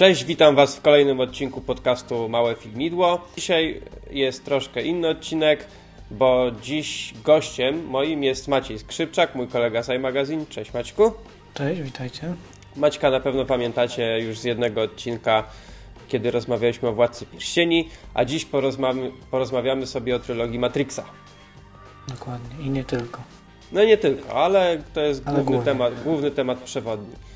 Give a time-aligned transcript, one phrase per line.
[0.00, 3.20] Cześć, witam Was w kolejnym odcinku podcastu Małe Filmidło.
[3.36, 5.66] Dzisiaj jest troszkę inny odcinek,
[6.10, 10.46] bo dziś gościem moim jest Maciej Skrzypczak, mój kolega z iMagazine.
[10.46, 11.12] Cześć Maćku.
[11.54, 12.34] Cześć, witajcie.
[12.76, 15.44] Maćka na pewno pamiętacie już z jednego odcinka,
[16.08, 21.04] kiedy rozmawialiśmy o Władcy Pierścieni, a dziś porozmawiamy, porozmawiamy sobie o trylogii Matrixa.
[22.08, 23.20] Dokładnie, i nie tylko.
[23.72, 27.29] No nie tylko, ale to jest ale główny, temat, główny temat przewodni.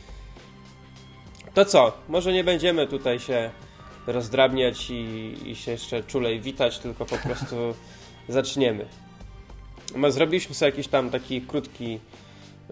[1.54, 1.92] To co?
[2.08, 3.50] Może nie będziemy tutaj się
[4.06, 7.56] rozdrabniać i, i się jeszcze czulej witać, tylko po prostu
[8.28, 8.86] zaczniemy.
[10.08, 11.98] Zrobiliśmy sobie jakiś tam taki krótki,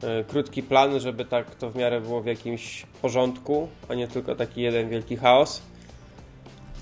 [0.02, 4.34] yy, krótki plan, żeby tak to w miarę było w jakimś porządku, a nie tylko
[4.34, 5.62] taki jeden wielki chaos.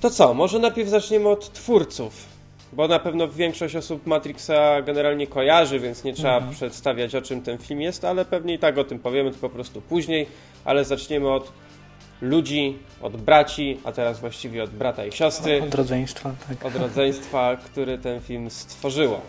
[0.00, 0.34] To co?
[0.34, 2.26] Może najpierw zaczniemy od twórców,
[2.72, 6.54] bo na pewno większość osób Matrixa generalnie kojarzy, więc nie trzeba mhm.
[6.54, 9.48] przedstawiać o czym ten film jest, ale pewnie i tak o tym powiemy, to po
[9.48, 10.26] prostu później,
[10.64, 11.52] ale zaczniemy od
[12.20, 15.62] ludzi, od braci, a teraz właściwie od brata i siostry.
[15.62, 16.64] Od rodzeństwa, tak.
[16.64, 19.20] Od rodzeństwa, który ten film stworzyło.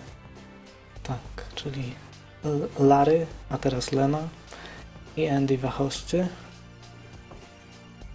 [1.04, 1.84] Tak, czyli
[2.80, 4.20] Larry, a teraz Lena
[5.18, 6.28] i Andy Wachowscy,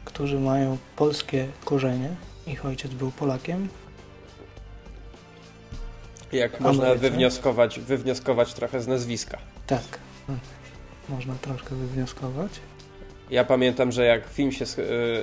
[0.04, 2.08] którzy mają polskie korzenie.
[2.46, 3.68] Ich ojciec był Polakiem.
[6.32, 9.38] Jak można wywnioskować, wywnioskować trochę z nazwiska.
[9.66, 9.98] Tak,
[11.08, 12.52] można troszkę wywnioskować.
[13.30, 14.68] Ja pamiętam, że jak film się y,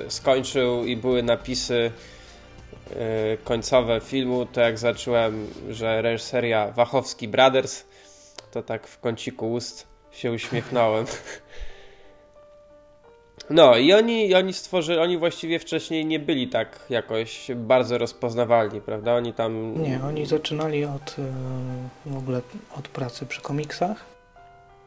[0.08, 1.90] skończył i były napisy
[2.90, 2.94] y,
[3.44, 7.84] końcowe filmu, to jak zacząłem, że reżyseria Wachowski Brothers,
[8.50, 11.06] to tak w kąciku ust się uśmiechnąłem.
[13.50, 19.14] No i oni, oni stworzyli, oni właściwie wcześniej nie byli tak jakoś bardzo rozpoznawalni, prawda?
[19.14, 19.82] Oni tam...
[19.82, 21.22] Nie, oni zaczynali od y,
[22.06, 22.40] w ogóle
[22.78, 24.04] od pracy przy komiksach.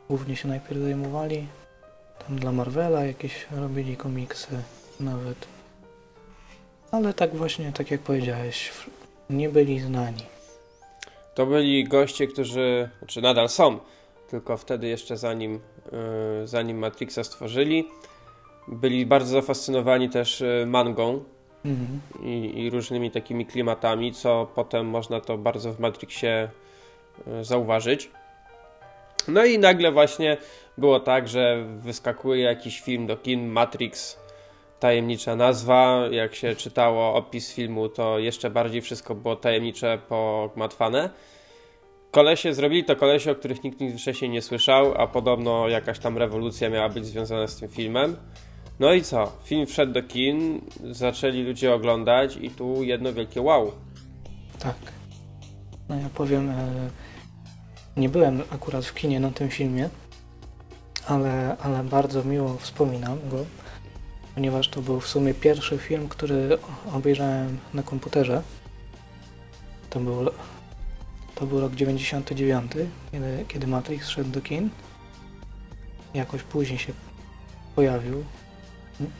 [0.09, 1.47] Głównie się najpierw zajmowali
[2.29, 4.63] dla Marvela jakieś robili komiksy
[4.99, 5.47] nawet.
[6.91, 8.71] Ale tak właśnie, tak jak powiedziałeś,
[9.29, 10.23] nie byli znani.
[11.35, 13.79] To byli goście, którzy, znaczy nadal są,
[14.29, 17.87] tylko wtedy jeszcze zanim, yy, zanim Matrixa stworzyli,
[18.67, 21.23] byli bardzo zafascynowani też y, mangą
[21.65, 22.01] mhm.
[22.23, 26.49] i, i, różnymi takimi klimatami, co potem można to bardzo w Matrixie
[27.27, 28.11] yy, zauważyć.
[29.27, 30.37] No i nagle właśnie
[30.77, 34.19] było tak, że wyskakuje jakiś film do kin, Matrix,
[34.79, 36.07] tajemnicza nazwa.
[36.11, 41.09] Jak się czytało opis filmu, to jeszcze bardziej wszystko było tajemnicze, pogmatwane.
[42.11, 46.17] Kolesie zrobili to kolesie, o których nikt nigdy wcześniej nie słyszał, a podobno jakaś tam
[46.17, 48.17] rewolucja miała być związana z tym filmem.
[48.79, 49.31] No i co?
[49.43, 50.61] Film wszedł do kin,
[50.91, 53.71] zaczęli ludzie oglądać i tu jedno wielkie wow.
[54.59, 54.75] Tak.
[55.89, 56.89] No ja powiem, e,
[57.97, 59.89] nie byłem akurat w kinie na tym filmie,
[61.07, 63.45] ale, ale bardzo miło wspominam go,
[64.35, 66.57] ponieważ to był w sumie pierwszy film, który
[66.93, 68.41] obejrzałem na komputerze.
[69.89, 70.29] To był,
[71.35, 72.71] to był rok 99,
[73.11, 74.69] kiedy, kiedy Matrix szedł do kin.
[76.13, 76.93] Jakoś później się
[77.75, 78.23] pojawił.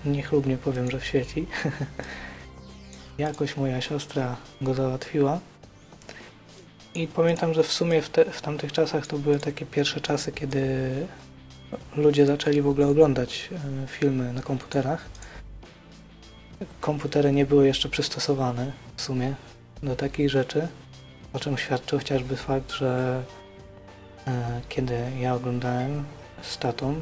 [0.06, 1.46] Niechlubnie powiem, że w sieci.
[3.18, 5.40] Jakoś moja siostra go załatwiła.
[6.96, 10.32] I pamiętam, że w sumie w, te, w tamtych czasach to były takie pierwsze czasy,
[10.32, 10.90] kiedy
[11.96, 13.50] ludzie zaczęli w ogóle oglądać
[13.84, 15.10] e, filmy na komputerach.
[16.82, 19.36] Komputery nie były jeszcze przystosowane w sumie
[19.84, 20.68] do takich rzeczy,
[21.34, 23.24] o czym świadczył chociażby fakt, że
[24.28, 26.04] e, kiedy ja oglądałem
[26.42, 27.02] z tatą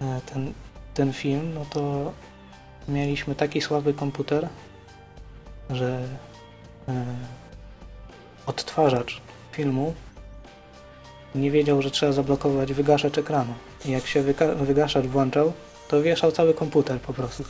[0.00, 0.52] e, ten,
[0.94, 2.12] ten film, no to
[2.88, 4.48] mieliśmy taki słaby komputer,
[5.70, 6.08] że
[8.46, 9.20] odtwarzacz
[9.52, 9.94] filmu
[11.36, 13.54] nie wiedział, że trzeba zablokować wygaszacz ekranu.
[13.84, 14.22] I jak się
[14.60, 15.52] wygaszacz włączał,
[15.88, 17.44] to wieszał cały komputer po prostu.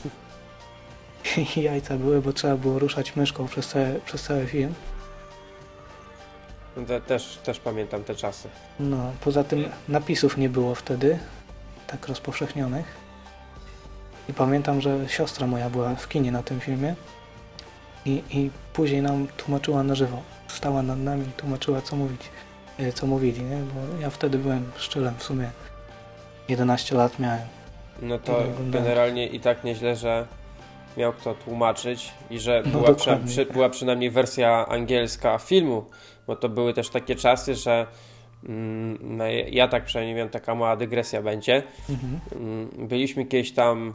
[1.56, 4.74] I jajca były, bo trzeba było ruszać myszką przez, całe, przez cały film.
[7.06, 8.48] Też, też pamiętam te czasy.
[8.80, 11.18] No, poza tym napisów nie było wtedy,
[11.86, 12.86] tak rozpowszechnionych.
[14.28, 16.94] I pamiętam, że siostra moja była w kinie na tym filmie
[18.06, 20.22] i, i później nam tłumaczyła na żywo.
[20.48, 22.20] Stała nad nami i tłumaczyła, co mówić.
[22.78, 23.56] E, co mówili, nie?
[23.56, 25.50] Bo ja wtedy byłem szczylem w sumie
[26.48, 27.42] 11 lat miałem.
[28.02, 30.26] No to generalnie i tak nieźle, że
[30.96, 35.84] miał kto tłumaczyć i że no była, przy, przy, była przynajmniej wersja angielska filmu,
[36.26, 37.86] bo to były też takie czasy, że
[38.48, 41.62] mm, no, ja tak przynajmniej wiem, taka mała dygresja będzie.
[41.88, 42.20] Mhm.
[42.32, 43.92] Mm, byliśmy kiedyś tam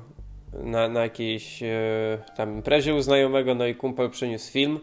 [0.54, 1.68] na, na jakiejś e,
[2.38, 4.80] tam imprezie u znajomego, no i kumpel przyniósł film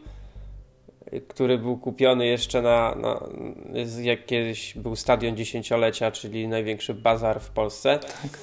[1.28, 3.20] który był kupiony jeszcze na, na
[4.02, 7.98] jak kiedyś był stadion dziesięciolecia, czyli największy bazar w Polsce.
[7.98, 8.38] Tak.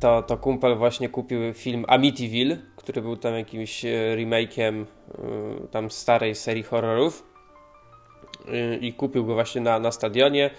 [0.00, 5.90] to, to kumpel właśnie kupił film Amityville, który był tam jakimś e, remake'iem y, tam
[5.90, 7.26] starej serii horrorów
[8.48, 10.50] y, i kupił go właśnie na, na stadionie.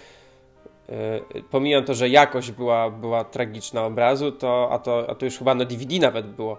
[1.51, 5.55] Pomijam to, że jakość była, była tragiczna obrazu, to, a, to, a to już chyba
[5.55, 6.57] na DVD nawet było.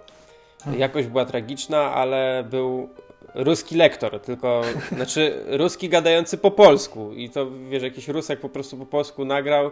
[0.63, 0.81] Hmm.
[0.81, 2.89] Jakość była tragiczna, ale był
[3.35, 4.63] ruski lektor, tylko,
[4.97, 9.71] znaczy ruski gadający po polsku i to, wiesz, jakiś Rusek po prostu po polsku nagrał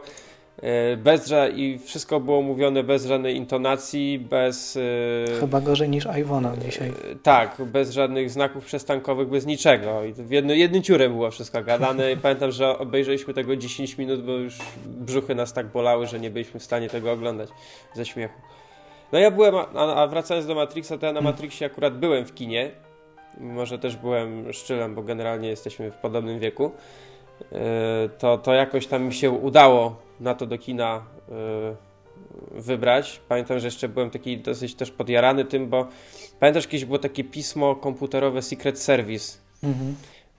[0.63, 4.79] e, bez i wszystko było mówione bez żadnej intonacji, bez...
[5.37, 6.89] E, Chyba gorzej niż Iwona dzisiaj.
[6.89, 6.93] E,
[7.23, 10.05] tak, bez żadnych znaków przestankowych, bez niczego.
[10.05, 14.23] I w jedno, jednym ciurem było wszystko gadane i pamiętam, że obejrzeliśmy tego 10 minut,
[14.25, 17.49] bo już brzuchy nas tak bolały, że nie byliśmy w stanie tego oglądać
[17.95, 18.41] ze śmiechu.
[19.13, 21.21] No ja byłem, a, a wracając do Matrixa, to ja na.
[21.21, 22.71] Matrixie akurat byłem w kinie
[23.39, 26.71] mimo że też byłem szczylem, bo generalnie jesteśmy w podobnym wieku,
[27.53, 31.91] e, to, to jakoś tam mi się udało na to do kina e,
[32.51, 33.21] wybrać.
[33.29, 35.87] Pamiętam, że jeszcze byłem taki dosyć też podjarany tym, bo
[36.41, 39.39] pamiętasz, kiedyś było takie pismo komputerowe Secret Service.
[39.63, 39.95] Mhm.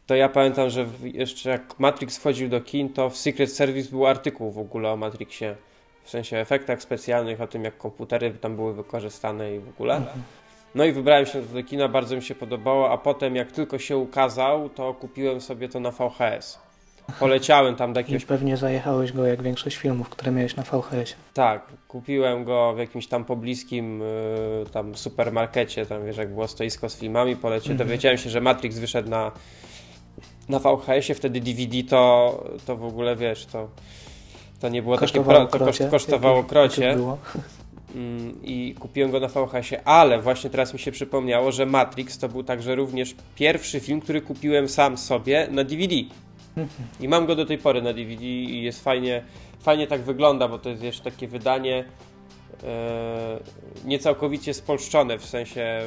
[0.08, 4.08] To ja pamiętam, że jeszcze jak Matrix wchodził do kin, to w Secret Service był
[4.08, 5.56] artykuł w ogóle o Matrixie.
[6.04, 9.96] W sensie efektach specjalnych, o tym jak komputery tam były wykorzystane i w ogóle.
[9.96, 10.22] Mhm.
[10.76, 13.98] No i wybrałem się do kina, bardzo mi się podobało, a potem jak tylko się
[13.98, 16.60] ukazał, to kupiłem sobie to na VHS.
[17.20, 18.24] Poleciałem tam do jakiegoś...
[18.24, 21.16] I pewnie zajechałeś go jak większość filmów, które miałeś na VHS.
[21.34, 24.06] Tak, kupiłem go w jakimś tam pobliskim y,
[24.72, 27.90] tam supermarkecie, tam wiesz, jak było stoisko z filmami, poleciałem, mhm.
[27.90, 29.32] dowiedziałem się, że Matrix wyszedł na,
[30.50, 33.70] na VHS-ie, wtedy DVD to, to w ogóle, wiesz, to,
[34.60, 35.64] to nie było kosztowało takie...
[35.64, 36.92] Krocie, to kosztowało krocie.
[36.92, 37.18] Mm,
[38.44, 42.44] i kupiłem go na VHS-ie, ale właśnie teraz mi się przypomniało, że Matrix to był
[42.44, 45.96] także również pierwszy film, który kupiłem sam sobie na DVD.
[47.00, 49.24] I mam go do tej pory na DVD i jest fajnie,
[49.60, 51.86] fajnie tak wygląda, bo to jest jeszcze takie wydanie
[52.64, 53.40] e,
[53.86, 55.82] niecałkowicie spolszczone, w sensie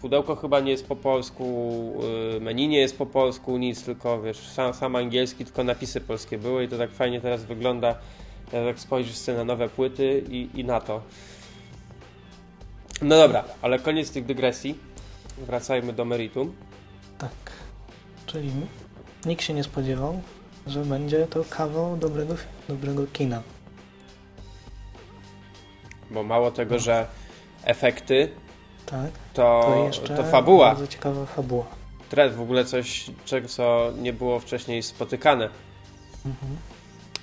[0.00, 1.92] pudełko chyba nie jest po polsku,
[2.36, 6.38] e, menu nie jest po polsku, nic, tylko wiesz, sam, sam angielski, tylko napisy polskie
[6.38, 7.94] były i to tak fajnie teraz wygląda,
[8.52, 11.02] jak spojrzysz na nowe płyty i, i na to.
[13.02, 14.78] No dobra, ale koniec tych dygresji.
[15.38, 16.56] Wracajmy do meritum.
[17.18, 17.30] Tak.
[18.26, 18.50] Czyli
[19.26, 20.20] nikt się nie spodziewał,
[20.66, 22.34] że będzie to kawał dobrego,
[22.68, 23.42] dobrego kina.
[26.10, 27.06] Bo mało tego, że
[27.64, 28.28] efekty,
[28.86, 30.66] tak, to, to, jeszcze to fabuła.
[30.66, 31.66] Bardzo ciekawa fabuła.
[32.08, 35.48] Tret w ogóle coś, czego co nie było wcześniej spotykane.
[36.26, 36.56] Mhm.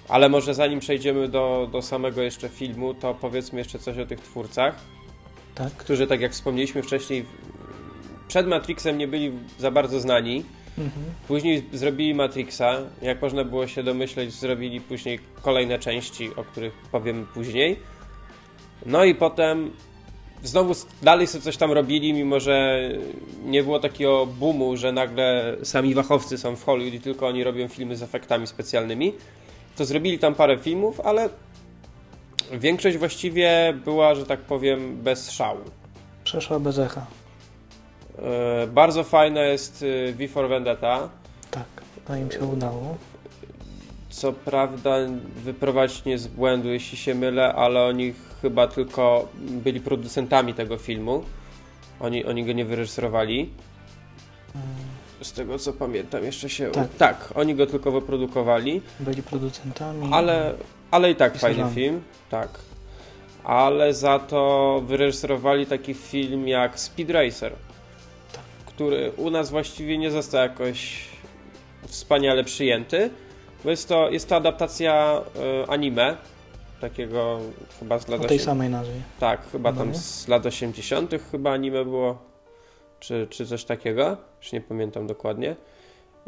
[0.10, 4.20] Ale może zanim przejdziemy do, do samego jeszcze filmu, to powiedzmy jeszcze coś o tych
[4.20, 4.75] twórcach
[5.55, 5.74] tak.
[5.74, 7.25] którzy, tak jak wspomnieliśmy wcześniej,
[8.27, 10.43] przed Matrixem nie byli za bardzo znani.
[10.77, 11.05] Mhm.
[11.27, 17.27] Później zrobili Matrixa, jak można było się domyśleć, zrobili później kolejne części, o których powiem
[17.33, 17.79] później.
[18.86, 19.72] No i potem
[20.43, 22.89] znowu dalej sobie coś tam robili, mimo że
[23.45, 27.67] nie było takiego boomu, że nagle sami wachowcy są w Hollywood i tylko oni robią
[27.67, 29.13] filmy z efektami specjalnymi.
[29.75, 31.29] To zrobili tam parę filmów, ale
[32.60, 35.60] Większość właściwie była, że tak powiem, bez szału.
[36.24, 37.05] Przeszła bez echa.
[38.19, 41.10] E, bardzo fajna jest e, V for Vendetta.
[41.51, 41.65] Tak,
[42.05, 42.98] to im się udało.
[44.10, 44.95] Co prawda
[45.36, 51.24] wyprowadzić nie z błędu, jeśli się mylę, ale oni chyba tylko byli producentami tego filmu.
[52.00, 53.50] Oni, oni go nie wyreżyserowali.
[55.22, 56.72] Z tego co pamiętam, jeszcze się.
[56.72, 56.88] Tak.
[56.98, 58.81] tak, oni go tylko wyprodukowali.
[59.00, 60.10] Byli producentami.
[60.12, 60.53] Ale
[60.93, 62.50] ale i tak fajny film, tak.
[63.43, 67.53] Ale za to wyreżyserowali taki film jak Speed Racer,
[68.65, 71.07] który u nas właściwie nie został jakoś
[71.88, 73.09] wspaniale przyjęty,
[73.63, 75.21] bo jest to, jest to adaptacja
[75.63, 76.17] y, anime,
[76.81, 77.39] takiego
[77.79, 78.21] chyba z lat...
[78.21, 79.01] O tej samej nazwie.
[79.19, 81.12] Tak, chyba tam z lat 80.
[81.31, 82.17] chyba anime było,
[83.00, 85.55] czy, czy coś takiego, już nie pamiętam dokładnie.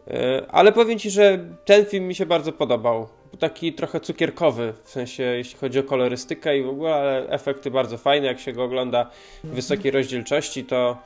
[0.08, 0.12] Y,
[0.50, 3.08] ale powiem Ci, że ten film mi się bardzo podobał
[3.40, 7.98] taki trochę cukierkowy, w sensie jeśli chodzi o kolorystykę i w ogóle, ale efekty bardzo
[7.98, 9.10] fajne, jak się go ogląda
[9.44, 10.98] w wysokiej rozdzielczości, to,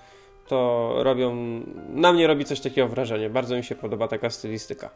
[0.48, 1.36] to robią,
[1.90, 4.90] na mnie robi coś takiego wrażenie, bardzo mi się podoba taka stylistyka.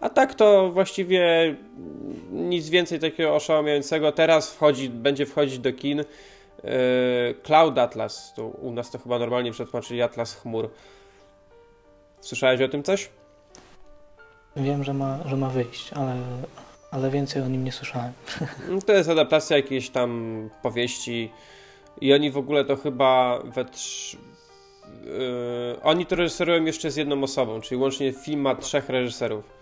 [0.00, 1.56] A tak to właściwie
[2.30, 4.12] nic więcej takiego oszałamiającego.
[4.12, 6.04] Teraz wchodzi, będzie wchodzić do kin yy,
[7.42, 10.70] Cloud Atlas, to u nas to chyba normalnie przetłumaczyli Atlas chmur.
[12.20, 13.08] Słyszałeś o tym coś?
[14.58, 16.16] Wiem, że ma, że ma wyjść, ale,
[16.90, 18.12] ale więcej o nim nie słyszałem.
[18.68, 21.30] No, to jest adaptacja jakiejś tam powieści
[22.00, 24.16] i oni w ogóle to chyba we trz...
[25.04, 29.58] Yy, oni to reżyserują jeszcze z jedną osobą, czyli łącznie film ma trzech reżyserów.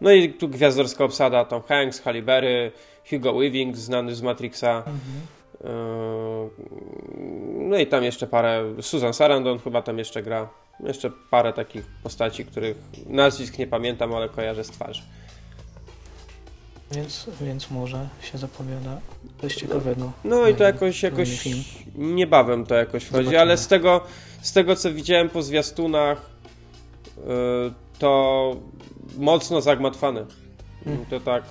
[0.00, 2.72] No i tu gwiazdorska obsada Tom Hanks, Halle Berry,
[3.10, 4.82] Hugo Weaving, znany z Matrixa.
[4.86, 5.20] Mhm.
[7.70, 10.48] no i tam jeszcze parę, Susan Sarandon chyba tam jeszcze gra,
[10.80, 15.02] jeszcze parę takich postaci, których nazwisk nie pamiętam, ale kojarzę z twarzy.
[16.90, 19.00] Więc, więc może się zapowiada
[19.40, 20.12] coś ciekawego.
[20.24, 21.64] No i to jakoś, jakoś film.
[21.94, 23.40] niebawem to jakoś wchodzi, Zobaczymy.
[23.40, 24.00] ale z tego,
[24.42, 26.30] z tego co widziałem po zwiastunach
[27.16, 27.24] yy,
[27.98, 28.56] to
[29.16, 30.26] mocno zagmatwane.
[30.84, 31.06] Hmm.
[31.06, 31.44] To tak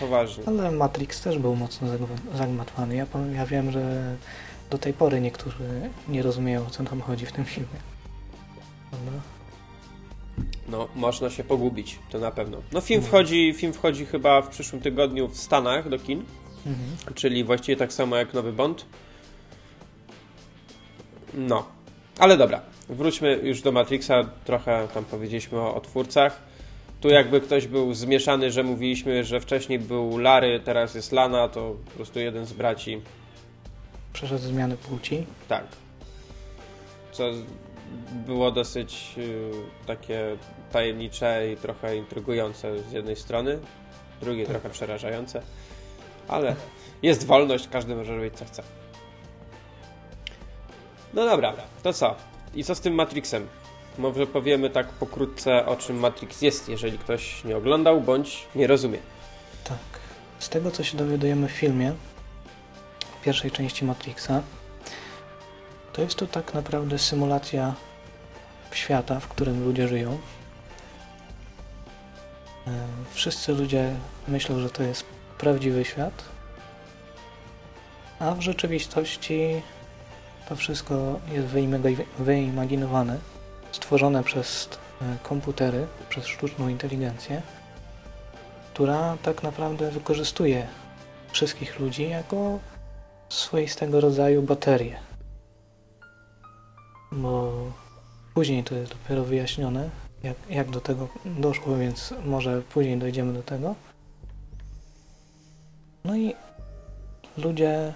[0.00, 0.44] poważnie.
[0.46, 1.88] Ale Matrix też był mocno
[2.34, 2.96] zagmatwany.
[2.96, 4.16] Ja, ja wiem, że
[4.70, 7.91] do tej pory niektórzy nie rozumieją, o co tam chodzi w tym filmie.
[10.68, 12.58] No, można się pogubić, to na pewno.
[12.72, 13.08] No, film, mhm.
[13.08, 16.24] wchodzi, film wchodzi chyba w przyszłym tygodniu w Stanach do kin,
[16.66, 17.14] mhm.
[17.14, 18.86] czyli właściwie tak samo jak Nowy Bond.
[21.34, 21.66] No,
[22.18, 26.52] ale dobra, wróćmy już do Matrixa, trochę tam powiedzieliśmy o, o twórcach.
[27.00, 31.76] Tu jakby ktoś był zmieszany, że mówiliśmy, że wcześniej był Lary, teraz jest Lana, to
[31.84, 33.00] po prostu jeden z braci.
[34.12, 35.26] Przeszedł zmiany płci?
[35.48, 35.64] Tak.
[37.12, 37.30] Co
[38.26, 39.50] było dosyć y,
[39.86, 40.36] takie
[40.72, 43.58] tajemnicze i trochę intrygujące z jednej strony,
[44.18, 44.52] z drugiej tak.
[44.52, 45.42] trochę przerażające,
[46.28, 46.56] ale
[47.02, 48.62] jest wolność, każdy może robić co chce.
[51.14, 52.16] No dobra, to co?
[52.54, 53.48] I co z tym Matrixem?
[53.98, 58.98] Może powiemy tak pokrótce, o czym Matrix jest, jeżeli ktoś nie oglądał bądź nie rozumie.
[59.64, 59.78] Tak.
[60.38, 61.92] Z tego, co się dowiadujemy w filmie,
[63.24, 64.42] pierwszej części Matrixa,
[65.92, 67.74] to jest to tak naprawdę symulacja
[68.72, 70.18] świata, w którym ludzie żyją.
[72.66, 72.70] E,
[73.10, 73.94] wszyscy ludzie
[74.28, 75.04] myślą, że to jest
[75.38, 76.24] prawdziwy świat,
[78.18, 79.62] a w rzeczywistości
[80.48, 81.46] to wszystko jest
[82.18, 83.18] wyimaginowane,
[83.72, 84.68] stworzone przez
[85.02, 87.42] e, komputery, przez sztuczną inteligencję,
[88.74, 90.66] która tak naprawdę wykorzystuje
[91.32, 92.58] wszystkich ludzi jako
[93.28, 95.11] swoistego rodzaju baterię.
[97.12, 97.52] Bo
[98.34, 99.90] później to jest dopiero wyjaśnione,
[100.22, 103.74] jak, jak do tego doszło, więc może później dojdziemy do tego.
[106.04, 106.34] No i
[107.36, 107.92] ludzie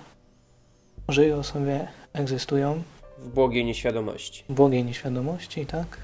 [1.08, 2.82] żyją sobie, egzystują.
[3.18, 4.44] W błogiej nieświadomości.
[4.48, 5.98] W błogiej nieświadomości, tak.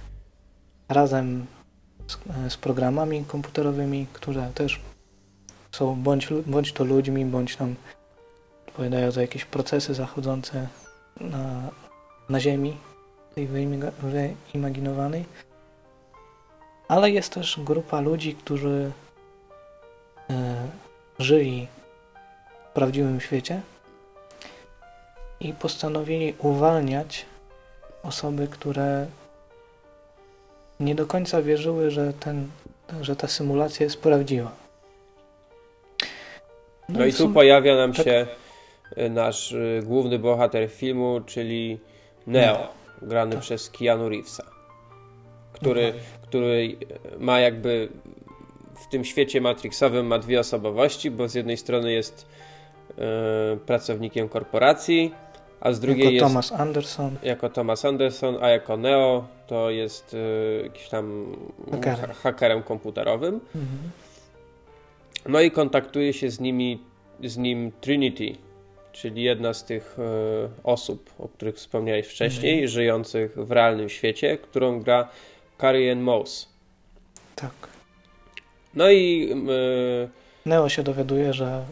[0.89, 1.47] Razem
[2.07, 2.19] z,
[2.53, 4.81] z programami komputerowymi, które też
[5.73, 7.75] są bądź, bądź to ludźmi, bądź tam
[8.69, 10.69] odpowiadają za jakieś procesy zachodzące
[11.21, 11.71] na,
[12.29, 12.77] na Ziemi,
[13.35, 13.49] tej
[14.03, 15.25] wyimaginowanej.
[16.89, 18.93] Ale jest też grupa ludzi, którzy
[20.31, 20.69] e,
[21.19, 21.69] żyli
[22.71, 23.61] w prawdziwym świecie
[25.41, 27.27] i postanowili uwalniać
[28.03, 29.07] osoby, które
[30.81, 32.49] nie do końca wierzyły, że, ten,
[33.01, 34.53] że ta symulacja jest prawdziwa.
[36.89, 38.05] No, no i, tu pojawia nam tak...
[38.05, 38.27] się
[38.97, 41.79] e, nasz e, główny bohater filmu, czyli
[42.27, 42.69] Neo,
[43.03, 43.41] grany tak.
[43.41, 44.45] przez Keanu Reevesa,
[45.53, 45.93] który,
[46.23, 46.77] który
[47.19, 47.89] ma jakby
[48.75, 52.27] w tym świecie matrixowym ma dwie osobowości, bo z jednej strony jest
[52.99, 55.13] e, pracownikiem korporacji,
[55.63, 56.27] a z drugiej jako jest...
[56.27, 57.17] Thomas Anderson.
[57.23, 61.37] Jako Thomas Anderson, a jako Neo to jest y, jakiś tam
[61.71, 63.35] hakerem, hakerem komputerowym.
[63.35, 63.91] Mhm.
[65.29, 66.83] No i kontaktuje się z nimi,
[67.25, 68.37] z nim Trinity,
[68.93, 70.03] czyli jedna z tych y,
[70.65, 72.69] osób, o których wspomniałeś wcześniej, mhm.
[72.69, 75.09] żyjących w realnym świecie, którą gra
[75.61, 76.49] Carrie Ann Moss.
[77.37, 77.53] Tak.
[78.75, 79.33] No i...
[79.51, 80.09] Y,
[80.47, 81.65] Neo się dowiaduje, że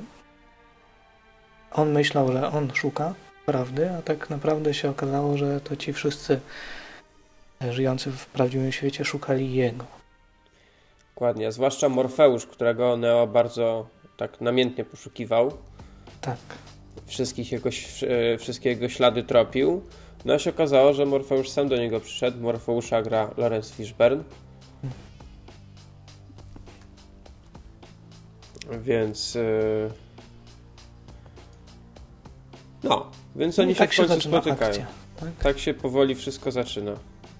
[1.73, 3.15] on myślał, że on szuka
[3.47, 6.41] prawdy, a tak naprawdę się okazało, że to ci wszyscy
[7.71, 9.85] żyjący w prawdziwym świecie szukali jego.
[11.15, 13.87] Dokładnie, zwłaszcza Morfeusz, którego Neo bardzo
[14.17, 15.53] tak namiętnie poszukiwał.
[16.21, 16.39] Tak.
[17.07, 17.71] Wszystkich jego,
[18.03, 19.83] e, wszystkie jego ślady tropił.
[20.25, 22.41] No i się okazało, że Morfeusz sam do niego przyszedł.
[22.41, 24.25] Morfeusza gra Lawrence Fishburne.
[28.83, 29.35] Więc...
[29.35, 29.91] Yy...
[32.83, 34.71] No, więc oni no, tak się w końcu spotykają.
[34.71, 34.87] Akcja,
[35.21, 35.29] tak?
[35.43, 36.93] tak się powoli wszystko zaczyna.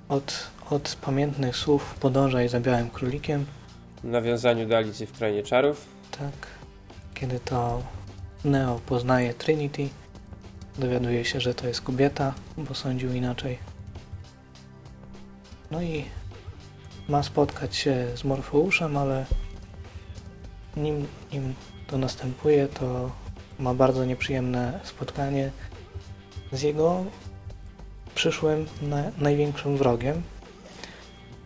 [0.09, 3.47] Od, od pamiętnych słów podążaj za białym królikiem.
[4.05, 5.87] W nawiązaniu do Alicji w Krainie Czarów.
[6.11, 6.47] Tak.
[7.15, 7.83] Kiedy to
[8.45, 9.89] Neo poznaje Trinity,
[10.79, 13.59] dowiaduje się, że to jest kobieta, bo sądził inaczej.
[15.71, 16.05] No i
[17.09, 19.27] ma spotkać się z Morfeuszem, ale
[20.77, 21.55] nim, nim
[21.87, 23.11] to następuje, to
[23.59, 25.51] ma bardzo nieprzyjemne spotkanie
[26.53, 27.05] z jego
[28.15, 30.23] przyszłym na, największym wrogiem,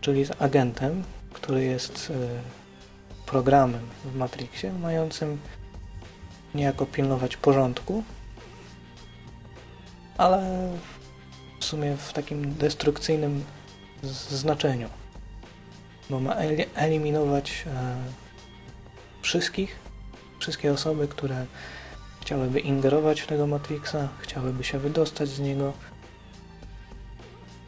[0.00, 2.28] czyli z agentem, który jest y,
[3.26, 5.38] programem w Matrixie, mającym
[6.54, 8.04] niejako pilnować porządku
[10.18, 10.68] ale
[11.60, 13.44] w sumie w takim destrukcyjnym
[14.30, 14.88] znaczeniu.
[16.10, 17.96] Bo ma eli- eliminować e,
[19.22, 19.76] wszystkich,
[20.38, 21.46] wszystkie osoby, które
[22.20, 25.72] chciałyby ingerować w tego Matrixa, chciałyby się wydostać z niego.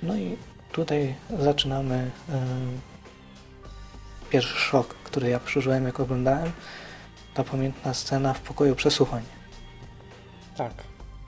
[0.02, 0.36] No i
[0.72, 2.46] tutaj zaczynamy e,
[4.30, 6.52] pierwszy szok, który ja przeżyłem jak oglądałem.
[7.36, 9.22] Ta pamiętna scena w pokoju przesłuchań.
[10.56, 10.72] Tak.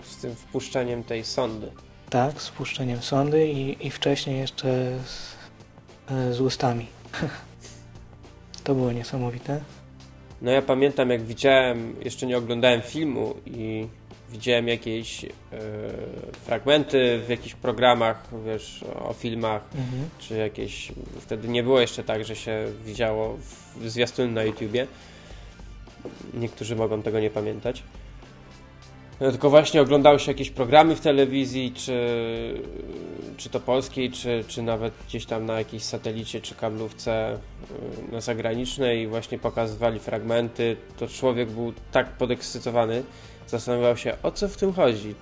[0.03, 1.71] Z tym wpuszczeniem tej sondy.
[2.11, 5.35] Tak, z puszczeniem sondy i, i wcześniej jeszcze z,
[6.11, 6.87] e, z ustami.
[8.65, 9.61] to było niesamowite.
[10.43, 13.87] No ja pamiętam jak widziałem, jeszcze nie oglądałem filmu i
[14.31, 15.29] widziałem jakieś e,
[16.45, 20.09] fragmenty w jakichś programach, wiesz, o filmach, Mhm.
[20.19, 23.37] czy jakieś, wtedy nie było jeszcze tak, że się widziało
[23.77, 24.87] w zwiastuny na YouTubie.
[26.35, 27.83] Niektórzy mogą tego nie pamiętać.
[29.21, 31.99] No, Tylko właśnie oglądały się jakieś programy w telewizji, czy,
[33.37, 37.35] czy to polskiej, czy, czy nawet gdzieś tam na jakiejś satelicie, czy kablówce
[38.11, 43.03] y, na zagranicznej i właśnie pokazywali fragmenty, to człowiek był tak podekscytowany,
[43.47, 45.15] zastanawiał się, o co w tym chodzi.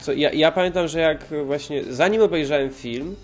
[0.00, 3.16] Co, ja, ja pamiętam, że jak właśnie, zanim obejrzałem film,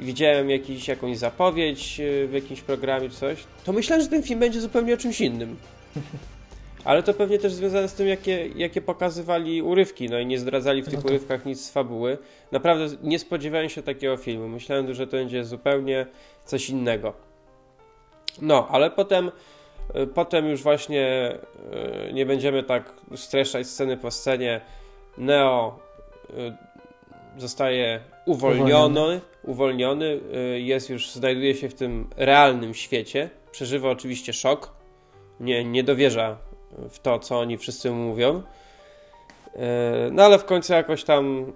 [0.00, 4.60] widziałem jakiś, jakąś zapowiedź y, w jakimś programie coś, to myślałem, że ten film będzie
[4.60, 5.56] zupełnie o czymś innym.
[6.84, 10.82] Ale to pewnie też związane z tym, jakie, jakie pokazywali urywki, no i nie zdradzali
[10.82, 12.18] w tych No to- urywkach nic z fabuły.
[12.52, 14.48] Naprawdę nie spodziewałem się takiego filmu.
[14.48, 16.06] Myślałem, że to będzie zupełnie
[16.44, 17.12] coś innego.
[18.42, 19.30] No, ale potem,
[19.96, 21.32] y, potem już właśnie
[22.08, 24.60] y, nie będziemy tak streszczać sceny po scenie.
[25.18, 25.78] Neo
[26.30, 30.20] y, zostaje uwolniony, uwolniony,
[30.54, 33.30] y, jest już, znajduje się w tym realnym świecie.
[33.50, 34.81] Przeżywa oczywiście szok.
[35.42, 36.36] Nie, nie dowierza
[36.90, 38.38] w to, co oni wszyscy mu mówią.
[38.38, 39.60] Y,
[40.12, 41.52] No ale w końcu jakoś tam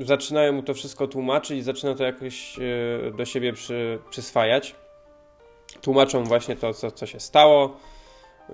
[0.00, 4.74] zaczynają mu to wszystko tłumaczyć zaczyna to jakoś y, do siebie przy, przyswajać.
[5.80, 7.76] Tłumaczą właśnie to, co, co się stało,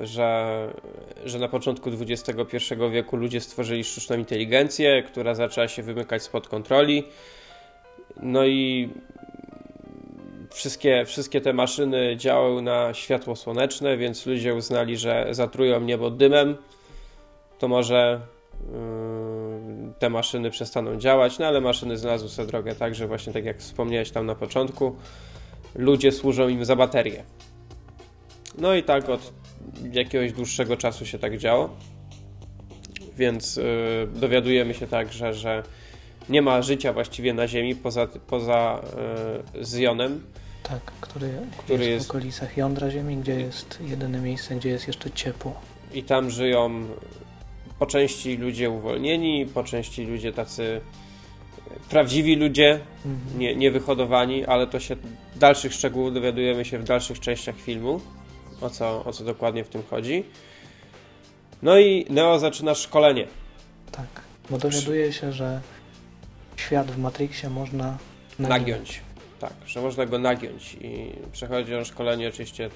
[0.01, 0.73] że,
[1.25, 7.05] że na początku XXI wieku ludzie stworzyli sztuczną inteligencję, która zaczęła się wymykać spod kontroli.
[8.23, 8.91] No i
[10.51, 16.57] wszystkie, wszystkie te maszyny działały na światło słoneczne, więc ludzie uznali, że zatrują niebo dymem.
[17.59, 18.21] To może
[18.61, 18.69] yy,
[19.99, 23.59] te maszyny przestaną działać, no ale maszyny znalazły sobie drogę tak, że właśnie tak jak
[23.59, 24.97] wspomniałeś tam na początku,
[25.75, 27.25] ludzie służą im za baterię.
[28.59, 29.33] No i tak od
[29.93, 31.71] jakiegoś dłuższego czasu się tak działo.
[33.17, 33.65] Więc yy,
[34.15, 35.63] dowiadujemy się także, że
[36.29, 38.81] nie ma życia właściwie na Ziemi poza, poza
[39.55, 40.23] yy, Zjonem.
[40.63, 44.87] Tak, który, Który jest, jest- w okolicach jądra Ziemi, gdzie jest jedyne miejsce, gdzie jest
[44.87, 45.55] jeszcze ciepło.
[45.95, 46.71] i tam żyją
[47.79, 50.81] po części ludzie uwolnieni, po części ludzie tacy
[51.91, 53.39] prawdziwi ludzie, Mhm.
[53.39, 54.97] nie, niewyhodowani, ale to się
[55.37, 58.01] dalszych szczegółów dowiadujemy się w dalszych częściach filmu,
[58.61, 60.25] o co, o co dokładnie w tym chodzi.
[61.63, 63.27] No i Neo zaczyna szkolenie.
[63.93, 64.07] Tak,
[64.51, 65.61] bo dowiaduje się, że
[66.59, 67.99] świat w Matrixie można
[68.39, 68.61] naginać.
[68.61, 69.01] Nagiąć.
[69.41, 72.71] Tak, że można go nagiąć i przechodzi on szkolenie oczywiście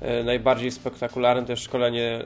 [0.00, 2.22] e, najbardziej spektakularne to jest szkolenie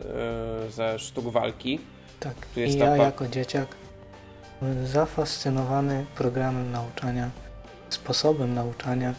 [0.66, 1.80] e, ze sztuk walki.
[2.20, 3.66] Tak, Tu jest i ja jako dzieciak
[4.61, 7.30] byłem zafascynowany programem nauczania,
[7.88, 9.14] sposobem nauczania,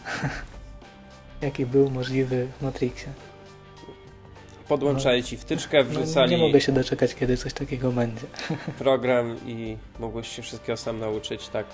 [1.42, 3.12] jaki był możliwy w Matrixie.
[4.68, 8.26] Podłączali ci wtyczkę, No, wrzucali nie mogę się doczekać, kiedy coś takiego będzie.
[8.78, 11.66] program i mogłeś się wszystkiego sam nauczyć tak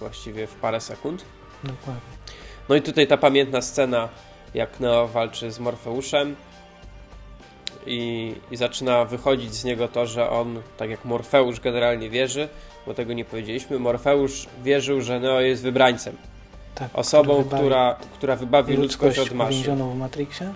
[0.00, 1.24] właściwie w parę sekund.
[1.64, 2.02] Dokładnie.
[2.68, 4.08] No i tutaj ta pamiętna scena,
[4.54, 6.36] jak Neo walczy z Morfeuszem
[7.86, 12.48] i, i zaczyna wychodzić z niego to, że on, tak jak Morfeusz generalnie wierzy,
[12.86, 16.16] bo tego nie powiedzieliśmy, Morfeusz wierzył, że Neo jest wybrańcem.
[16.74, 19.52] Tak, Osobą, który wybawi która, która wybawi ludzkość od maszyn.
[19.54, 20.52] uwięzioną w Matrixie.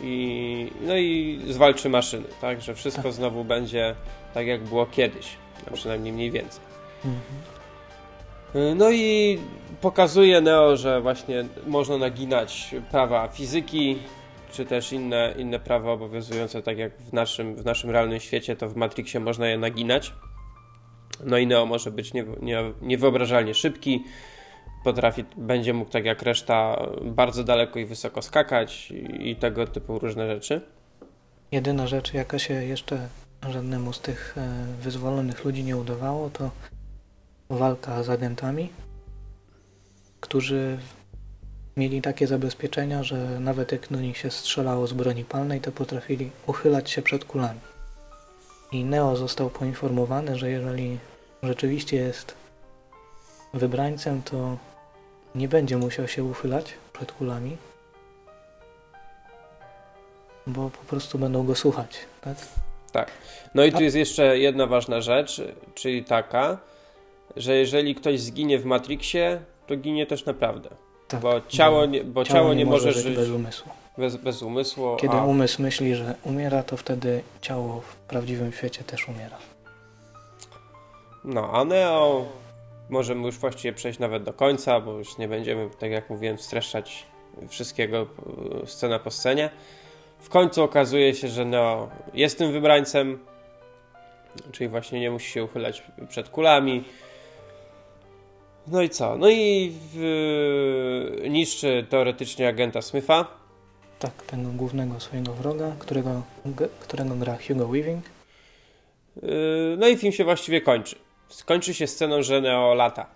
[0.00, 2.62] I, no i zwalczy maszyny, tak?
[2.62, 3.12] Że wszystko Tak.
[3.12, 3.94] znowu będzie
[4.34, 5.36] tak, jak było kiedyś.
[5.66, 6.60] A przynajmniej mniej więcej.
[7.04, 8.78] Mhm.
[8.78, 9.38] No i
[9.80, 13.98] pokazuje Neo, że właśnie można naginać prawa fizyki,
[14.52, 18.68] czy też inne, inne prawa obowiązujące, tak jak w naszym, w naszym realnym świecie, to
[18.68, 20.12] w Matrixie można je naginać.
[21.24, 24.04] No i Neo może być nie, nie, niewyobrażalnie szybki,
[24.86, 30.26] potrafi, będzie mógł tak jak reszta bardzo daleko i wysoko skakać i, tego typu różne
[30.34, 30.60] rzeczy.
[31.52, 33.08] Jedyna rzecz, jaka się jeszcze
[33.48, 36.50] żadnemu z tych e, wyzwolonych ludzi nie udawało, to
[37.50, 38.68] walka z agentami,
[40.20, 40.78] którzy
[41.76, 46.30] mieli takie zabezpieczenia, że nawet jak do nich się strzelało z broni palnej, to potrafili
[46.46, 47.60] uchylać się przed kulami.
[48.72, 50.98] I Neo został poinformowany, że jeżeli
[51.42, 52.34] rzeczywiście jest
[53.54, 54.56] wybrańcem, to
[55.36, 57.56] nie będzie musiał się uchylać przed kulami,
[60.46, 62.36] bo po prostu będą go słuchać, tak?
[62.92, 63.10] Tak.
[63.54, 65.42] No i tu jest jeszcze jedna ważna rzecz,
[65.74, 66.58] czyli taka,
[67.36, 70.68] że jeżeli ktoś zginie w Matrixie, to ginie też naprawdę.
[71.08, 73.72] tak bo ciało nie, bo ciało nie może żyć bez umysłu.
[73.98, 78.84] bez, bez umysłu, Kiedy a umysł myśli, że umiera, to wtedy ciało w prawdziwym świecie
[78.84, 79.38] też umiera.
[81.24, 82.26] no, a Neo
[82.90, 87.06] możemy już właściwie przejść nawet do końca, bo już nie będziemy, tak jak mówiłem, streszczać
[87.48, 88.06] wszystkiego
[88.62, 89.50] e, scena po scenie.
[90.18, 93.18] W końcu okazuje się, że Neo jest tym wybrańcem,
[94.52, 96.84] czyli właśnie nie musi się uchylać przed kulami.
[98.66, 99.16] No i co?
[99.16, 103.26] No i w, niszczy teoretycznie agenta Smitha.
[103.98, 106.22] Tak, tego głównego swojego wroga, którego,
[106.80, 108.04] którego gra Hugo Weaving.
[109.22, 110.96] Yy, No i film się właściwie kończy.
[111.28, 113.06] Skończy się sceną, że Neo lata.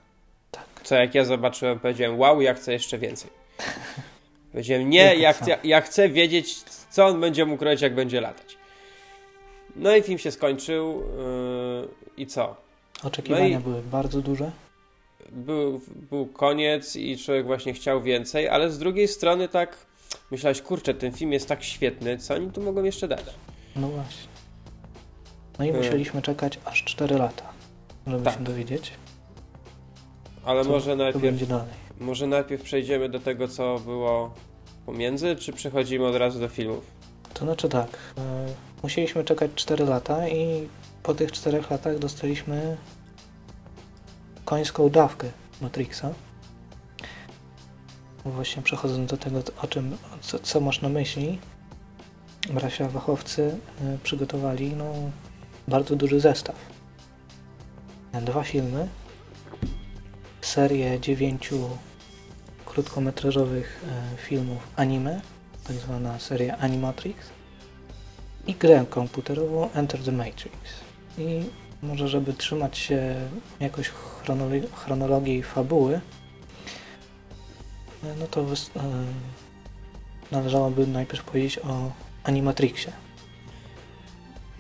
[0.51, 0.65] Tak.
[0.85, 3.31] Co jak ja zobaczyłem, powiedziałem, wow, ja chcę jeszcze więcej.
[4.53, 6.55] Powiedziałem, nie, ja, chcę, ja chcę wiedzieć,
[6.91, 8.57] co on będzie mógł robić, jak będzie latać.
[9.77, 11.01] No i film się skończył.
[11.01, 12.57] yy, I co?
[13.05, 14.51] Oczekiwania No i- były bardzo duże.
[15.33, 19.77] Był, był koniec i człowiek właśnie chciał więcej, ale z drugiej strony tak
[20.31, 23.25] myślałeś, kurczę, ten film jest tak świetny, co oni tu mogą jeszcze dać?
[23.77, 24.29] No właśnie.
[25.59, 25.73] No i E.
[25.73, 27.50] musieliśmy czekać aż 4 lata,
[28.11, 28.35] żeby Tak.
[28.35, 28.93] się dowiedzieć,
[30.45, 31.69] Ale co, może najpierw będzie dalej.
[32.01, 34.35] Może najpierw przejdziemy do tego, co było
[34.87, 36.87] pomiędzy, czy przechodzimy od razu do filmów?
[37.35, 38.47] To znaczy tak, e,
[38.83, 40.69] musieliśmy czekać 4 lata i
[41.03, 42.77] po tych 4 latach dostaliśmy
[44.45, 45.29] końską dawkę
[45.61, 46.11] Matrixa.
[48.25, 51.39] Właśnie przechodząc do tego, o czym, co, co masz na myśli,
[52.51, 54.85] bracia Wachowcy e, przygotowali no,
[55.69, 56.57] bardzo duży zestaw.
[58.13, 58.89] Dwa filmy,
[60.41, 61.69] serię dziewięciu
[62.65, 65.21] krótkometrażowych e, filmów anime,
[65.65, 67.27] tak zwana seria Animatrix
[68.47, 70.57] i grę komputerową Enter the Matrix.
[71.19, 71.43] I
[71.83, 73.15] może, żeby trzymać się
[73.61, 76.01] jakoś chronolo- chronologii fabuły,
[78.05, 78.47] e, no to e,
[80.31, 81.93] należałoby najpierw powiedzieć o
[82.25, 82.93] Animatrixie.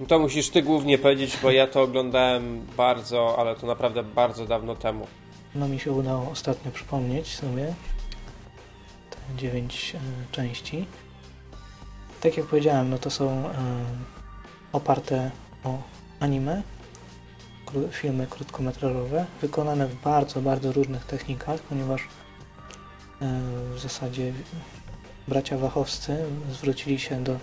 [0.00, 4.46] No To musisz ty głównie powiedzieć, bo ja to oglądałem bardzo, ale to naprawdę bardzo
[4.46, 5.06] dawno temu.
[5.54, 7.74] No mi się udało ostatnio przypomnieć sobie
[9.10, 9.98] te dziewięć e,
[10.32, 10.86] części.
[12.20, 13.52] Tak jak powiedziałem, no to są e,
[14.72, 15.30] oparte
[15.64, 15.78] o
[16.20, 16.62] anime,
[17.90, 22.06] filmy krótkometrażowe, wykonane w bardzo, bardzo różnych technikach, ponieważ e,
[23.74, 24.32] w zasadzie
[25.28, 26.16] bracia Wachowscy
[26.50, 27.36] zwrócili się do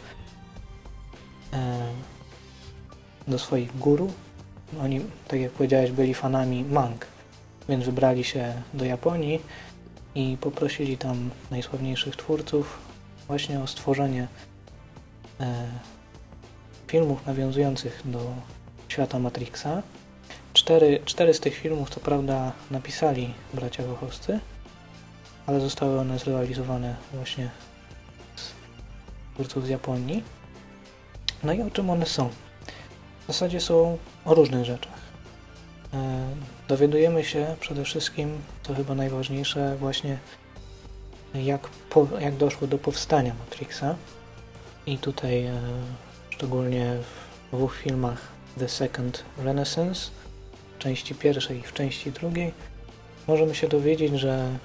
[3.28, 4.14] do swoich guru.
[4.82, 7.06] Oni, tak jak powiedziałeś, byli fanami mang,
[7.70, 9.42] więc wybrali się do Japonii
[10.16, 12.80] i poprosili tam najsławniejszych twórców
[13.28, 14.28] właśnie o stworzenie
[15.40, 15.68] e,
[16.88, 18.34] filmów nawiązujących do
[18.88, 19.84] świata Matrixa.
[20.54, 24.40] Cztery, cztery z tych filmów, co prawda, napisali bracia Wachowscy,
[25.46, 27.50] ale zostały one zrealizowane właśnie
[28.36, 28.52] z
[29.34, 30.24] twórców z Japonii.
[31.44, 32.30] No i o czym one są?
[33.28, 35.00] W zasadzie są o różnych rzeczach.
[35.94, 36.28] E,
[36.68, 40.18] Dowiadujemy się przede wszystkim, to chyba najważniejsze, właśnie
[41.34, 43.96] jak, po, jak doszło do powstania Matrixa.
[44.86, 45.62] I tutaj e,
[46.30, 46.98] szczególnie
[47.52, 48.22] w dwóch filmach
[48.60, 50.12] The Second Renaissance,
[50.76, 52.54] w części pierwszej i w części drugiej,
[53.28, 54.58] możemy się dowiedzieć, że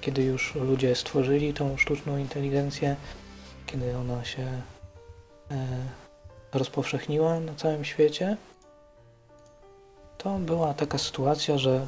[0.00, 2.96] kiedy już ludzie stworzyli tą sztuczną inteligencję,
[3.66, 4.42] kiedy ona się
[5.50, 6.03] e,
[6.54, 8.36] rozpowszechniła na całym świecie,
[10.18, 11.86] to była taka sytuacja, że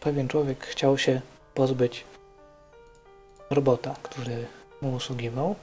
[0.00, 1.20] pewien człowiek chciał się
[1.54, 2.04] pozbyć
[3.50, 4.46] robota, który
[4.82, 5.54] mu usługiwał.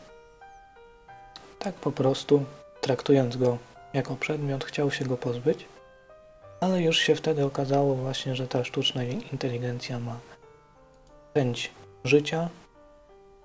[1.60, 2.44] Tak po prostu,
[2.82, 3.58] traktując go
[3.94, 5.66] jako przedmiot, chciał się go pozbyć,
[6.62, 10.20] ale już się wtedy okazało właśnie, że ta sztuczna inteligencja ma
[11.34, 11.72] chęć
[12.04, 12.50] życia,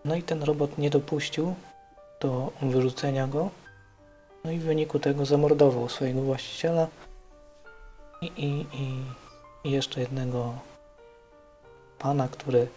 [0.04, 1.54] no i ten robot nie dopuścił
[2.20, 3.50] do wyrzucenia go,
[4.46, 6.88] no i w wyniku tego zamordował swojego właściciela
[8.22, 8.66] i, i,
[9.64, 10.54] i, jeszcze jednego
[11.98, 12.68] pana, który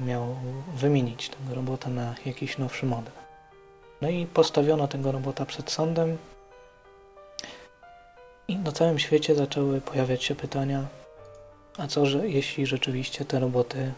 [0.00, 0.36] miał
[0.76, 3.12] wymienić tego robota na jakiś nowszy model.
[4.00, 6.16] No i postawiono tego robota przed sądem
[8.48, 10.86] i na całym świecie zaczęły pojawiać się pytania,
[11.78, 13.92] a co, że jeśli rzeczywiście te roboty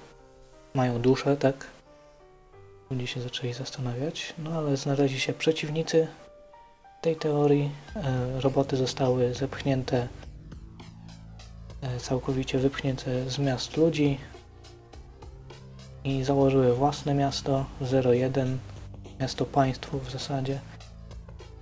[0.74, 1.66] mają duszę, tak?
[2.90, 6.08] Ludzie się zaczęli zastanawiać, no ale znaleźli się przeciwnicy
[7.00, 7.70] tej teorii.
[7.96, 10.08] E, roboty zostały zepchnięte
[11.82, 14.18] e, całkowicie wypchnięte z miast ludzi
[16.04, 17.66] i założyły własne miasto
[18.04, 18.58] 01,
[19.20, 20.58] miasto państwo w zasadzie,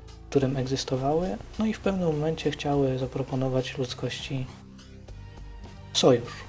[0.07, 4.47] w którym egzystowały, no i w pewnym momencie chciały zaproponować ludzkości
[5.93, 6.45] sojusz.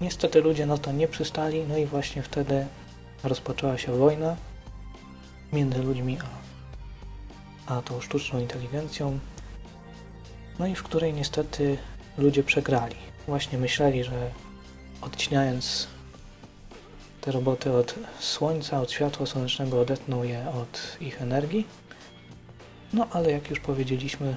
[0.00, 2.66] Niestety ludzie na to nie przystali, no i właśnie wtedy
[3.24, 4.36] rozpoczęła się wojna
[5.52, 6.39] między ludźmi a,
[7.70, 9.18] a tą sztuczną inteligencją,
[10.58, 11.78] no i w której niestety
[12.18, 12.96] ludzie przegrali.
[13.26, 14.30] Właśnie myśleli, że
[15.00, 15.86] odcinając
[17.20, 21.66] te roboty od słońca, od światła słonecznego odetną je od ich energii.
[22.92, 24.36] No ale jak już powiedzieliśmy,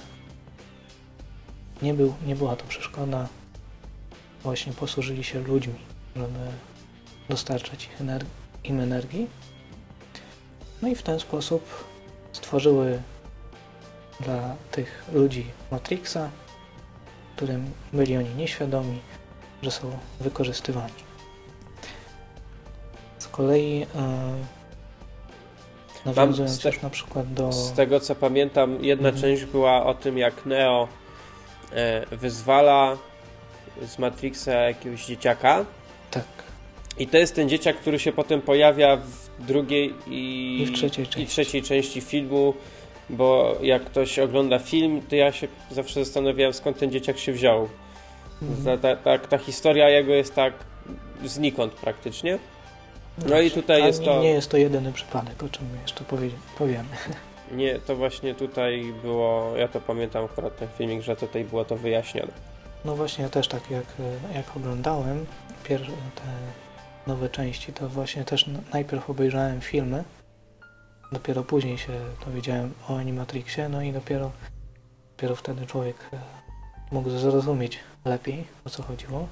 [1.82, 3.28] nie, był, nie była to przeszkoda.
[4.44, 5.80] Właśnie posłużyli się ludźmi,
[6.16, 6.40] żeby
[7.30, 7.98] dostarczać ich
[8.64, 9.28] im energii.
[10.82, 11.86] No i w ten sposób
[12.32, 13.02] stworzyły
[14.24, 16.30] dla tych ludzi Matrixa,
[17.36, 19.00] którym byli oni nieświadomi,
[19.64, 20.94] że są wykorzystywani.
[23.20, 24.34] Z kolei e,
[26.06, 27.52] nawiązując te- już na przykład do...
[27.52, 29.22] Z tego co pamiętam, jedna Mhm.
[29.22, 30.88] część była o tym, jak Neo
[31.72, 32.98] e, wyzwala
[33.82, 35.66] z Matrixa jakiegoś dzieciaka.
[36.12, 36.24] Tak,
[36.98, 41.06] I to jest ten dzieciak, który się potem pojawia w drugiej i, I w trzeciej
[41.06, 41.28] i części.
[41.28, 42.54] trzeciej części filmu,
[43.10, 47.70] bo jak ktoś ogląda film, to ja się zawsze zastanawiałem, skąd ten dzieciak się wziął.
[48.42, 48.80] Mhm.
[48.80, 50.54] Ta, ta, ta, ta historia jego jest tak
[51.26, 52.40] znikąd praktycznie.
[53.30, 54.22] No i tutaj jest nie, to...
[54.22, 56.90] nie jest to jedyny przypadek, o czym jeszcze powie, powiemy.
[57.52, 61.76] Nie, to właśnie tutaj było, ja to pamiętam akurat ten filmik, że tutaj było to
[61.78, 62.32] wyjaśnione.
[62.86, 63.86] No właśnie, ja też tak jak,
[64.36, 65.26] jak oglądałem
[65.64, 66.22] pierwsze te
[67.08, 70.04] nowe części, to właśnie też najpierw obejrzałem filmy,
[71.12, 74.32] dopiero później się dowiedziałem o Animatrixie, no i dopiero,
[75.18, 76.20] dopiero wtedy człowiek e,
[76.92, 79.28] mógł zrozumieć lepiej, o co chodziło.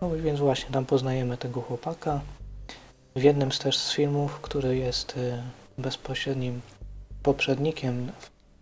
[0.00, 2.20] No więc właśnie tam poznajemy tego chłopaka.
[3.16, 5.42] W jednym z też z filmów, który jest e,
[5.78, 6.60] bezpośrednim
[7.22, 8.12] poprzednikiem,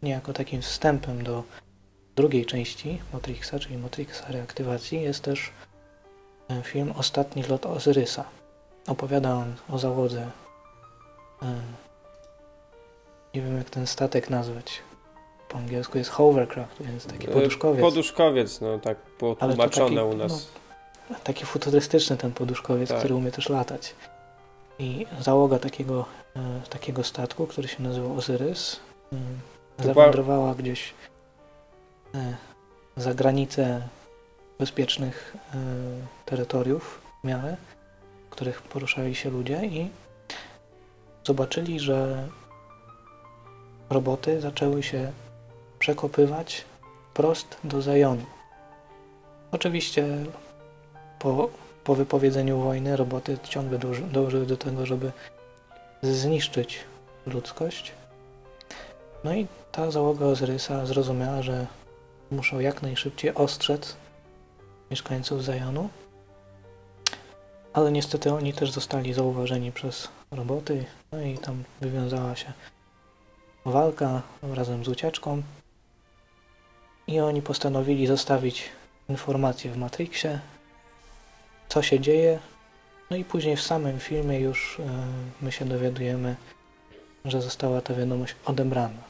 [0.03, 1.45] niejako takim wstępem do
[2.17, 5.51] drugiej części Matrixa, czyli Matrixa Reaktywacji, jest też
[6.49, 8.25] e, film Ostatni lot Ozyrysa.
[8.87, 10.31] Opowiada on o załodze.
[11.43, 11.61] E,
[13.35, 14.83] Nie wiem, jak ten statek nazwać.
[15.49, 17.81] Po angielsku jest hovercraft, więc taki E, poduszkowiec.
[17.81, 20.49] Poduszkowiec, no tak było tłumaczone u nas.
[21.11, 22.99] No, taki futurystyczny ten poduszkowiec, Tak.
[22.99, 23.95] który umie też latać.
[24.79, 26.05] I załoga takiego,
[26.37, 28.81] e, takiego statku, który się nazywał Ozyrys,
[29.79, 30.95] zawędrowała gdzieś
[32.97, 33.83] za granicę
[34.59, 35.37] bezpiecznych
[36.27, 37.57] terytoriów w miarę,
[38.27, 39.89] w których poruszali się ludzie i
[41.29, 42.29] zobaczyli, że
[43.91, 45.13] roboty zaczęły się
[45.79, 46.65] przekopywać
[47.15, 48.27] prost do Zajonu.
[49.53, 50.07] Oczywiście
[51.19, 51.51] po,
[51.85, 55.13] po wypowiedzeniu wojny roboty ciągle dąży, dążyły do tego, żeby
[56.03, 56.79] zniszczyć
[57.27, 57.93] ludzkość.
[59.25, 61.67] No i ta załoga Ozyrysa zrozumiała, że
[62.31, 63.97] muszą jak najszybciej ostrzec
[64.91, 65.89] mieszkańców Zajonu.
[67.73, 72.53] Ale niestety oni też zostali zauważeni przez roboty, no i tam wywiązała się
[73.65, 75.43] walka razem z ucieczką.
[77.07, 78.69] I oni postanowili zostawić
[79.09, 80.41] informacje w Matrixie,
[81.69, 82.39] co się dzieje.
[83.11, 85.07] No i później w samym filmie już e,
[85.41, 86.37] my się dowiadujemy,
[87.25, 89.03] że została ta wiadomość odebrana.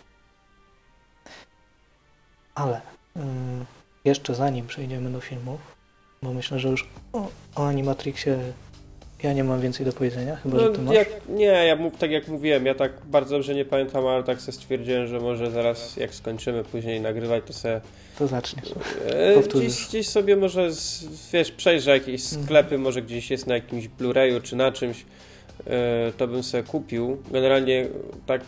[2.55, 2.81] Ale
[3.17, 3.67] ym,
[4.05, 5.61] jeszcze zanim przejdziemy do filmów,
[6.23, 8.53] bo myślę, że już o, o Animatrixie
[9.23, 10.95] ja nie mam więcej do powiedzenia, chyba że ty No, masz.
[10.95, 14.53] jak, nie, ja tak jak mówiłem, ja tak bardzo dobrze nie pamiętam, ale tak sobie
[14.53, 17.81] stwierdziłem, że może zaraz jak skończymy później nagrywać, to sobie
[18.19, 18.75] To zaczniesz.
[19.07, 19.69] e, Powtórzysz.
[19.73, 20.71] gdzieś, gdzieś sobie może
[21.33, 22.45] wiesz, przejrzę jakieś Mhm.
[22.45, 25.05] sklepy, może gdzieś jest na jakimś Blu-rayu czy na czymś,
[25.67, 27.19] e, to bym sobie kupił.
[27.31, 27.87] Generalnie
[28.27, 28.41] tak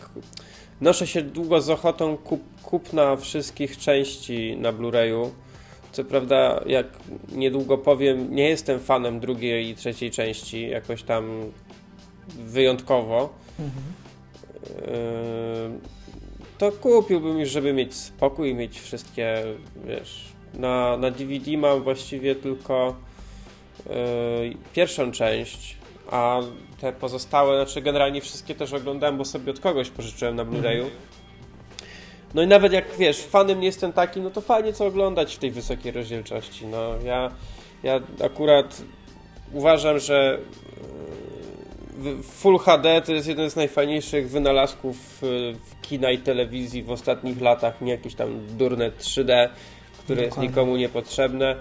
[0.81, 5.29] noszę się długo z ochotą kup, kupna wszystkich części na Blu-rayu.
[5.91, 6.87] Co prawda, jak
[7.31, 11.51] niedługo powiem, nie jestem fanem drugiej i trzeciej części, jakoś tam
[12.27, 13.29] wyjątkowo.
[13.59, 13.91] Mhm.
[16.57, 19.43] To kupiłbym już, żeby mieć spokój, mieć wszystkie,
[19.85, 22.95] wiesz, na, na DVD mam właściwie tylko
[23.85, 23.93] yy,
[24.73, 25.77] pierwszą część,
[26.11, 26.41] a
[26.81, 30.85] te pozostałe, znaczy generalnie wszystkie też oglądałem, bo sobie od kogoś pożyczyłem na Blu-rayu.
[32.33, 35.39] No i nawet jak wiesz, fanem nie jestem taki, no to fajnie co oglądać w
[35.39, 36.65] tej wysokiej rozdzielczości.
[36.67, 37.31] No ja,
[37.83, 38.81] ja akurat
[39.53, 40.37] uważam, że
[41.97, 47.41] w- Full HD to jest jeden z najfajniejszych wynalazków w kina i telewizji w ostatnich
[47.41, 49.49] latach, nie jakieś tam durne 3D,
[50.03, 50.23] które Dokładnie.
[50.23, 51.55] jest nikomu niepotrzebne.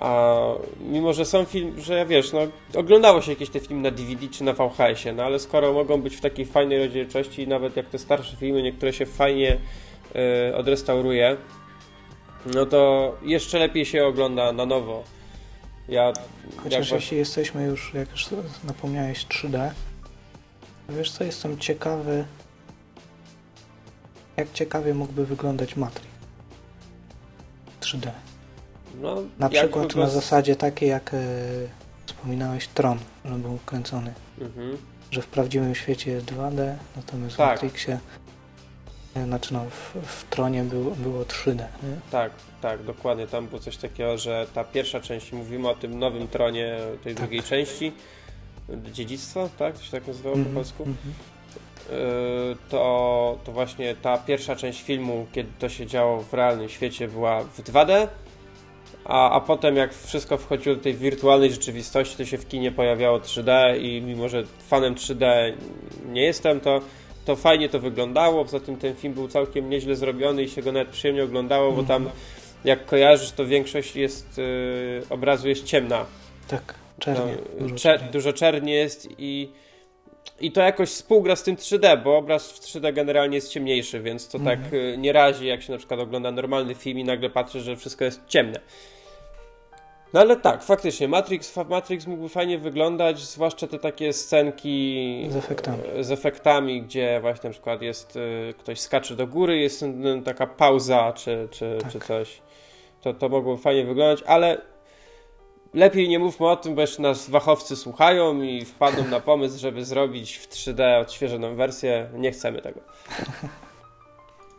[0.00, 0.36] A
[0.80, 2.40] mimo, że są film, że ja wiesz, no
[2.74, 6.16] oglądało się jakieś te filmy na DVD czy na VHS-ie, no ale skoro mogą być
[6.16, 9.56] w takiej fajnej rozdzielczości, nawet jak te starsze filmy, niektóre się fajnie
[10.54, 11.36] odrestauruje,
[12.46, 15.04] no to jeszcze lepiej się ogląda na nowo.
[15.88, 16.12] Ja
[16.56, 18.26] Chociaż jak jeśli jesteśmy już, jak już
[18.64, 19.70] napomniałeś 3D,
[20.86, 22.24] to wiesz co, jestem ciekawy,
[24.36, 26.08] jak ciekawie mógłby wyglądać Matrix
[27.80, 28.10] 3D.
[29.00, 31.18] no, Na przykład na zasadzie takiej, jak e,
[32.06, 34.14] wspominałeś, Tron, że był kręcony.
[34.40, 34.76] Mhm.
[35.10, 37.50] Że w prawdziwym świecie jest 2D, natomiast w Tak.
[37.50, 38.25] Matrixie, e,
[39.24, 41.56] znaczy no, w, w Tronie był, było 3D.
[41.56, 41.66] Nie?
[42.10, 43.26] Tak, tak, dokładnie.
[43.26, 47.22] Tam było coś takiego, że ta pierwsza część, mówimy o tym nowym tronie tej Tak.
[47.22, 47.92] drugiej części,
[48.92, 49.76] dziedzictwo, tak?
[49.78, 50.82] To się tak nazywało po Mhm, polsku?
[50.82, 51.14] mhm.
[51.90, 57.08] Yy, to, to właśnie ta pierwsza część filmu, kiedy to się działo w realnym świecie,
[57.08, 58.06] była w 2D,
[59.04, 63.18] a, a potem jak wszystko wchodziło do tej wirtualnej rzeczywistości, to się w kinie pojawiało
[63.18, 65.52] 3D i mimo, że fanem 3D
[66.12, 66.80] nie jestem, to,
[67.26, 68.44] to fajnie to wyglądało.
[68.44, 71.82] Poza tym ten film był całkiem nieźle zrobiony i się go nawet przyjemnie oglądało, bo
[71.82, 72.10] tam
[72.64, 76.06] jak kojarzysz, to większość jest yy, obrazu jest ciemna.
[76.48, 77.20] Tak, czernie.
[77.60, 78.08] No, dużo czer- czerni.
[78.12, 79.48] dużo czerni jest i,
[80.40, 84.28] i to jakoś współgra z tym 3D, bo obraz w 3D generalnie jest ciemniejszy, więc
[84.28, 84.60] to Mhm.
[84.62, 87.76] tak y, nie razi, jak się na przykład ogląda normalny film i nagle patrzy, że
[87.76, 88.60] wszystko jest ciemne.
[90.16, 95.82] No ale tak, faktycznie, Matrix, Matrix mógłby fajnie wyglądać, zwłaszcza te takie scenki Z efektami.
[96.00, 100.46] z efektami, gdzie właśnie na przykład jest y, ktoś skacze do góry, jest y, taka
[100.46, 101.92] pauza czy, czy, Tak.
[101.92, 102.42] czy coś.
[103.00, 104.60] To, to mogłoby fajnie wyglądać, ale
[105.74, 109.84] lepiej nie mówmy o tym, bo jeszcze nas wachowcy słuchają i wpadną na pomysł, żeby
[109.84, 112.08] zrobić w 3D odświeżoną wersję.
[112.14, 112.80] Nie chcemy tego.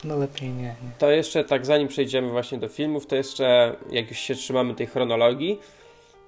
[0.04, 0.74] No lepiej nie, nie.
[0.98, 4.86] To jeszcze tak, zanim przejdziemy właśnie do filmów, to jeszcze, jak już się trzymamy tej
[4.86, 5.58] chronologii,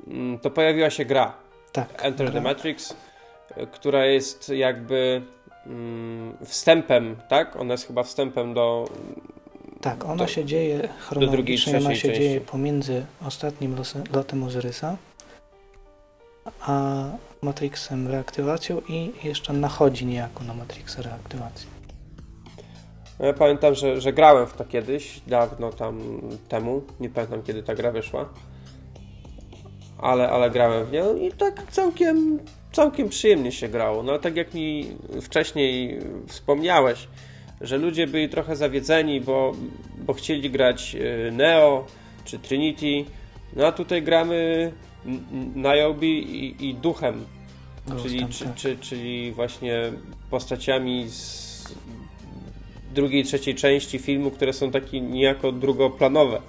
[0.07, 1.33] mm, to pojawiła się gra
[1.73, 2.05] Tak.
[2.05, 5.23] Enter the gra- Matrix, y, która jest jakby
[5.67, 7.57] mm, wstępem, tak?
[7.57, 8.89] Ona jest chyba wstępem do.
[9.81, 12.51] Tak, ona do- się dzieje drugiej, chronologicznie, ona się dzieje części.
[12.53, 13.77] pomiędzy ostatnim
[14.13, 14.97] lotem Ozyrysa,
[16.61, 17.05] a
[17.43, 21.80] Matrixem reaktywacją i jeszcze nachodzi niejako na Matrixa reaktywację.
[23.21, 26.83] No Ja pamiętam, że, że grałem w to kiedyś, dawno tam temu.
[27.01, 28.29] Nie pamiętam kiedy ta gra wyszła.
[29.99, 32.39] Ale, ale grałem w nią i tak całkiem,
[32.73, 34.03] całkiem przyjemnie się grało.
[34.03, 37.09] No tak jak mi wcześniej wspomniałeś,
[37.61, 39.53] że ludzie byli trochę zawiedzeni, bo,
[39.99, 41.85] bo chcieli grać y, Neo
[42.25, 43.11] czy Trinity.
[43.57, 44.73] No a tutaj gramy
[45.55, 47.25] Niobe i, i duchem
[48.03, 49.93] czyli, czy, czy, czyli właśnie
[50.31, 51.50] postaciami z
[52.95, 56.41] drugiej, trzeciej części filmu, które są takie niejako drugoplanowe.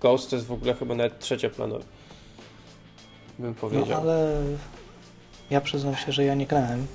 [0.00, 1.84] Ghost to jest w ogóle chyba nawet trzecioplanowy.
[3.38, 4.00] Bym No powiedział.
[4.00, 4.42] ale
[5.50, 6.86] ja przyznam się, że ja nie grałem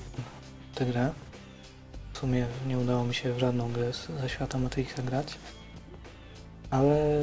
[0.71, 1.11] w tę grę.
[2.13, 5.35] W sumie nie udało mi się w żadną grę ze świata Matrixa grać.
[6.69, 7.21] Ale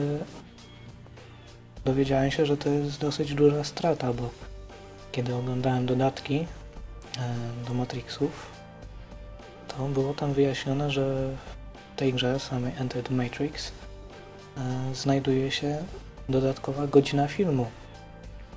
[1.84, 4.28] dowiedziałem się, że to jest dosyć duża strata, bo
[5.12, 6.46] kiedy oglądałem dodatki e,
[7.68, 8.50] do Matrixów,
[9.76, 11.30] to było tam wyjaśnione, że
[11.94, 13.72] w tej grze samej Enter the Matrix
[14.56, 15.84] e, znajduje się
[16.28, 17.66] dodatkowa godzina filmu,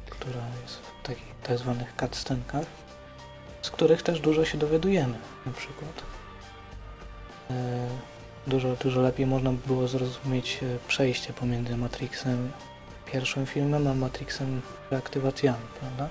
[0.09, 2.66] która jest w takich tak zwanych cutscenkach,
[3.61, 6.03] z których też dużo się dowiadujemy, na przykład.
[7.49, 7.88] E,
[8.47, 12.51] Dużo, dużo lepiej można by było zrozumieć e, przejście pomiędzy Matrixem
[13.11, 14.61] pierwszym filmem, a Matrixem
[14.91, 16.09] reaktywacjami, prawda?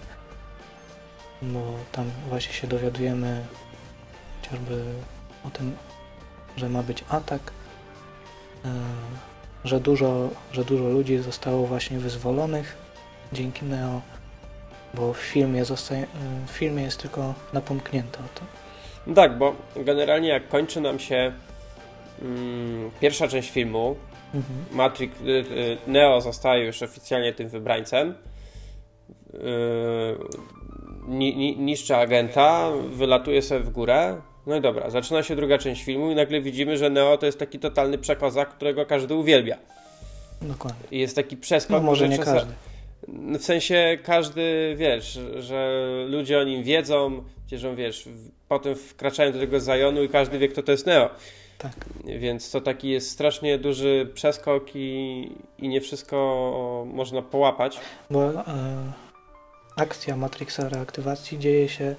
[1.43, 1.61] Bo
[1.93, 3.45] tam właśnie się dowiadujemy
[4.53, 4.85] chociażby
[5.47, 5.77] o tym,
[6.57, 7.41] że ma być atak,
[8.65, 8.69] e,
[9.65, 12.77] że dużo, że dużo ludzi zostało właśnie wyzwolonych
[13.33, 14.01] dzięki Neo,
[14.95, 16.07] bo w filmie, zostaje,
[16.47, 18.45] w filmie jest tylko napomknięte o.
[19.07, 21.33] No tak, bo generalnie jak kończy nam się
[22.23, 23.97] mm, pierwsza część filmu,
[24.35, 24.65] Mhm.
[24.71, 28.15] Matrix, y, y, Neo zostaje już oficjalnie tym wybrańcem.
[29.33, 29.41] Yy,
[31.09, 34.21] ni, ni, niszczy agenta, wylatuje sobie w górę.
[34.47, 37.39] No i dobra, zaczyna się druga część filmu i nagle widzimy, że Neo to jest
[37.39, 39.59] taki totalny przekozak, którego każdy uwielbia.
[40.43, 40.89] Dokładnie.
[40.91, 41.77] I jest taki przeskok.
[41.77, 42.53] No może że nie każdy.
[43.39, 47.23] W sensie każdy, wiesz, że ludzie o nim wiedzą,
[47.53, 48.09] że wiesz,
[48.49, 51.11] potem wkraczają do tego zajonu i każdy wie, kto to jest Neo.
[51.59, 51.73] Tak.
[52.05, 57.81] Więc to taki jest strasznie duży przeskok i, i nie wszystko można połapać.
[58.11, 58.43] Bo e,
[59.77, 61.95] akcja Matrixa reaktywacji dzieje się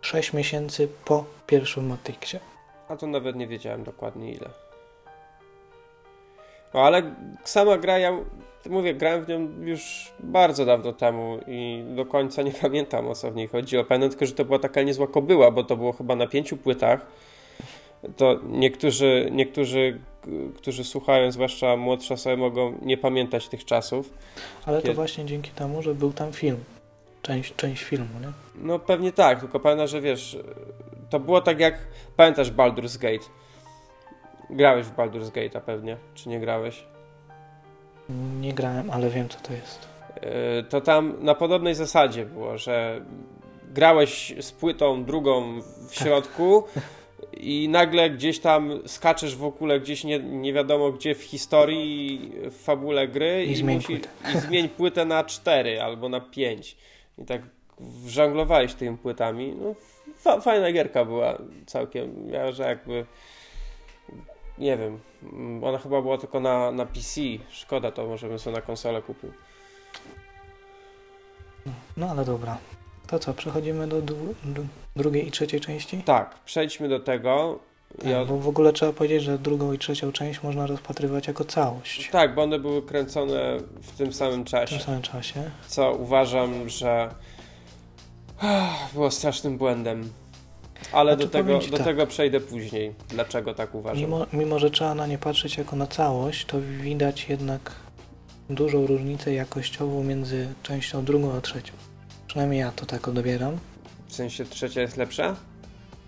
[0.00, 2.40] 6 miesięcy po pierwszym Matrixie.
[2.88, 4.48] A to nawet nie wiedziałem dokładnie ile.
[6.74, 7.02] No ale
[7.44, 8.18] sama gra, ja
[8.66, 13.30] mówię, grałem w nią już bardzo dawno temu i do końca nie pamiętam o co
[13.30, 13.84] w niej chodziło.
[13.84, 17.06] Pamiętam tylko, że to była taka niezła kobyła, bo to było chyba na pięciu płytach.
[18.16, 20.00] To niektórzy, niektórzy
[20.56, 24.10] którzy słuchają, zwłaszcza młodsze osoby, mogą nie pamiętać tych czasów.
[24.66, 24.88] Ale Kiedy...
[24.88, 26.64] to właśnie dzięki temu, że był tam film.
[27.22, 28.32] Część, część filmu, nie?
[28.54, 30.38] No pewnie tak, tylko pamiętam, że wiesz,
[31.10, 31.78] to było tak jak,
[32.16, 33.24] pamiętasz Baldur's Gate?
[34.50, 36.84] Grałeś w Baldur's Gate'a pewnie, czy nie grałeś?
[38.40, 39.88] Nie grałem, ale wiem co to jest.
[40.22, 43.04] Yy, to tam na podobnej zasadzie było, że
[43.64, 45.94] grałeś z płytą drugą w tak.
[45.94, 46.64] środku
[47.32, 52.62] i nagle gdzieś tam skaczesz w ogóle gdzieś nie, nie wiadomo gdzie w historii, w
[52.62, 54.08] fabule gry i, i, zmień, musi, płytę.
[54.34, 56.76] i zmień płytę na 4 albo na 5.
[57.18, 57.42] I tak
[58.06, 59.56] żanglowałeś tymi płytami.
[59.60, 59.74] No,
[60.14, 62.30] fa fajna gierka była całkiem.
[62.30, 63.06] Ja, że jakby
[64.58, 64.98] nie wiem,
[65.62, 67.20] ona chyba była tylko na, na PC.
[67.50, 69.32] Szkoda, to może bym sobie na konsolę kupił.
[71.96, 72.58] No ale dobra.
[73.06, 74.14] To co, przechodzimy do, do,
[74.44, 74.62] do
[74.96, 76.02] drugiej i trzeciej części?
[76.02, 77.58] Tak, przejdźmy do tego.
[78.04, 78.24] Ja...
[78.24, 82.10] Bo w ogóle trzeba powiedzieć, że drugą i trzecią część można rozpatrywać jako całość.
[82.12, 84.66] Tak, bo one były kręcone w tym samym czasie.
[84.66, 85.50] W tym samym czasie.
[85.68, 87.14] Co uważam, że
[88.94, 90.10] było strasznym błędem.
[90.92, 91.86] Ale znaczy, do, tego, do tak.
[91.86, 92.94] tego przejdę później.
[93.08, 94.00] Dlaczego tak uważam?
[94.00, 97.72] Mimo, mimo, że trzeba na nie patrzeć jako na całość, to widać jednak
[98.50, 101.72] dużą różnicę jakościową między częścią drugą a trzecią.
[102.26, 103.58] Przynajmniej ja to tak odbieram.
[104.06, 105.36] W sensie trzecia jest lepsza?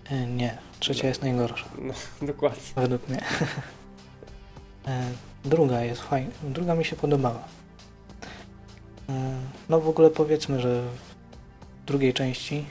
[0.09, 1.65] E, nie, trzecia jest najgorsza.
[1.77, 1.93] No,
[2.27, 2.61] dokładnie.
[2.75, 3.21] Według mnie.
[4.87, 5.11] e,
[5.45, 6.31] druga jest fajna.
[6.43, 7.43] Druga mi się podobała.
[9.09, 9.39] E,
[9.69, 12.65] no w ogóle powiedzmy, że w drugiej części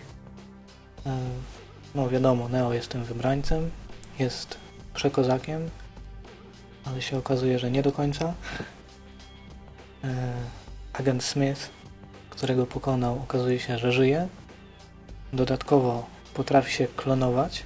[1.94, 3.70] no wiadomo, Neo jest tym wybrańcem,
[4.18, 4.58] jest
[4.94, 5.70] przekozakiem,
[6.84, 8.34] ale się okazuje, że nie do końca.
[10.92, 11.70] Agent Smith
[12.40, 14.28] którego pokonał, okazuje się, że żyje.
[15.32, 17.62] Dodatkowo potrafi się klonować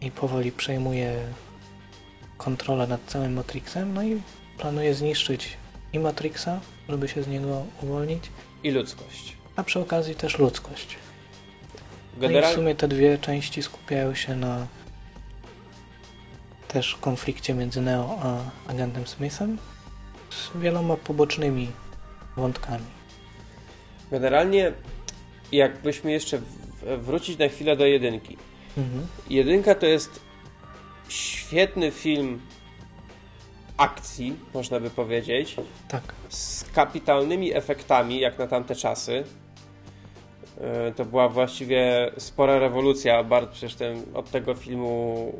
[0.00, 1.16] i powoli przejmuje
[2.36, 4.22] kontrolę nad całym Matrixem, no i
[4.58, 5.56] planuje zniszczyć
[5.92, 8.30] i Matrixa, żeby się z niego uwolnić.
[8.62, 9.36] I ludzkość.
[9.56, 10.96] A przy okazji też ludzkość.
[12.16, 12.42] General...
[12.42, 14.66] No i w sumie te dwie części skupiają się na
[16.68, 18.38] też konflikcie między Neo a
[18.70, 19.58] agentem Smithem
[20.30, 21.72] z wieloma pobocznymi
[22.36, 22.84] wątkami.
[24.10, 24.72] Generalnie,
[25.52, 26.40] jakbyśmy jeszcze
[26.98, 28.36] wrócić na chwilę do jedynki.
[28.78, 29.06] Mhm.
[29.30, 30.20] Jedynka to jest
[31.08, 32.40] świetny film
[33.76, 35.56] akcji, można by powiedzieć.
[35.88, 36.02] Tak.
[36.28, 39.24] Z kapitalnymi efektami, jak na tamte czasy.
[40.60, 43.24] E, to była właściwie spora rewolucja.
[43.24, 45.32] Bardzo przecież ten, od tego filmu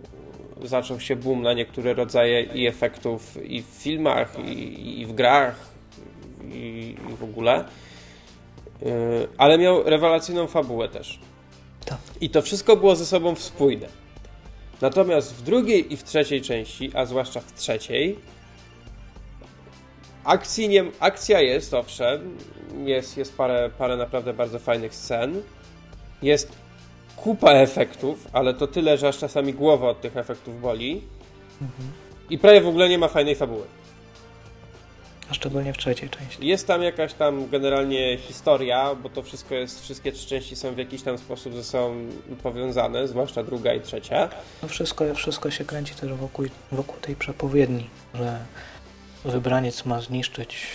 [0.62, 5.76] zaczął się boom na niektóre rodzaje i efektów i w filmach, i, i w grach,
[6.52, 7.64] i, i w ogóle.
[8.82, 8.88] Yy,
[9.38, 11.20] ale miał rewelacyjną fabułę też.
[12.20, 13.88] I to wszystko było ze sobą spójne.
[14.80, 18.16] Natomiast w drugiej i w trzeciej części, a zwłaszcza w trzeciej,
[20.24, 22.38] akcji nie, akcja jest, owszem,
[22.84, 25.42] jest, jest parę, parę naprawdę bardzo fajnych scen,
[26.22, 26.52] jest
[27.16, 31.02] kupa efektów, ale to tyle, że aż czasami głowa od tych efektów boli
[31.62, 31.92] mhm.
[32.30, 33.64] i prawie w ogóle nie ma fajnej fabuły.
[35.30, 36.46] A szczególnie w trzeciej części.
[36.46, 40.78] Jest tam jakaś tam generalnie historia, bo to wszystko jest, wszystkie trzy części są w
[40.78, 41.94] jakiś tam sposób ze sobą
[42.42, 44.28] powiązane, zwłaszcza druga i trzecia.
[44.62, 48.38] No wszystko, wszystko się kręci też wokół, wokół tej przepowiedni, że
[49.24, 50.66] wybraniec ma zniszczyć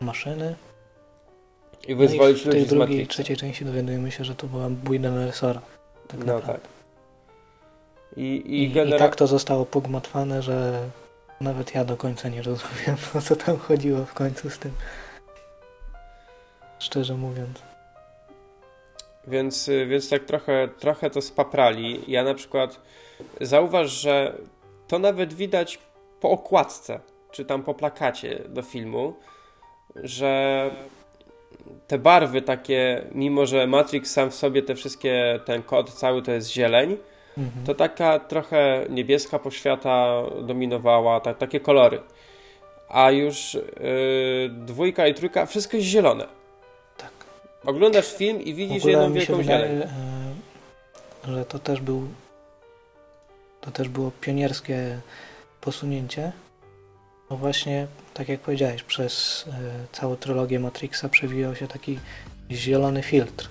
[0.00, 0.54] maszyny.
[1.88, 4.70] I wyzwolić no i w tej drugiej i trzeciej części dowiadujemy się, że to była
[4.70, 5.60] bójda Resora.
[6.08, 6.52] Tak no naprawdę.
[6.52, 6.78] tak.
[8.16, 8.96] I, i, I, genera...
[8.96, 10.88] I tak to zostało pogmatwane, że
[11.40, 14.72] nawet ja do końca nie rozumiem, o co tam chodziło w końcu z tym.
[16.78, 17.62] Szczerze mówiąc.
[19.26, 22.00] Więc, y, więc tak trochę, trochę to spaprali.
[22.08, 22.80] Ja na przykład
[23.40, 24.34] zauważ, że
[24.88, 25.78] to nawet widać
[26.20, 29.14] po okładce, czy tam po plakacie do filmu,
[29.96, 30.70] że
[31.86, 36.32] te barwy takie, mimo że Matrix sam w sobie te wszystkie, ten kod cały to
[36.32, 36.96] jest zieleń,
[37.38, 37.66] Mhm.
[37.66, 42.00] to taka trochę niebieska poświata dominowała, ta, takie kolory.
[42.88, 43.60] A już yy,
[44.48, 46.26] dwójka i trójka, wszystko jest zielone.
[46.96, 47.10] Tak.
[47.66, 49.88] Oglądasz film i widzisz jedną wielką wydaje, zieleń.
[51.26, 52.08] Yy, że to też był
[53.60, 55.00] to też było pionierskie
[55.60, 56.32] posunięcie.
[57.30, 59.50] No właśnie, tak jak powiedziałeś, przez y,
[59.92, 61.98] całą trylogię Matrixa przewijał się taki
[62.50, 63.48] zielony filtr,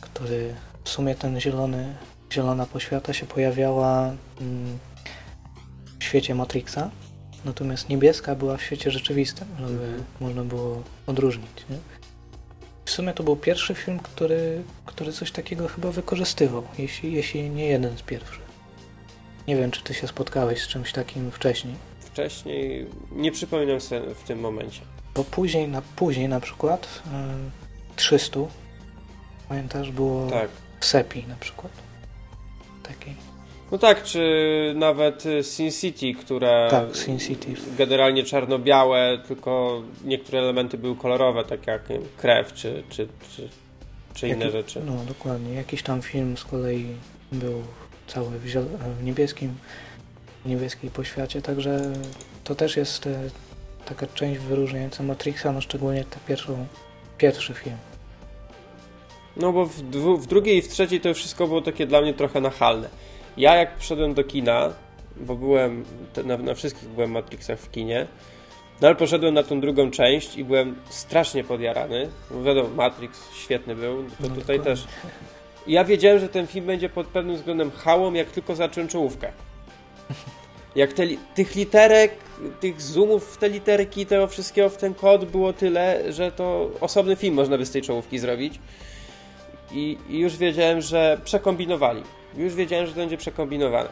[0.00, 0.54] który
[0.86, 1.94] w sumie ten zielony,
[2.32, 4.78] zielona poświata się pojawiała mm,
[5.98, 6.90] w świecie Matrixa,
[7.44, 10.04] natomiast niebieska była w świecie rzeczywistym, żeby Mhm.
[10.20, 11.64] można było odróżnić.
[11.70, 11.76] Nie?
[12.84, 17.66] W sumie to był pierwszy film, który, który coś takiego chyba wykorzystywał, jeśli, jeśli nie
[17.66, 18.46] jeden z pierwszych.
[19.48, 21.74] Nie wiem, czy ty się spotkałeś z czymś takim wcześniej.
[22.00, 24.80] Wcześniej nie przypominam sobie w tym momencie.
[25.14, 28.40] Bo później na, później na przykład y, 300,
[29.48, 30.48] pamiętasz, było Tak.
[30.86, 31.72] Sepi na przykład.
[32.82, 33.14] Takiej.
[33.72, 34.22] No tak, czy
[34.76, 37.54] nawet y, Sin City, które Tak, Sin City.
[37.78, 43.48] generalnie czarno-białe, tylko niektóre elementy były kolorowe, tak jak wiem, krew czy, czy, czy,
[44.14, 44.82] czy inne Jaki- rzeczy.
[44.86, 45.54] No dokładnie.
[45.54, 46.86] Jakiś tam film z kolei
[47.32, 47.62] był
[48.06, 49.54] cały w, ziel- w niebieskim,
[50.46, 51.92] niebieskiej poświacie, także
[52.44, 53.30] to też jest e,
[53.84, 56.66] taka część wyróżniająca Matrixa, no szczególnie ten pierwszą,
[57.18, 57.76] pierwszy film.
[59.36, 62.14] No bo w, dwu, w drugiej i w trzeciej to wszystko było takie dla mnie
[62.14, 62.88] trochę nachalne.
[63.36, 64.72] Ja jak przyszedłem do kina,
[65.16, 65.84] bo byłem,
[66.24, 68.06] na, na wszystkich byłem Matrixach w kinie,
[68.80, 72.08] no ale poszedłem na tą drugą część i byłem strasznie podjarany.
[72.30, 74.84] Bo wiadomo, Matrix świetny był, to No, tutaj też.
[75.66, 79.32] Ja wiedziałem, że ten film będzie pod pewnym względem hałą, jak tylko zacząłem czołówkę.
[80.76, 81.02] Jak te,
[81.34, 82.12] tych literek,
[82.60, 87.16] tych zoomów w te literki, tego wszystkiego w ten kod było tyle, że to osobny
[87.16, 88.58] film można by z tej czołówki zrobić.
[89.72, 92.02] I, I już wiedziałem, że przekombinowali.
[92.36, 93.88] Już wiedziałem, że to będzie przekombinowane.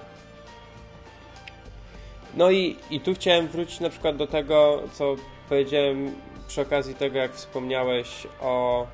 [2.37, 5.17] No i, i tu chciałem wrócić na przykład do tego, co
[5.49, 6.15] powiedziałem
[6.49, 8.87] przy okazji tego, jak wspomniałeś o,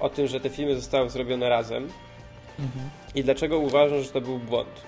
[0.00, 1.88] o tym, że te filmy zostały zrobione razem
[2.58, 2.90] Mhm.
[3.14, 4.82] i dlaczego uważam, że to był błąd.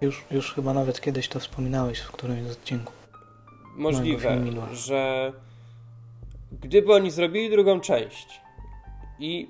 [0.00, 2.94] Już, już chyba nawet kiedyś to wspominałeś w którymś z odcinków.
[3.76, 4.38] Możliwe,
[4.72, 5.32] że
[6.52, 8.40] gdyby oni zrobili drugą część
[9.24, 9.48] i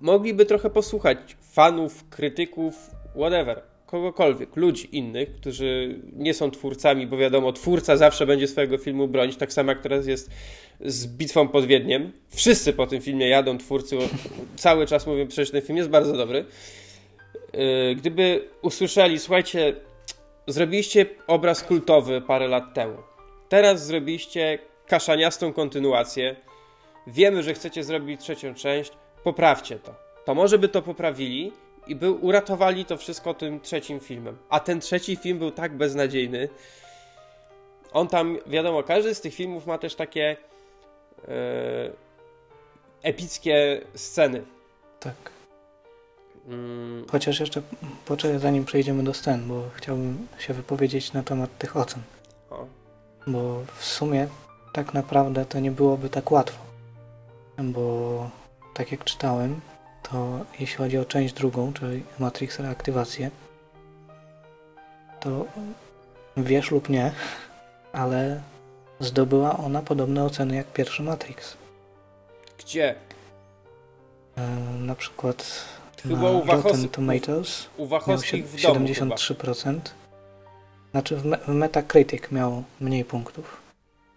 [0.00, 7.52] mogliby trochę posłuchać fanów, krytyków, whatever, kogokolwiek, ludzi innych, którzy nie są twórcami, bo wiadomo,
[7.52, 10.30] twórca zawsze będzie swojego filmu bronić, tak samo jak teraz jest
[10.80, 12.12] z Bitwą pod Wiedniem.
[12.28, 13.96] Wszyscy po tym filmie jadą, twórcy
[14.56, 16.44] cały czas mówią, przecież ten film jest bardzo dobry.
[17.52, 19.76] Yy, Gdyby usłyszeli, słuchajcie,
[20.46, 22.96] zrobiliście obraz kultowy parę lat temu.
[23.48, 26.36] Teraz zrobiliście kaszaniastą kontynuację.
[27.08, 28.92] Wiemy, że chcecie zrobić trzecią część.
[29.24, 29.94] Poprawcie to.
[30.24, 31.52] To może by to poprawili
[31.86, 34.36] i by uratowali to wszystko tym trzecim filmem.
[34.48, 36.48] A ten trzeci film był tak beznadziejny.
[37.92, 40.36] On tam, wiadomo, każdy z tych filmów ma też takie
[41.28, 41.90] e,
[43.02, 44.42] epickie sceny.
[45.00, 45.14] Tak.
[46.48, 47.62] Mm, Chociaż jeszcze
[48.06, 52.02] poczekaj, zanim przejdziemy do scen, bo chciałbym się wypowiedzieć na temat tych ocen.
[52.50, 52.66] o,
[53.26, 54.28] Bo w sumie
[54.72, 56.67] tak naprawdę to nie byłoby tak łatwo.
[57.58, 58.30] Bo
[58.74, 59.60] tak jak czytałem,
[60.02, 63.30] to jeśli chodzi o część drugą, czyli Matrix Reaktywację,
[65.20, 65.44] to
[66.36, 67.12] wiesz lub nie,
[67.92, 68.40] ale
[69.00, 71.56] zdobyła ona podobne oceny jak pierwszy Matrix.
[72.58, 72.94] gdzie?
[74.36, 74.46] E,
[74.78, 75.64] na przykład
[76.02, 79.16] Chyba na u Rotten Tomatoes U miał w domu chyba.
[79.16, 79.78] 73%.
[80.90, 83.56] Znaczy w, me- w Metacritic miał mniej punktów.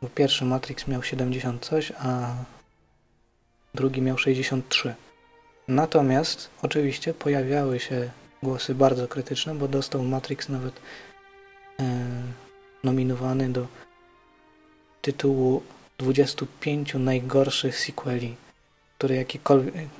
[0.01, 2.33] Bo pierwszy Matrix miał 70 coś, a
[3.73, 4.95] drugi miał 63.
[5.67, 8.09] Natomiast oczywiście pojawiały się
[8.43, 10.81] głosy bardzo krytyczne, bo dostał Matrix nawet
[11.79, 11.83] e,
[12.83, 13.67] nominowany do
[15.01, 15.63] tytułu
[15.97, 18.35] 25 najgorszych sequeli,
[18.97, 19.25] które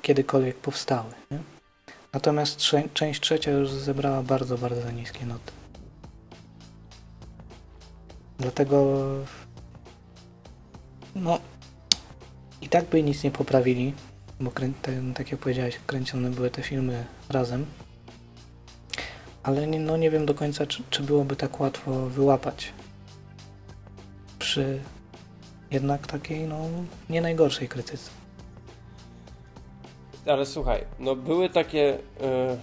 [0.02, 1.10] kiedykolwiek powstały.
[1.30, 1.38] Nie?
[2.12, 5.52] Natomiast trze- część trzecia już zebrała bardzo, bardzo niskie noty.
[8.38, 8.96] Dlatego
[11.14, 11.40] no
[12.62, 13.92] i tak by nic nie poprawili,
[14.40, 17.66] bo krę- te, tak jak powiedziałeś, kręcone były te filmy razem.
[19.42, 22.72] Ale nie, no nie wiem do końca, czy, czy byłoby tak łatwo wyłapać
[24.38, 24.78] przy
[25.70, 26.68] jednak takiej no
[27.10, 28.10] nie najgorszej krytyce.
[30.26, 31.98] Ale słuchaj, no były takie.
[32.20, 32.56] e,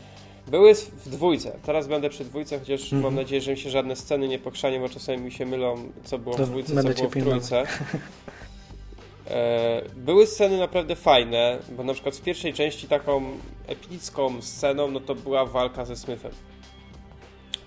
[0.48, 1.52] były w dwójce.
[1.64, 3.02] Teraz będę przy dwójce, chociaż Mhm.
[3.02, 6.18] mam nadzieję, że mi się żadne sceny nie pokrzanie, bo czasami mi się mylą, co
[6.20, 7.64] było To w dwójce, co było w trójce.
[9.30, 13.24] E, były sceny naprawdę fajne, bo na przykład w pierwszej części taką
[13.68, 16.32] epicką sceną, no to była walka ze Smithem,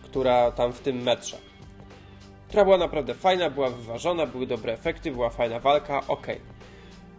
[0.03, 1.37] która tam w tym metrze.
[2.49, 6.41] Która była naprawdę fajna, była wyważona, były dobre efekty, była fajna walka, okej.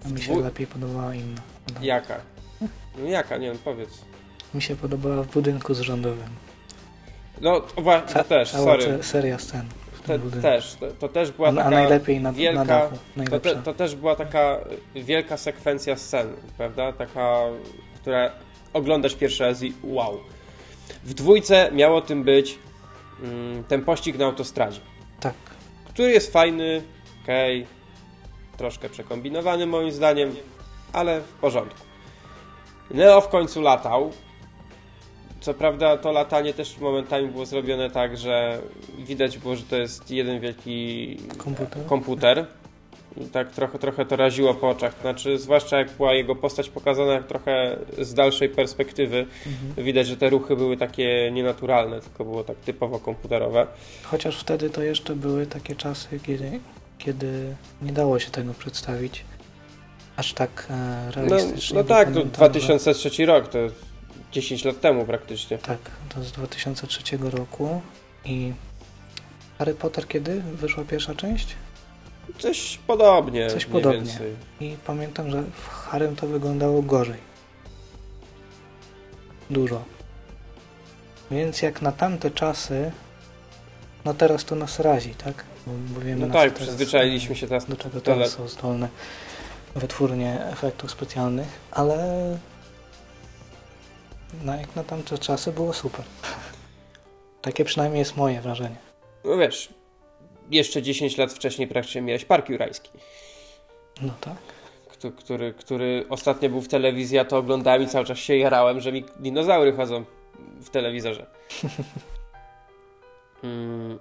[0.05, 1.41] A mi się dwu- lepiej podobała inna.
[1.81, 2.19] Jaka?
[2.97, 3.89] No jaka, nie wiem, powiedz.
[4.53, 6.29] Mi się podobała w budynku zrządowym.
[7.41, 8.83] No, to, wa- to Ca- też, sorry.
[8.83, 9.65] se- seria scen.
[10.07, 12.95] Te, też, to, to też była a, taka a najlepiej na, wielka, na dachu.
[13.29, 14.59] to, te, to też była taka
[14.95, 16.27] wielka sekwencja scen,
[16.57, 16.93] prawda?
[16.93, 17.39] Taka,
[18.01, 18.31] która
[18.73, 20.19] oglądasz pierwszy raz i wow.
[21.03, 22.59] W dwójce miało tym być
[23.23, 24.79] mm, ten pościg na autostradzie.
[25.19, 25.33] Tak.
[25.85, 26.81] Który jest fajny,
[27.23, 30.35] okej, okay, troszkę przekombinowany moim zdaniem,
[30.93, 31.79] ale w porządku.
[32.91, 34.11] Neo w końcu latał.
[35.43, 38.59] Co prawda to latanie też momentami było zrobione tak, że
[38.97, 41.85] widać było, że to jest jeden wielki komputer.
[41.85, 42.45] komputer.
[43.17, 44.95] I tak trochę, trochę to raziło po oczach.
[45.01, 49.85] Znaczy, zwłaszcza jak była jego postać pokazana trochę z dalszej perspektywy, mhm.
[49.85, 53.67] widać, że te ruchy były takie nienaturalne, tylko było tak typowo komputerowe.
[54.03, 56.59] Chociaż wtedy to jeszcze były takie czasy, kiedy,
[56.97, 59.25] kiedy nie dało się tego przedstawić
[60.17, 61.75] aż tak e, realistycznie.
[61.75, 63.59] No, no tak, to 2003 rok, to
[64.33, 65.57] 10 lat temu praktycznie.
[65.57, 65.79] Tak,
[66.09, 67.81] to z 2003 roku
[68.25, 68.53] i
[69.57, 71.55] Harry Potter kiedy wyszła pierwsza część?
[72.39, 73.49] Coś podobnie.
[73.49, 73.99] Coś podobnie.
[73.99, 74.35] Więcej.
[74.59, 77.19] I pamiętam, że w Harrym to wyglądało gorzej.
[79.49, 79.83] Dużo.
[81.31, 82.91] Więc jak na tamte czasy,
[84.05, 85.43] no teraz to nas razi, tak?
[85.67, 88.89] Bo, bo wiemy, no tak, przyzwyczailiśmy się teraz do czego teraz są zdolne
[89.75, 91.97] wytwórnie efektów specjalnych, ale
[94.43, 96.05] no jak na tamte czasy było super.
[97.41, 98.75] Takie przynajmniej jest moje wrażenie.
[99.23, 99.69] No wiesz,
[100.51, 102.89] jeszcze 10 lat wcześniej praktycznie miałeś Park Jurajski.
[104.01, 104.37] No tak.
[104.87, 108.81] Który, który, który ostatnio był w telewizji, ja to oglądałem i cały czas się jarałem,
[108.81, 110.05] że mi dinozaury chodzą
[110.61, 111.25] w telewizorze.
[113.43, 113.99] mm,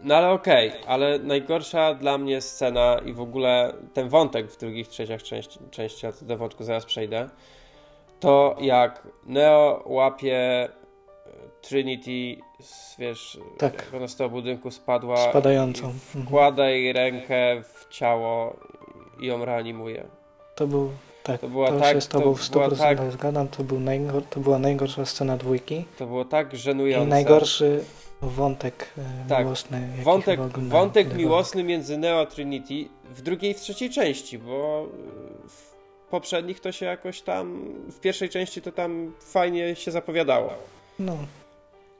[0.00, 4.58] no ale okej, okay, ale najgorsza dla mnie scena i w ogóle ten wątek w
[4.58, 7.28] drugich, trzeciach części, części do wątku zaraz przejdę,
[8.22, 10.68] to jak Neo łapie e,
[11.62, 12.42] Trinity,
[12.98, 13.74] wiesz, tak.
[13.74, 15.30] jak ona z tego budynku spadła.
[15.30, 15.86] Spadającą.
[15.86, 16.26] Mhm.
[16.26, 18.56] Wkłada jej rękę w ciało
[19.20, 20.04] i ją reanimuje.
[20.54, 20.90] To był,
[21.22, 24.22] tak, to, była to tak, się z tobą w 100% tak, zgadzam, to, był najgor,
[24.30, 25.84] to była najgorsza scena dwójki.
[25.98, 27.06] To było tak żenujące.
[27.06, 27.84] I najgorszy
[28.22, 29.88] wątek e, tak, miłosny.
[30.02, 34.88] Wątek, wątek miłosny między Neo a Trinity w drugiej i w trzeciej części, bo
[35.48, 35.71] w
[36.12, 40.50] poprzednich to się jakoś tam, w pierwszej części to tam fajnie się zapowiadało.
[40.98, 41.16] No,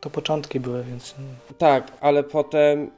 [0.01, 1.15] to początki były, więc...
[1.59, 2.91] Tak, ale potem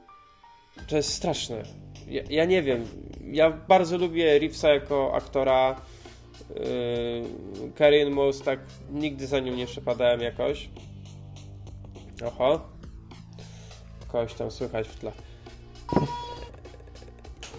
[0.87, 1.63] to jest straszne.
[2.07, 2.85] Ja, ja nie wiem,
[3.31, 5.75] ja bardzo lubię Reevesa jako aktora,
[6.49, 8.59] Yy, Karen Moss tak
[8.91, 10.69] nigdy za nią nie przepadałem jakoś.
[12.25, 12.61] Oho.
[14.07, 15.11] Kogoś tam słychać w tle.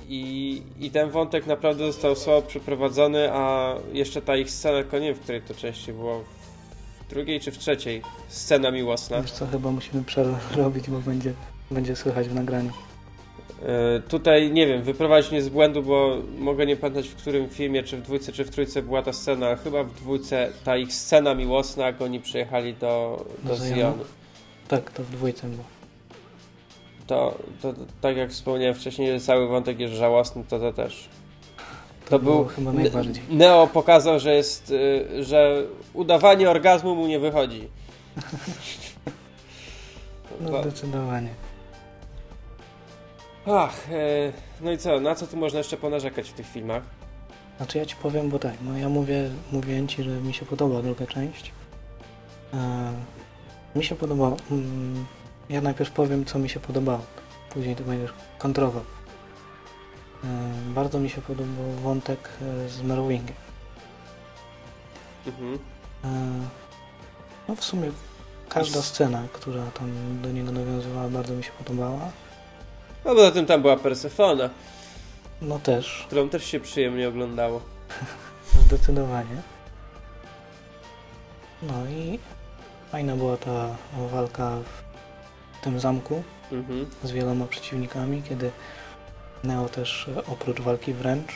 [0.09, 5.07] I, I ten wątek naprawdę został słabo przeprowadzony, a jeszcze ta ich scena, tylko nie
[5.07, 6.25] wiem, w której to części było,
[7.07, 9.23] w drugiej czy w trzeciej, scena miłosna.
[9.23, 11.33] Wiesz co, chyba musimy przerobić, bo będzie,
[11.71, 12.71] będzie słychać w nagraniu.
[13.63, 17.83] Yy, tutaj, nie wiem, wyprowadzić mnie z błędu, bo mogę nie pamiętać w którym filmie,
[17.83, 20.95] czy w dwójce, czy w trójce była ta scena, ale chyba w dwójce ta ich
[20.95, 24.05] scena miłosna, jak oni przyjechali do, do, do Zionu.
[24.69, 25.76] Tak, to w dwójce było
[27.07, 31.09] to, to, to, tak jak wspomniałem wcześniej, że cały wątek jest żałosny, to to też.
[32.05, 33.23] To, to był chyba najbardziej.
[33.31, 35.63] Neo pokazał, że jest, y, że
[35.95, 37.69] udawanie orgazmu mu nie wychodzi.
[40.41, 41.31] no zdecydowanie.
[43.47, 46.83] Ach, e, no i co, na co tu można jeszcze ponarzekać w tych filmach?
[47.57, 50.83] Znaczy ja ci powiem, bo tak, no ja mówię, mówię ci, że mi się podoba
[50.83, 51.53] druga część.
[52.55, 55.07] E, mi się podoba mm,
[55.49, 57.03] ja najpierw powiem, co mi się podobało.
[57.51, 58.85] Później to będziesz kontrował.
[60.25, 60.27] E,
[60.75, 63.37] bardzo mi się podobał wątek e, z Merwingiem.
[65.27, 65.59] Mhm.
[66.05, 66.09] E,
[67.49, 67.91] no w sumie
[68.49, 69.91] każda scena, która tam
[70.23, 72.11] do niego nawiązywała, bardzo mi się podobała.
[73.05, 74.51] No poza tym tam była Persefona.
[75.43, 76.05] No też.
[76.07, 77.61] Którą też się przyjemnie oglądało.
[78.67, 79.43] Zdecydowanie.
[81.63, 82.19] No i
[82.93, 83.77] fajna była ta
[84.13, 84.86] walka w
[85.63, 86.87] tym zamku mhm.
[87.03, 88.51] z wieloma przeciwnikami, kiedy
[89.45, 91.33] Neo też e, oprócz walki wręcz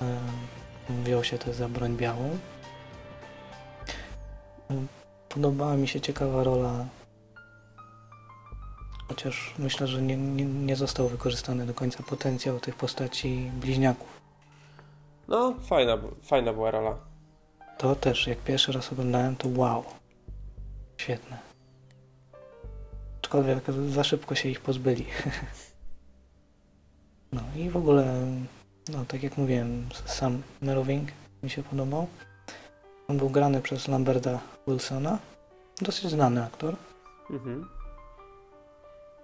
[0.00, 0.18] e,
[1.04, 2.38] wziął się też za broń białą.
[4.70, 4.86] E,
[5.28, 6.86] podobała mi się ciekawa rola,
[9.08, 14.20] chociaż myślę, że nie, nie, nie został wykorzystany do końca potencjał tych postaci bliźniaków.
[15.28, 16.96] No, fajna, fajna była rola.
[17.78, 19.84] To też, jak pierwszy raz oglądałem, to wow.
[20.96, 21.53] Świetne
[23.34, 25.06] aczkolwiek za szybko się ich pozbyli.
[27.32, 28.26] No i w ogóle,
[28.88, 31.08] no tak jak mówiłem, sam Merowing
[31.42, 32.06] mi się podobał.
[33.08, 35.18] On był grany przez Lamberta Wilsona,
[35.80, 36.76] dosyć znany aktor.
[37.30, 37.68] Mhm.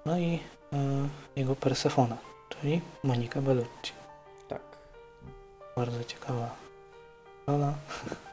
[0.07, 0.39] No i
[0.73, 2.17] e, jego Persefona,
[2.49, 3.93] czyli Monika Bellucci.
[4.49, 4.63] Tak.
[5.77, 6.51] Bardzo ciekawa
[7.47, 7.75] rola.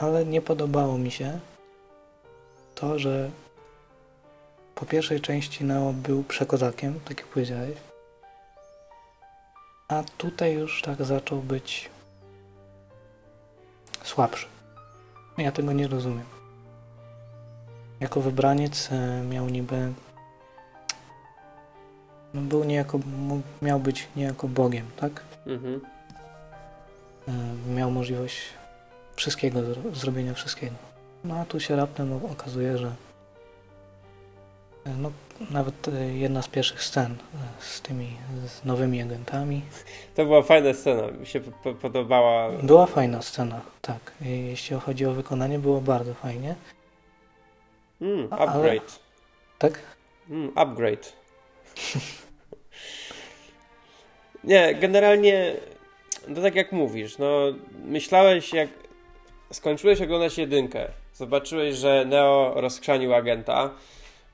[0.00, 1.40] ale nie podobało mi się
[2.74, 3.30] to, że
[4.74, 7.78] po pierwszej części Neo był przekozakiem, tak jak powiedziałeś.
[9.88, 11.90] A tutaj już tak zaczął być
[14.02, 14.46] słabszy.
[15.38, 16.26] Ja tego nie rozumiem.
[18.00, 19.92] Jako wybraniec e, miał niby.
[22.34, 23.00] No był niejako,
[23.62, 25.22] miał być niejako Bogiem, tak?
[25.46, 25.80] Mhm.
[27.28, 27.32] E,
[27.74, 28.59] Miał możliwość
[29.24, 30.74] wszystkiego, zro- zrobienia wszystkiego.
[31.24, 32.92] No a tu się raptem okazuje, że
[34.86, 35.10] e, no,
[35.50, 38.16] nawet e, jedna z pierwszych scen e, z tymi
[38.46, 39.62] z nowymi agentami
[40.14, 42.50] To była fajna scena, mi się po- podobała.
[42.62, 44.12] była fajna scena, tak.
[44.20, 46.54] Jeśli chodzi o wykonanie, było bardzo fajnie,
[48.00, 48.98] Mm, Ale- upgrade.
[49.58, 49.78] tak?
[50.30, 51.12] Mm, upgrade.
[54.44, 55.56] Nie, generalnie,
[56.34, 57.40] to tak jak mówisz, no
[57.84, 58.68] myślałeś jak
[59.52, 63.70] skończyłeś oglądać jedynkę, zobaczyłeś, że Neo rozkrzanił agenta,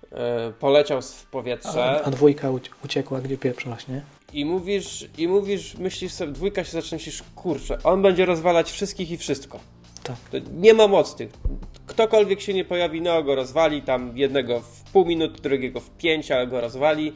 [0.03, 0.19] yy,
[0.61, 4.03] poleciał w A, powietrze a dwójka ucie- uciekła, gdzie pieprzasz, nie?
[4.33, 9.11] i mówisz, i mówisz, myślisz sobie, dwójka się zaczyna, myślisz, kurczę, on będzie rozwalać wszystkich
[9.11, 9.61] i wszystko.
[10.03, 10.17] Tak.
[10.31, 11.29] To nie ma mocy.
[11.87, 16.31] Ktokolwiek się nie pojawi, Neo go rozwali, tam jednego w pół minuty, drugiego w pięć,
[16.31, 17.13] ale go rozwali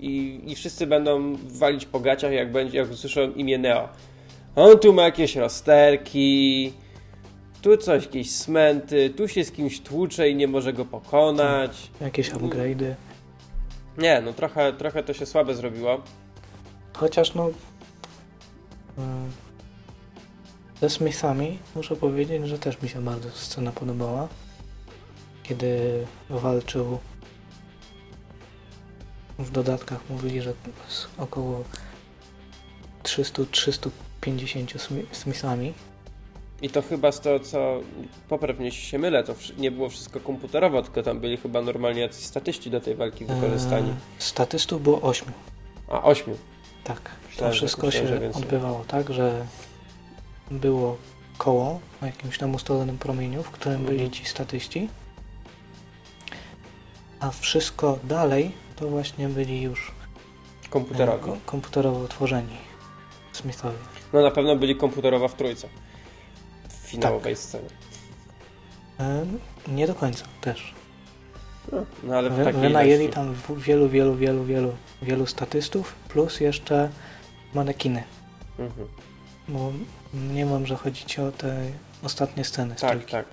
[0.00, 3.88] i, i wszyscy będą walić po gaciach, jak, będzie, jak usłyszą imię Neo.
[4.56, 6.72] On tu ma jakieś rozterki,
[7.64, 11.90] tu coś, jakieś smenty, tu się z kimś tłucze i nie może go pokonać.
[12.00, 12.94] Jakieś upgrade'y.
[13.98, 16.02] Nie, no trochę, trochę to się słabe zrobiło.
[16.92, 17.50] Chociaż no.
[18.98, 19.30] mm,
[20.80, 24.28] Ze Smithami muszę powiedzieć, że też mi się bardzo scena podobała.
[25.42, 26.98] Kiedy walczył.
[29.38, 30.52] W dodatkach mówili, że
[30.88, 31.64] z około
[33.02, 33.90] 300-350
[34.78, 35.72] Smi- Smithami.
[36.62, 37.80] I to chyba z to, co
[38.28, 42.70] poprawnie się mylę, to nie było wszystko komputerowo, tylko tam byli chyba normalnie jacyś statyści
[42.70, 43.88] do tej walki wykorzystani.
[43.90, 45.32] Eee, statystów było 8.
[45.88, 46.36] A, ośmiu.
[46.84, 47.00] Tak.
[47.00, 48.42] To Myślałem, że- wszystko myślałem, się więcej.
[48.42, 49.46] odbywało tak, że
[50.50, 50.96] było
[51.38, 53.96] koło o jakimś tam ustalonym promieniu, w którym Mhm.
[53.98, 54.88] byli ci statyści,
[57.20, 59.92] a wszystko dalej to właśnie byli już
[60.70, 61.18] Komputerowi.
[61.24, 62.56] e, ko- komputerowo tworzeni
[63.32, 63.76] Smithowie.
[64.12, 65.68] No na pewno byli komputerowa w trójce.
[66.94, 67.68] Finałowej scenie.
[69.00, 69.26] E,
[69.68, 70.74] nie do końca też.
[71.72, 73.14] No, no ale w Wy, takiej wynajęli ilości.
[73.14, 74.72] tam wielu, wielu, wielu, wielu,
[75.02, 76.90] wielu statystów, plus jeszcze
[77.54, 78.02] manekiny.
[78.58, 78.88] Mhm.
[79.48, 79.72] Bo
[80.32, 81.56] nie mam, że chodzi ci o te
[82.02, 82.74] ostatnie sceny.
[82.74, 83.26] Tak, tak.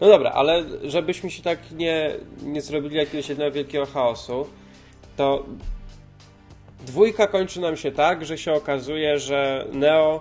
[0.00, 2.10] No dobra, ale żebyśmy się tak nie,
[2.42, 4.46] nie zrobili jakiegoś jednego wielkiego chaosu,
[5.16, 5.44] to
[6.86, 10.20] dwójka kończy nam się tak, że się okazuje, że Neo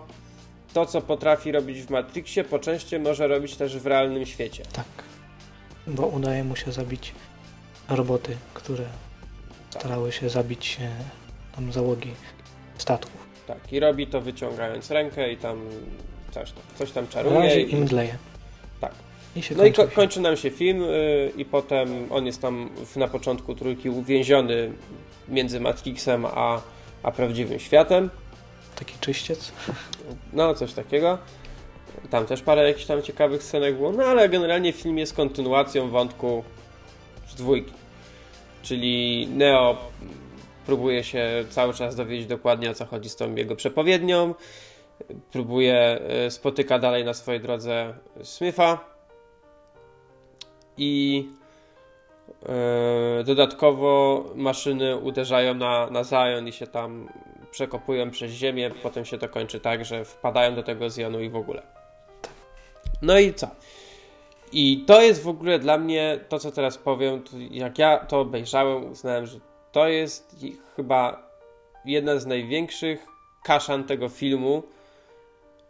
[0.73, 4.63] to, co potrafi robić w Matrixie, po części może robić też w realnym świecie.
[4.73, 4.85] Tak.
[5.87, 7.13] Bo udaje mu się zabić
[7.89, 8.83] roboty, które
[9.71, 9.81] Tak.
[9.81, 10.77] starały się zabić
[11.55, 12.11] tam załogi
[12.77, 13.19] statków.
[13.47, 15.59] Tak, i robi to wyciągając rękę i tam
[16.31, 17.39] coś tam, coś tam Na czaruje.
[17.39, 18.17] razie i- im dleje.
[18.81, 18.91] Tak.
[19.35, 19.95] I No i kończy ko- film.
[19.95, 24.71] kończy nam się film yy, i potem on jest tam w, na początku trójki uwięziony
[25.27, 26.61] między Matrixem a,
[27.03, 28.09] a prawdziwym światem.
[28.75, 29.51] Taki czyściec.
[30.33, 31.17] No, coś takiego.
[32.09, 36.43] Tam też parę jakichś tam ciekawych scenek było, no ale generalnie film jest kontynuacją wątku
[37.27, 37.73] z dwójki.
[38.61, 39.77] Czyli Neo
[40.65, 44.33] próbuje się cały czas dowiedzieć dokładnie o co chodzi z tą jego przepowiednią.
[45.31, 47.93] Próbuje, y, spotyka dalej na swojej drodze
[48.23, 48.79] Smitha.
[50.77, 51.25] I
[53.19, 57.09] y, dodatkowo maszyny uderzają na, na Zion i się tam
[57.51, 58.71] przekopują przez ziemię.
[58.83, 61.61] Potem się to kończy tak, że wpadają do tego Zionu i w ogóle.
[63.01, 63.47] No i co?
[64.51, 68.91] I to jest w ogóle dla mnie, to co teraz powiem, jak ja to obejrzałem,
[68.91, 69.39] uznałem, że
[69.71, 70.35] to jest
[70.75, 71.29] chyba
[71.85, 73.05] jedna z największych
[73.43, 74.63] kaszan tego filmu,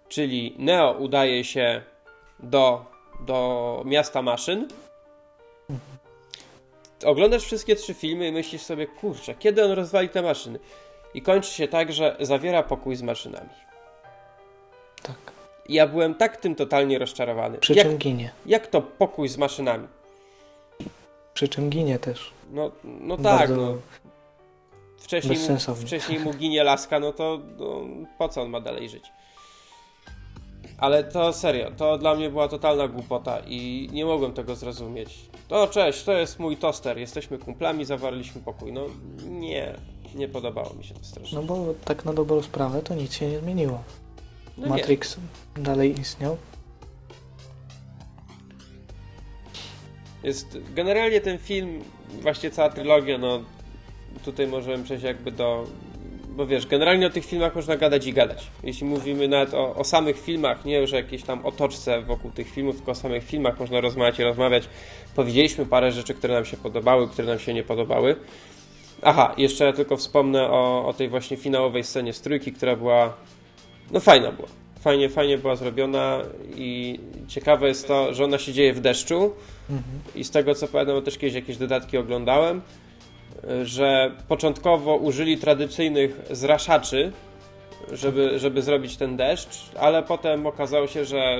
[0.09, 1.82] czyli Neo udaje się
[2.39, 2.86] do,
[3.25, 4.67] do miasta maszyn.
[7.05, 10.59] Oglądasz wszystkie trzy filmy i myślisz sobie, kurczę, kiedy on rozwali te maszyny?
[11.14, 13.49] I kończy się tak, że zawiera pokój z maszynami.
[15.03, 15.16] Tak.
[15.70, 17.57] Ja byłem tak tym totalnie rozczarowany.
[17.57, 18.32] Przy Jak, czym ginie.
[18.45, 19.88] jak to pokój z maszynami?
[21.34, 22.34] Przy czym ginie też.
[22.51, 23.78] No, no tak, Bardzo no.
[24.97, 27.82] Wcześniej mu, wcześniej mu ginie laska, no to no,
[28.18, 29.03] po co on ma dalej żyć?
[30.78, 35.20] Ale to serio, to dla mnie była totalna głupota i nie mogłem tego zrozumieć.
[35.47, 38.74] To cześć, to jest mój toster, jesteśmy kumplami, zawarliśmy pokój.
[38.74, 38.86] No
[39.26, 39.76] nie,
[40.16, 41.38] nie podobało mi się to strasznie.
[41.38, 43.84] No bo tak na dobrą sprawę to nic się nie zmieniło.
[44.57, 45.18] No Matrix
[45.57, 45.64] nie.
[45.64, 46.38] dalej istniał.
[50.24, 51.84] Jest, generalnie ten film,
[52.22, 53.43] właśnie cała trylogia, no
[54.26, 55.64] tutaj możemy przejść jakby do
[56.40, 58.48] bo wiesz, generalnie o tych filmach można gadać i gadać.
[58.64, 62.76] Jeśli mówimy nawet o, o, samych filmach, nie już jakiejś tam otoczce wokół tych filmów,
[62.76, 64.64] tylko o samych filmach można rozmawiać i rozmawiać.
[65.16, 68.16] Powiedzieliśmy parę rzeczy, które nam się podobały, które nam się nie podobały.
[69.02, 73.14] Aha, jeszcze ja tylko wspomnę o, o tej właśnie finałowej scenie z trójki, która była,
[73.92, 74.48] no fajna była.
[74.82, 76.22] Fajnie, fajnie była zrobiona
[76.56, 79.34] i ciekawe jest to, że ona się dzieje w deszczu
[79.70, 80.00] mhm.
[80.16, 82.62] i z tego co pamiętam, też kiedyś jakieś dodatki oglądałem,
[83.64, 87.12] że początkowo użyli tradycyjnych zraszaczy,
[87.92, 91.38] żeby, żeby zrobić ten deszcz, ale potem okazało się, że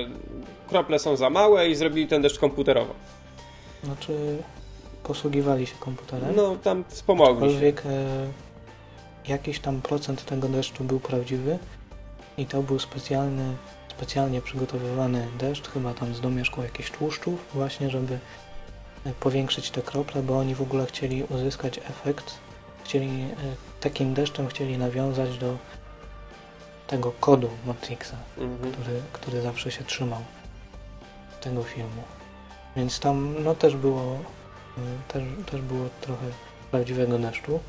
[0.68, 2.94] krople są za małe i zrobili ten deszcz komputerowo.
[3.84, 4.36] Znaczy
[5.02, 6.36] posługiwali się komputerem?
[6.36, 8.26] No, tam wspomogli Aczkolwiek e,
[9.28, 11.58] jakiś tam procent tego deszczu był prawdziwy
[12.38, 13.56] i to był specjalny,
[13.96, 18.18] specjalnie przygotowywany deszcz, chyba tam z domieszku jakichś tłuszczów, właśnie żeby
[19.20, 22.34] powiększyć te krople, bo oni w ogóle chcieli uzyskać efekt,
[22.84, 23.36] chcieli e,
[23.80, 25.56] takim deszczem chcieli nawiązać do
[26.86, 28.72] tego kodu Matrixa, mhm.
[28.72, 30.20] który, który zawsze się trzymał
[31.40, 32.02] tego filmu.
[32.76, 34.02] Więc tam no też było
[34.78, 36.26] e, też, też było trochę
[36.70, 37.60] prawdziwego deszczu,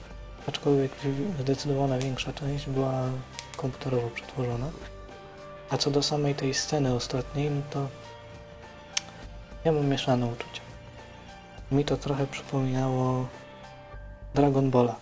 [0.48, 0.92] aczkolwiek
[1.40, 2.94] zdecydowana większa część była
[3.58, 4.72] komputerowo przetworzona.
[5.70, 7.88] A co do samej tej sceny ostatniej, no to
[9.66, 10.70] ja mam mieszane uczucia
[11.72, 13.28] mi to trochę przypominało
[14.36, 14.95] Dragon Balla.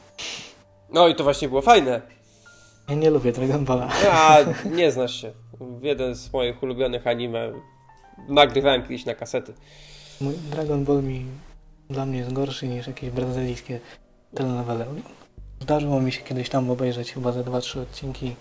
[0.93, 2.01] No i to właśnie było fajne.
[2.89, 3.89] Ja nie lubię Dragon Balla.
[4.11, 4.37] A,
[4.77, 5.31] nie znasz się.
[5.81, 7.51] Jeden z moich ulubionych anime
[8.29, 9.53] nagrywałem kiedyś na kasety.
[10.21, 11.25] Mój Dragon Ball mi
[11.89, 13.79] dla mnie jest gorszy niż jakieś brazylijskie
[14.35, 14.85] telenowele.
[15.59, 18.35] Zdarzyło mi się kiedyś tam obejrzeć chyba ze 2-3 odcinki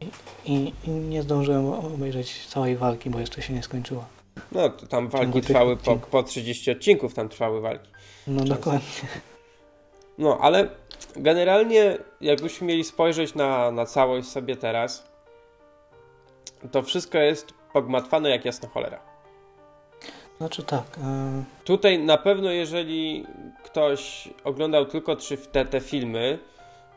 [0.00, 0.10] i,
[0.52, 4.06] i, i nie zdążyłem obejrzeć całej walki, bo jeszcze się nie skończyła.
[4.52, 7.90] No, tam walki trwały po, po 30 odcinków, tam trwały walki.
[8.26, 8.54] No Często.
[8.54, 9.08] dokładnie.
[10.18, 10.68] No, ale
[11.16, 15.08] generalnie jakbyśmy mieli spojrzeć na, na całość sobie teraz,
[16.70, 19.00] to wszystko jest pogmatwane jak jasna cholera.
[20.38, 20.98] Znaczy tak.
[20.98, 21.64] Y...
[21.64, 23.26] Tutaj na pewno, jeżeli
[23.64, 26.38] ktoś oglądał tylko trzy te, te filmy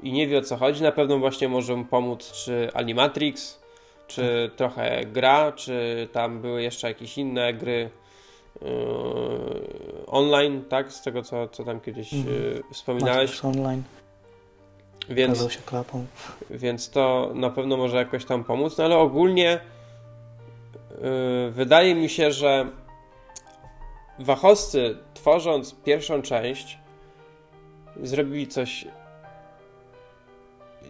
[0.04, 3.60] i nie wie o co chodzi, na pewno właśnie może mu pomóc czy Animatrix,
[4.08, 7.90] czy trochę gra, czy tam były jeszcze jakieś inne gry
[8.62, 8.70] yy,
[10.08, 10.92] online, tak?
[10.92, 13.46] Z tego, co, co tam kiedyś yy, wspominałeś.
[13.46, 13.84] Online.
[15.10, 16.06] Więc, się klapą.
[16.50, 19.60] więc to na pewno może jakoś tam pomóc, no ale ogólnie
[20.90, 22.68] yy, wydaje mi się, że
[24.20, 26.78] Wachowscy tworząc pierwszą część
[28.04, 28.88] zrobili coś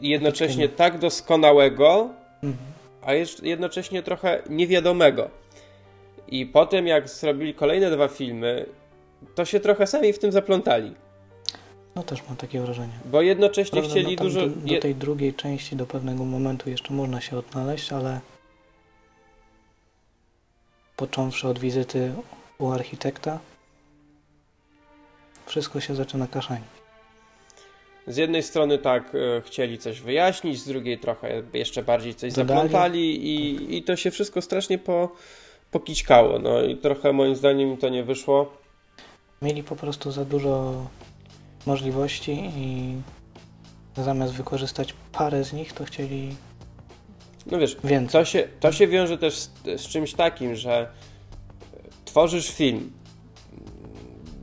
[0.02, 2.10] jednocześnie tak doskonałego,
[2.44, 2.77] mhm
[3.08, 5.30] a jednocześnie trochę niewiadomego.
[6.28, 8.66] I potem, jak zrobili kolejne dwa filmy,
[9.36, 10.94] to się trochę sami w tym zaplątali.
[11.96, 12.94] No też mam takie wrażenie.
[13.06, 14.40] Bo jednocześnie Prawda, chcieli no, dużo.
[14.40, 18.20] Do, do, tej drugiej części do pewnego momentu jeszcze można się odnaleźć, ale
[20.96, 22.14] począwszy od wizyty
[22.58, 23.40] u architekta,
[25.46, 26.77] wszystko się zaczyna kaszanić
[28.08, 32.48] z jednej strony tak e, chcieli coś wyjaśnić, z drugiej trochę jeszcze bardziej coś Dodali.
[32.48, 35.10] zaplątali i, i to się wszystko strasznie po,
[35.72, 36.40] pokićkało.
[36.40, 38.54] No i trochę moim zdaniem to nie wyszło.
[39.42, 40.86] Mieli po prostu za dużo
[41.66, 42.96] możliwości i
[43.98, 46.36] zamiast wykorzystać parę z nich, to chcieli
[47.52, 48.22] no wiesz, więcej.
[48.22, 50.90] To się, to się wiąże też z, z czymś takim, że
[52.06, 52.92] tworzysz film,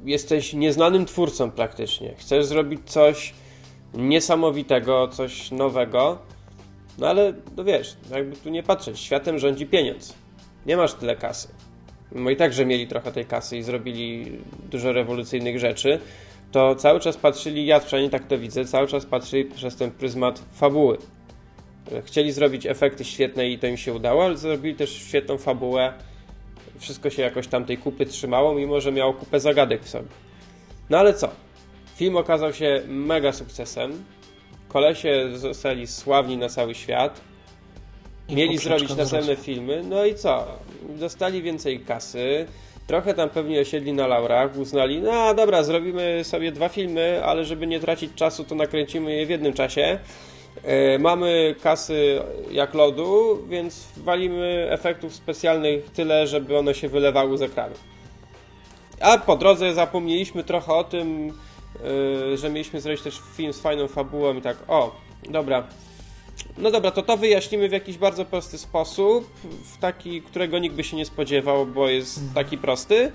[0.05, 3.35] jesteś nieznanym twórcą praktycznie, chcesz zrobić coś
[3.97, 6.19] niesamowitego, coś nowego.
[6.99, 10.15] No ale, no wiesz, jakby tu nie patrzeć, światem rządzi pieniądz.
[10.67, 11.49] Nie masz tyle kasy.
[12.13, 14.33] No i także mieli trochę tej kasy i zrobili
[14.71, 16.01] dużo rewolucyjnych rzeczy,
[16.53, 20.43] to cały czas patrzyli, ja przynajmniej tak to widzę, cały czas patrzyli przez ten pryzmat
[20.53, 20.99] fabuły.
[22.05, 25.93] Chcieli zrobić efekty świetne i to im się udało, ale zrobili też świetną fabułę.
[26.79, 30.09] Wszystko się jakoś tam tej kupy trzymało, mimo że miało kupę zagadek w sobie.
[30.91, 31.44] No ale co?
[31.95, 34.05] Film okazał się mega sukcesem.
[34.69, 37.21] Kolesie zostali sławni na cały świat.
[38.29, 39.83] Mieli zrobić następne filmy.
[39.89, 40.47] No i co?
[40.89, 42.47] Dostali więcej kasy.
[42.87, 44.57] Trochę tam pewnie osiedli na laurach.
[44.57, 49.27] Uznali, no dobra, zrobimy sobie dwa filmy, ale żeby nie tracić czasu, to nakręcimy je
[49.27, 49.99] w jednym czasie.
[50.63, 52.21] E, mamy kasy
[52.51, 57.75] jak lodu, więc walimy efektów specjalnych tyle, żeby one się wylewały z ekranu.
[59.01, 61.54] A po drodze zapomnieliśmy trochę o tym, Yy,
[62.35, 64.97] że mieliśmy zrobić też film z fajną fabułą i tak, o,
[65.31, 65.67] dobra.
[66.59, 69.31] No dobra, to to wyjaśnimy w jakiś bardzo prosty sposób,
[69.75, 73.13] w taki, którego nikt by się nie spodziewał, bo jest taki prosty.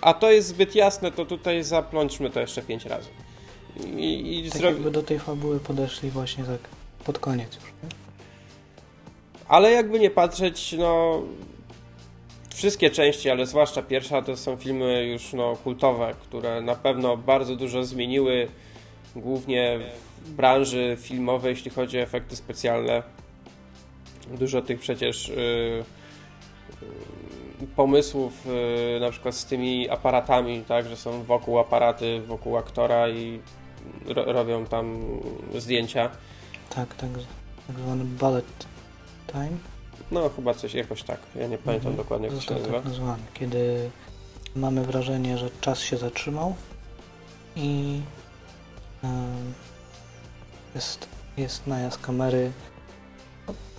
[0.00, 3.08] a to jest zbyt jasne, to tutaj zaplączmy to jeszcze pięć razy.
[3.96, 4.68] I, i tak zro...
[4.68, 6.60] jakby do tej fabuły podeszli właśnie tak
[7.04, 7.88] pod koniec już, nie?
[9.48, 11.22] Ale jakby nie patrzeć, no
[12.56, 17.56] wszystkie części, ale zwłaszcza pierwsza, to są filmy już no, kultowe, które na pewno bardzo
[17.56, 18.48] dużo zmieniły,
[19.16, 19.78] głównie
[20.24, 23.02] w branży filmowej, jeśli chodzi o efekty specjalne.
[24.38, 25.84] Dużo tych przecież yy,
[27.76, 33.40] pomysłów, yy, na przykład z tymi aparatami, tak, że są wokół aparaty, wokół aktora i
[34.06, 34.98] ro robią tam
[35.54, 36.10] zdjęcia.
[36.70, 37.10] Tak, tak,
[37.66, 38.66] tak zwany bullet
[39.26, 39.75] time.
[40.10, 41.20] No, chyba coś jakoś tak.
[41.34, 41.96] Ja nie pamiętam mhm.
[41.96, 42.72] dokładnie, jak to się nazywa.
[42.72, 43.90] Tak nazwany, kiedy
[44.56, 46.54] mamy wrażenie, że czas się zatrzymał
[47.56, 48.00] i
[50.74, 52.52] jest, jest najazd kamery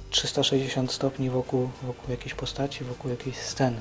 [0.09, 3.79] 360 stopni wokół, wokół jakiejś postaci, wokół jakiejś sceny.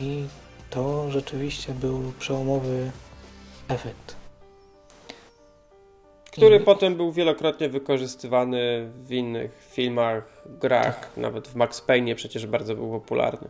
[0.00, 0.26] I
[0.70, 2.90] to rzeczywiście był przełomowy
[3.68, 4.19] efekt
[6.30, 6.64] który mhm.
[6.64, 11.16] potem był wielokrotnie wykorzystywany w innych filmach, grach, tak.
[11.16, 13.48] nawet w Max Payne przecież bardzo był popularny.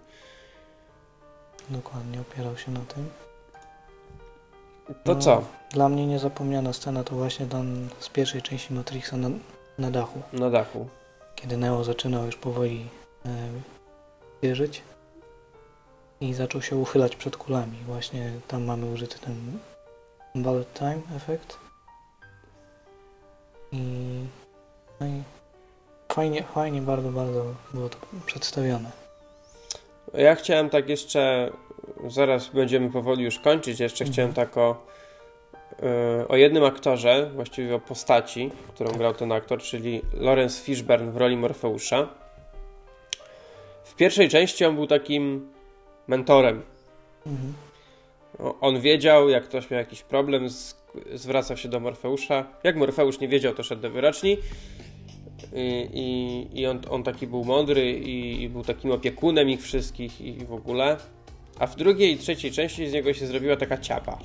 [1.70, 3.08] Dokładnie, opierał się na tym.
[5.04, 5.44] To no, co?
[5.70, 9.30] Dla mnie niezapomniana scena to właśnie ten z pierwszej części Matrixa na,
[9.78, 10.22] na dachu.
[10.32, 10.88] Na dachu.
[11.34, 12.86] Kiedy Neo zaczynał już powoli
[13.26, 13.28] e,
[14.42, 14.82] wierzyć
[16.20, 17.78] i zaczął się uchylać przed kulami.
[17.86, 19.58] Właśnie tam mamy użyty ten
[20.34, 21.69] bullet time efekt.
[23.72, 23.78] I,
[25.00, 25.22] no i
[26.12, 27.44] fajnie, fajnie, bardzo, bardzo
[27.74, 27.96] było to
[28.26, 28.90] przedstawione.
[30.14, 31.50] Ja chciałem tak jeszcze,
[32.06, 34.12] zaraz będziemy powoli już kończyć, jeszcze mhm.
[34.12, 34.86] chciałem tak o,
[36.22, 38.98] y, o jednym aktorze, właściwie o postaci, którą tak.
[38.98, 42.08] grał ten aktor, czyli Lawrence Fishburne w roli Morfeusza.
[43.84, 45.50] W pierwszej części on był takim
[46.06, 46.62] mentorem.
[47.26, 47.54] Mhm.
[48.60, 50.79] On wiedział, jak ktoś miał jakiś problem z
[51.14, 52.46] zwracał się do Morfeusza.
[52.64, 54.36] Jak Morfeusz nie wiedział, to szedł do wyroczni.
[55.54, 60.20] I, i, i on, on, taki był mądry i, i, był takim opiekunem ich wszystkich
[60.20, 60.96] i w ogóle.
[61.58, 64.18] A w drugiej i trzeciej części z niego się zrobiła taka ciapa.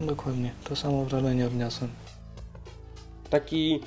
[0.00, 1.90] Dokładnie, to samo wrażenie odniosłem.
[3.30, 3.80] Taki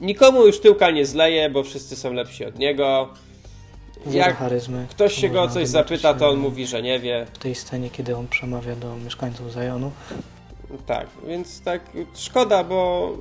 [0.00, 3.08] nikomu już tyłka nie zleje, bo wszyscy są lepsi od niego.
[4.06, 4.86] Jak charyzmy.
[4.90, 7.26] ktoś się go o coś zapyta, to on mówi, że nie wie.
[7.32, 9.92] W tej scenie, kiedy on przemawia do mieszkańców Zajonu,
[10.78, 11.82] tak, więc tak
[12.14, 13.12] szkoda, bo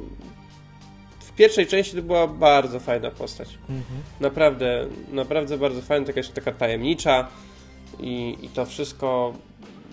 [1.19, 3.49] w pierwszej części to była bardzo fajna postać.
[3.61, 4.01] Mhm.
[4.19, 7.27] Naprawdę, naprawdę bardzo fajna, taka jeszcze taka tajemnicza
[7.99, 9.33] i, i to wszystko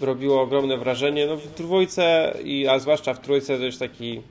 [0.01, 1.27] robiło ogromne wrażenie.
[1.27, 4.23] No w dwójce, i, a zwłaszcza w trójce to już taki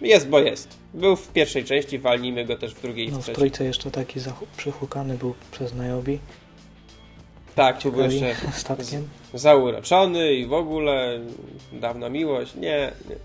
[0.00, 0.78] jest, bo jest.
[0.94, 3.34] Był w pierwszej części, walnijmy go też w drugiej i no, w trzeciej.
[3.34, 4.20] w trójce jeszcze taki
[4.56, 6.18] przyhukany był przez Najobi.
[7.58, 9.08] Tak, tu był jeszcze statkiem.
[9.34, 11.20] zauroczony i w ogóle
[11.72, 12.54] dawna miłość.
[12.54, 13.16] Nie, nie.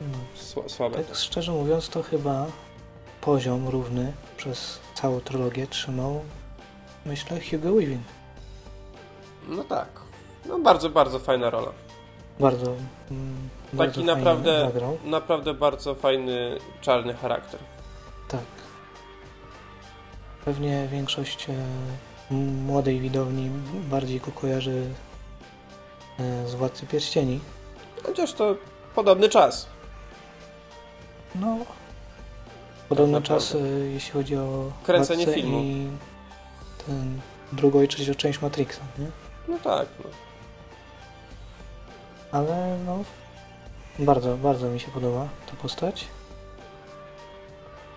[0.00, 0.68] No.
[0.68, 1.04] Słabe.
[1.04, 2.46] Tak szczerze mówiąc, to chyba
[3.20, 6.20] poziom równy przez całą trylogię trzymał,
[7.06, 8.02] myślę, Hugo Weaving.
[9.48, 9.88] No tak.
[10.46, 11.72] No bardzo, bardzo fajna rola.
[12.40, 12.74] Bardzo.
[13.10, 13.48] Mm,
[13.78, 14.70] Taki naprawdę,
[15.04, 17.60] naprawdę bardzo fajny, czarny charakter.
[18.28, 18.40] Tak.
[20.44, 21.52] Pewnie większość e,
[22.30, 23.50] młodej widowni
[23.90, 24.90] bardziej go kojarzy
[26.18, 27.40] e, z Władcy Pierścieni.
[28.02, 28.56] Chociaż to
[28.94, 29.66] podobny czas.
[31.34, 31.56] No,
[32.88, 35.88] podobny tak czas, e, jeśli chodzi o kręcenie filmu i
[36.86, 37.20] ten
[37.52, 39.06] drugą i trzecią część Matrixa, nie?
[39.48, 39.88] No tak.
[40.04, 40.10] No.
[42.32, 43.04] Ale no,
[43.98, 46.06] bardzo, bardzo mi się podoba ta postać.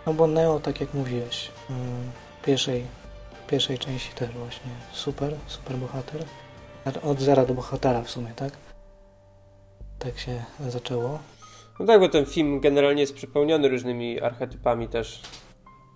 [0.05, 2.85] No bo Neo, tak jak mówiłeś, w pierwszej
[3.49, 6.23] pierwszej części też właśnie super, super bohater.
[7.03, 8.53] Od zera do bohatera w sumie, tak?
[9.99, 11.19] Tak się zaczęło.
[11.79, 15.21] No tak, bo ten film generalnie jest przepełniony różnymi archetypami też.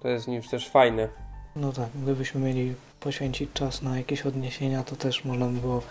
[0.02, 1.10] To jest już też fajne.
[1.56, 5.82] No tak, gdybyśmy mieli poświęcić czas na jakieś odniesienia, to też można by było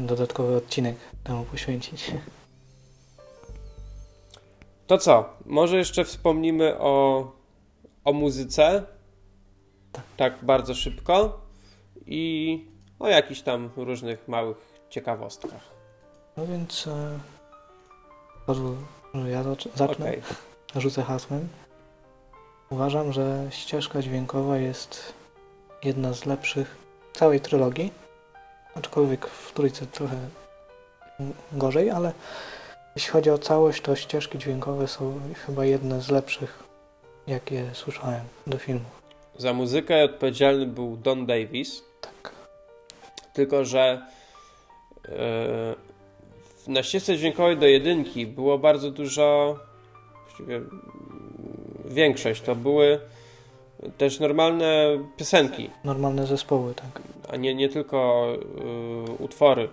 [0.00, 2.12] dodatkowy odcinek temu poświęcić.
[4.86, 5.36] To co?
[5.46, 7.24] Może jeszcze wspomnimy o,
[8.04, 8.82] o muzyce,
[10.16, 10.44] tak.
[10.44, 11.40] bardzo szybko
[12.06, 12.64] i
[12.98, 14.56] o jakichś tam różnych małych
[14.90, 15.62] ciekawostkach.
[16.36, 17.18] No więc e,
[18.46, 18.76] pozwól,
[19.14, 20.06] że ja zacznę.
[20.06, 20.22] Okay.
[20.80, 21.48] Rzucę hasłem.
[22.70, 25.12] Uważam, że ścieżka dźwiękowa jest
[25.84, 26.76] jedna z lepszych
[27.12, 27.92] całej trylogii.
[28.74, 30.16] Aczkolwiek w trójce trochę
[31.52, 32.12] gorzej, ale
[32.96, 36.62] jeśli chodzi o całość, to ścieżki dźwiękowe są chyba jedne z lepszych,
[37.26, 38.99] jakie słyszałem do filmów.
[39.40, 41.84] Za muzykę odpowiedzialny był Don Davis.
[42.00, 42.32] Tak.
[43.32, 44.06] Tylko, że
[46.66, 49.58] na ścieżce dźwiękowej do jedynki było bardzo dużo,
[50.24, 50.60] właściwie
[51.84, 53.00] większość to były
[53.98, 55.70] też normalne piosenki.
[55.84, 57.02] Normalne zespoły, tak.
[57.28, 58.28] A nie, nie tylko
[59.08, 59.68] y, utwory.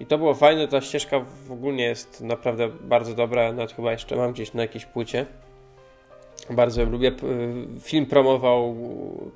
[0.00, 4.16] I to było fajne, ta ścieżka w ogóle jest naprawdę bardzo dobra, nawet chyba jeszcze
[4.16, 5.26] mam gdzieś na jakiejś płycie.
[6.50, 7.12] Bardzo ją lubię.
[7.80, 8.76] Film promował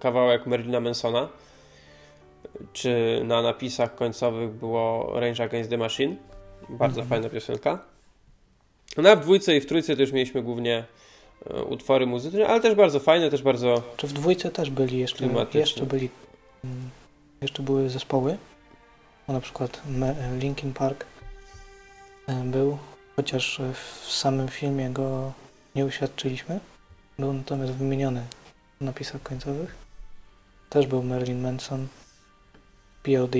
[0.01, 1.29] kawałek Merlina Mansona,
[2.73, 6.17] czy na napisach końcowych było Range Against the Machine.
[6.69, 7.09] Bardzo mhm.
[7.09, 7.79] fajna piosenka.
[8.97, 10.85] No a w dwójce i w trójce też mieliśmy głównie
[11.51, 13.83] e, utwory muzyczne, ale też bardzo fajne, też bardzo.
[13.97, 16.09] Czy w dwójce też byli jeszcze, jeszcze byli
[16.65, 16.91] mm,
[17.43, 18.37] jeszcze były zespoły?
[19.29, 19.83] na przykład
[20.39, 21.07] Linkin Park
[22.29, 22.79] e, był,
[23.17, 25.33] chociaż w samym filmie go
[25.75, 26.61] nie uświadczyliśmy.
[27.23, 28.27] Był natomiast wymieniony
[28.81, 29.75] w napisach końcowych.
[30.71, 31.89] Też był Marilyn Manson,
[33.03, 33.37] POD,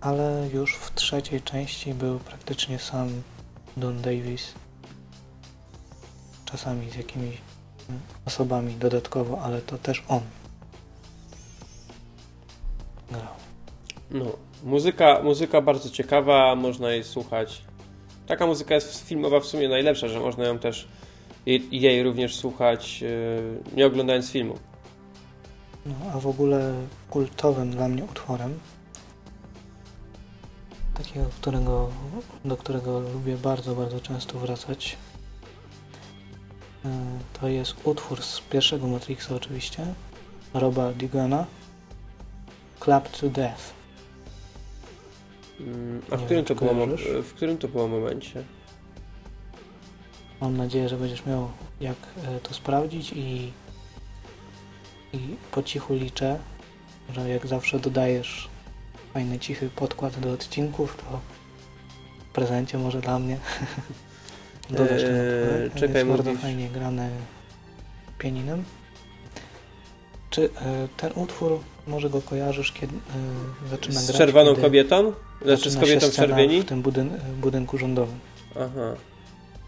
[0.00, 3.22] ale już w trzeciej części był praktycznie sam
[3.76, 4.54] Don Davis.
[6.44, 7.38] Czasami z jakimiś
[8.26, 10.22] osobami dodatkowo, ale to też on
[13.10, 13.34] grał.
[14.10, 14.24] No,
[14.64, 17.69] muzyka, muzyka bardzo ciekawa, można jej słuchać.
[18.30, 20.88] Taka muzyka jest filmowa w sumie najlepsza, że można ją też
[21.46, 23.08] jej, jej również słuchać, yy,
[23.76, 24.58] nie oglądając filmu.
[25.86, 26.74] No, a w ogóle
[27.10, 28.58] kultowym dla mnie utworem
[30.94, 31.90] takiego, którego,
[32.44, 34.96] do którego lubię bardzo, bardzo często wracać.
[36.84, 36.88] E,
[37.40, 39.86] to jest utwór z pierwszego Matrixa oczywiście,
[40.54, 41.46] Roba Digana,
[42.80, 43.79] Club to Death.
[45.66, 46.86] Mm, a w którym, to było,
[47.22, 48.44] w którym to było momencie?
[50.40, 51.50] Mam nadzieję, że będziesz miał
[51.80, 53.52] jak e, to sprawdzić i,
[55.12, 55.18] i
[55.52, 56.38] po cichu liczę,
[57.12, 58.48] że jak zawsze dodajesz
[59.14, 61.20] fajny, cichy podkład do odcinków, to
[62.30, 63.38] w prezencie może dla mnie
[64.70, 66.24] dodasz ten eee, Czekaj, jest mówisz...
[66.24, 67.10] bardzo fajnie grane
[68.18, 68.64] pianinem.
[70.30, 74.16] Czy e, ten utwór, może go kojarzysz, kiedy e, zaczyna z grać?
[74.16, 75.12] Z czerwoną kobietą?
[75.42, 76.62] Znaczy z kobietą w czerwieni?
[76.62, 77.10] w tym budyn
[77.40, 78.18] budynku rządowym.
[78.50, 78.94] Aha.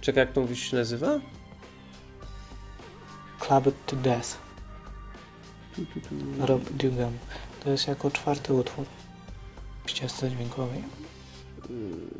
[0.00, 1.20] Czekaj, jak to mówisz się nazywa?
[3.40, 4.38] Clubbed to Death.
[6.40, 7.12] Rob Dugan.
[7.64, 8.84] To jest jako czwarty utwór
[9.84, 10.82] w ścieżce dźwiękowej.
[11.68, 12.10] Hmm,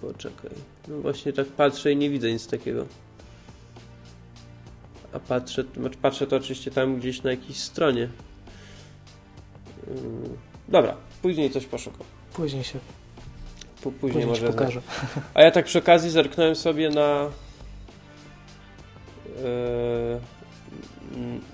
[0.00, 0.50] poczekaj.
[0.88, 2.86] No właśnie tak patrzę i nie widzę nic takiego.
[5.12, 8.08] A patrzę, znaczy patrzę to oczywiście tam gdzieś na jakiejś stronie.
[9.86, 10.36] Hmm,
[10.68, 12.06] dobra, później coś poszukam.
[12.38, 12.78] Później się
[13.82, 14.80] później, później może pokażę.
[15.34, 17.30] A ja tak przy okazji zerknąłem sobie na
[19.26, 20.20] yy,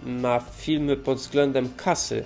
[0.06, 2.24] na filmy pod względem kasy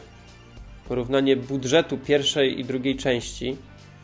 [0.88, 3.56] porównanie budżetu pierwszej i drugiej części.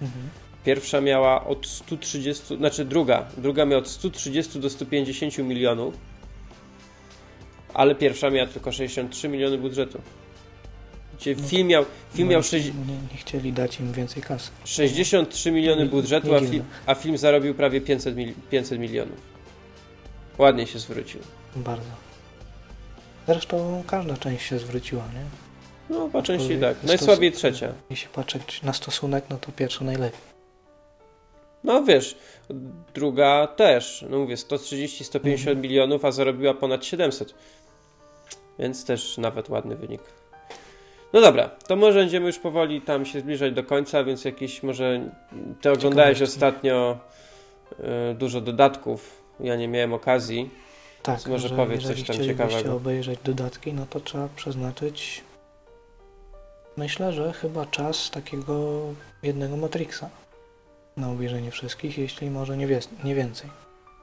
[0.02, 0.28] Mhm.
[0.64, 5.94] Pierwsza miała od 130, znaczy druga, druga miała od 130 do 150 milionów,
[7.74, 10.00] ale pierwsza miała tylko 63 miliony budżetu.
[11.18, 11.84] Gdzie no film miał,
[12.14, 12.66] film miał 6...
[12.66, 12.72] nie,
[13.12, 14.50] nie, chcieli dać im więcej kasy.
[14.64, 19.16] 63 miliony budżetu, a, film, a, film, zarobił prawie 500, mil, 500 milionów.
[20.38, 21.20] Ładnie się zwrócił.
[21.56, 21.90] Bardzo.
[23.26, 25.24] Zresztą każda część się zwróciła, nie?
[25.90, 26.76] No, po części tak.
[26.82, 27.72] Najsłabiej trzecia.
[27.90, 30.34] Jeśli patrzeć na stosunek, no to pierwsza najlepiej.
[31.64, 32.16] No wiesz,
[32.94, 34.04] druga też.
[34.10, 35.60] No mówię, 130-150 mhm.
[35.60, 37.34] milionów, a zarobiła ponad 700.
[38.58, 40.00] Więc też nawet ładny wynik.
[41.14, 45.10] No dobra, to może będziemy już powoli tam się zbliżać do końca, więc jakieś może
[45.60, 46.98] ty oglądałeś ostatnio
[48.10, 49.22] y, dużo dodatków.
[49.40, 50.50] Ja nie miałem okazji.
[51.02, 52.76] Tak, więc może powiedz coś tam ciekawego.
[52.76, 55.24] obejrzeć dodatki, no to trzeba przeznaczyć
[56.76, 58.80] Myślę, że chyba czas takiego
[59.22, 60.10] jednego Matrixa
[60.96, 63.50] na obejrzenie wszystkich, jeśli może nie, wie, nie więcej.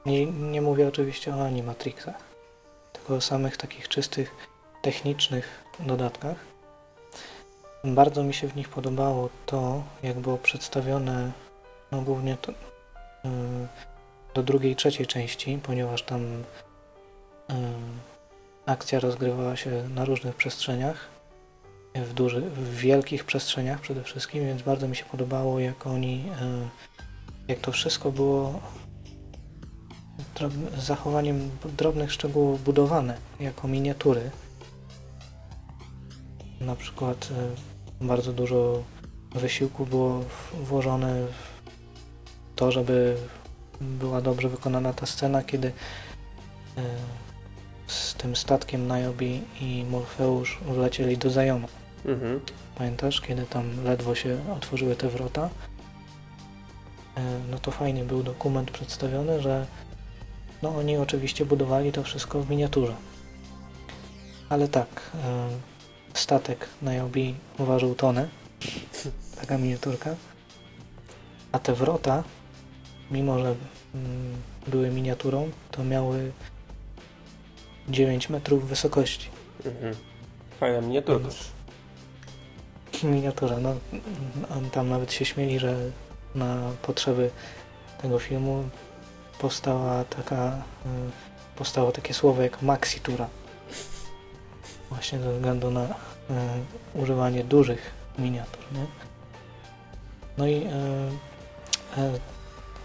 [0.06, 2.22] Nie, nie mówię oczywiście o Animatrixach,
[2.92, 4.34] tylko o samych takich czystych,
[4.82, 6.51] technicznych dodatkach.
[7.84, 11.32] Bardzo mi się w nich podobało to, jak było przedstawione,
[11.92, 13.30] no głównie to, yy,
[14.34, 16.22] do drugiej, trzeciej części, ponieważ tam
[17.48, 17.54] yy,
[18.66, 21.12] akcja rozgrywała się na różnych przestrzeniach
[21.94, 26.68] w, duży, w wielkich przestrzeniach przede wszystkim, więc bardzo mi się podobało, jak oni, e,
[27.48, 28.60] jak to wszystko było
[30.76, 34.30] z zachowaniem drobnych szczegółów budowane jako miniatury.
[36.60, 37.28] Na przykład
[38.02, 38.82] bardzo dużo
[39.34, 40.24] wysiłku było
[40.54, 41.62] włożone w
[42.56, 43.16] to, żeby
[43.80, 46.82] była dobrze wykonana ta scena, kiedy e,
[47.86, 49.24] z tym statkiem Niobe
[49.60, 51.68] i Morfeusz wlecieli do Zajonu
[52.04, 52.40] Mhm.
[52.74, 55.48] Pamiętasz, kiedy tam ledwo się otworzyły te wrota?
[57.16, 57.20] E,
[57.50, 59.66] no to fajnie był dokument przedstawiony, że
[60.62, 62.94] no oni oczywiście budowali to wszystko w miniaturze.
[64.48, 65.48] Ale tak, e,
[66.14, 68.28] statek na Jobi ważył tonę,
[69.40, 70.14] taka miniaturka,
[71.52, 72.24] a te wrota,
[73.10, 73.54] mimo że
[73.94, 74.36] mm,
[74.66, 76.32] były miniaturą, to miały
[77.88, 79.28] 9 metrów wysokości.
[79.64, 79.94] Mhm.
[80.60, 81.28] Fajna miniaturka.
[83.02, 83.74] Miniatura, no
[84.72, 85.76] tam nawet się śmieli, że
[86.34, 87.30] na potrzeby
[88.02, 88.64] tego filmu
[89.38, 93.28] powstała taka, y, powstało takie słowo jak maxitura.
[94.92, 95.88] Właśnie ze względu na y,
[96.94, 98.86] używanie dużych miniatur, nie?
[100.38, 100.66] No i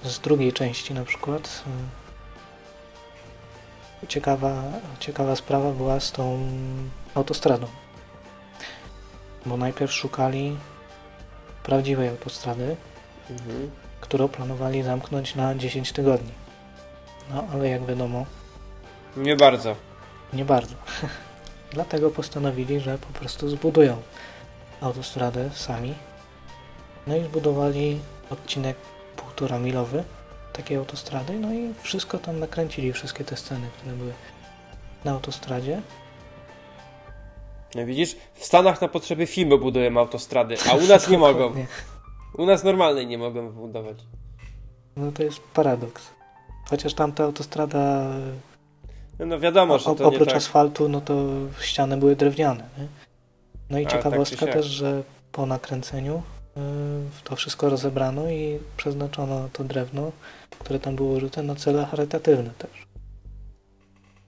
[0.04, 1.64] y, z drugiej części na przykład
[4.08, 4.64] ciekawa,
[5.00, 6.40] ciekawa sprawa była z tą
[7.16, 7.68] autostradą.
[9.46, 10.58] Bo najpierw szukali
[11.64, 12.76] prawdziwej autostrady,
[13.30, 13.72] mhm.
[14.02, 16.32] którą planowali zamknąć na 10 tygodni.
[17.34, 18.26] No, ale jak wiadomo...
[19.18, 19.76] Nie bardzo.
[20.34, 20.76] Nie bardzo.
[21.72, 23.98] Dlatego postanowili, że po prostu zbudują
[24.82, 25.94] autostradę sami.
[27.08, 28.00] No i zbudowali
[28.30, 28.78] odcinek
[29.16, 30.04] półtora milowy
[30.54, 34.14] takiej autostrady, no i wszystko tam nakręcili, wszystkie te sceny, które były
[35.06, 35.82] na autostradzie.
[37.76, 41.54] No widzisz, w Stanach na potrzeby filmu budują autostrady, a u nas nie mogą.
[42.38, 43.98] U nas normalnej nie mogą wybudować.
[44.96, 46.10] No to jest paradoks.
[46.70, 48.10] Chociaż tamta autostrada.
[49.20, 50.38] No, wiadomo, że to oprócz tak...
[50.38, 51.16] asfaltu, no to
[51.62, 52.64] ściany były drewniane.
[52.78, 52.88] Nie?
[53.70, 56.24] No i a, ciekawostka tak też, że po nakręceniu
[56.56, 56.62] yy,
[57.24, 60.12] to wszystko rozebrano i przeznaczono to drewno,
[60.60, 62.88] które tam było użyte na cele charytatywne też.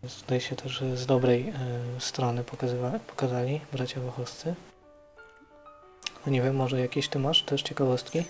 [0.04, 1.54] Więc tutaj się też z dobrej yy,
[2.00, 2.44] strony
[3.08, 4.56] pokazali bracia Wochowscy.
[6.26, 8.24] No nie wiem, może jakieś ty masz też ciekawostki?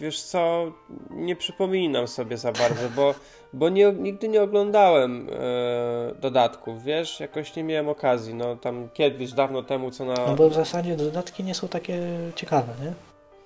[0.00, 0.72] Wiesz co,
[1.10, 3.14] nie przypominam sobie za bardzo, bo,
[3.52, 9.32] bo nie, nigdy nie oglądałem e, dodatków, wiesz, jakoś nie miałem okazji, no tam kiedyś,
[9.32, 10.14] dawno temu, co na...
[10.14, 12.00] No bo w zasadzie dodatki nie są takie
[12.34, 12.92] ciekawe, nie?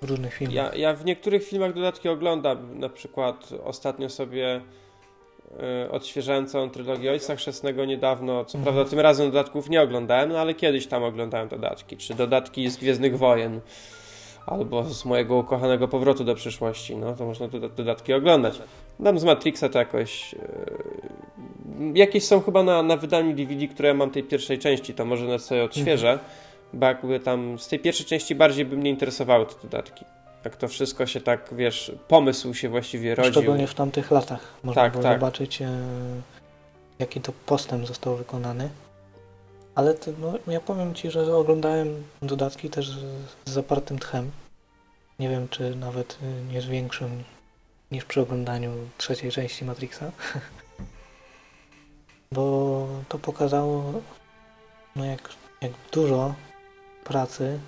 [0.01, 0.55] W różnych filmach.
[0.55, 4.61] Ja, ja w niektórych filmach dodatki oglądam, na przykład ostatnio sobie
[5.59, 8.63] e, odświeżałem całą trylogię Ojca Chrzestnego niedawno, co mhm.
[8.63, 12.77] prawda tym razem dodatków nie oglądałem, no ale kiedyś tam oglądałem dodatki, czy dodatki z
[12.77, 13.61] Gwiezdnych Wojen,
[14.45, 17.47] albo z mojego ukochanego powrotu do przyszłości, no to można
[17.77, 18.61] dodatki oglądać.
[18.99, 20.33] Dam z Matrixa to jakoś...
[20.33, 25.05] Yy, jakieś są chyba na, na wydaniu DVD, które ja mam tej pierwszej części, to
[25.05, 26.29] może nas sobie odświeżę, mhm.
[26.73, 30.05] bo jakby tam z tej pierwszej części bardziej by mnie interesowały te dodatki.
[30.45, 33.31] Jak to wszystko się tak, wiesz, pomysł się właściwie rodził.
[33.31, 35.19] Szczególnie w tamtych latach można tak, było tak.
[35.19, 35.67] zobaczyć, e,
[36.99, 38.69] jaki to postęp został wykonany.
[39.75, 42.89] Ale no, ja powiem Ci, że oglądałem dodatki też
[43.45, 44.31] z zapartym tchem.
[45.19, 47.23] Nie wiem, czy nawet y, nie z większym
[47.91, 50.11] niż przy oglądaniu trzeciej części Matrixa.
[52.31, 53.93] Bo to pokazało,
[54.95, 55.29] no jak,
[55.61, 56.35] jak dużo
[57.03, 57.59] pracy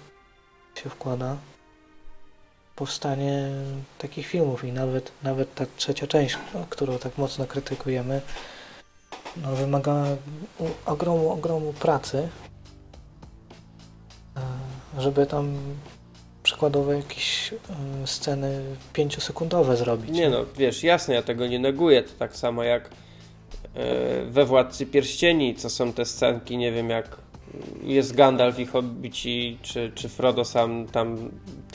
[0.75, 1.38] się wkłada
[2.71, 3.49] w powstanie
[3.97, 6.38] takich filmów i nawet, nawet ta trzecia część,
[6.69, 8.21] którą tak mocno krytykujemy,
[9.38, 10.05] no, wymaga
[10.85, 12.30] ogromu, ogromu pracy,
[14.97, 15.55] e, żeby tam
[16.43, 17.57] przykładowo jakieś e,
[18.07, 18.61] sceny
[18.93, 20.11] pięciosekundowe zrobić.
[20.11, 22.89] Nie no, wiesz, jasne, ja tego nie neguję, to tak samo jak
[23.76, 27.18] e, we Władcy Pierścieni, co są te scenki, nie wiem, jak
[27.84, 31.31] jest Gandalf i Hobbici, czy, czy Frodo sam tam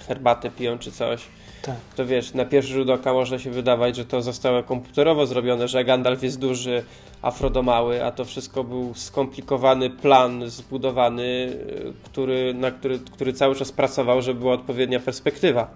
[0.06, 1.22] herbatę piją, czy coś.
[1.62, 1.76] Tak.
[1.97, 5.85] To wiesz, na pierwszy rzut oka może się wydawać, że to zostało komputerowo zrobione, że
[5.85, 6.82] Gandalf jest duży,
[7.22, 13.32] a Frodo mały, a to wszystko był skomplikowany plan zbudowany, y, który, na który, który
[13.32, 15.70] cały czas pracował, żeby była odpowiednia perspektywa.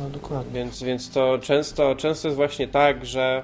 [0.00, 0.52] No dokładnie.
[0.52, 3.42] Więc, więc to często, często jest właśnie tak, że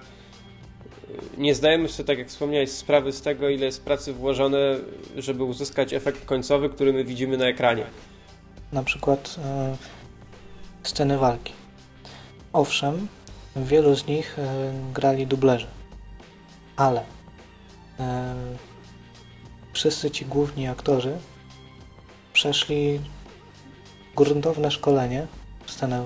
[1.38, 4.76] y, nie zdajemy sobie, tak jak wspomniałeś, sprawy z tego, ile jest pracy włożone,
[5.16, 7.84] żeby uzyskać efekt końcowy, który my widzimy na ekranie
[8.72, 9.76] na przykład e,
[10.82, 11.52] sceny walki.
[12.52, 13.08] Owszem,
[13.56, 15.66] wielu z nich e, grali dublerzy,
[16.76, 17.04] ale
[18.00, 18.34] e,
[19.72, 21.18] wszyscy ci główni aktorzy
[22.32, 23.00] przeszli
[24.16, 25.26] gruntowne szkolenie
[25.66, 26.04] w scenę,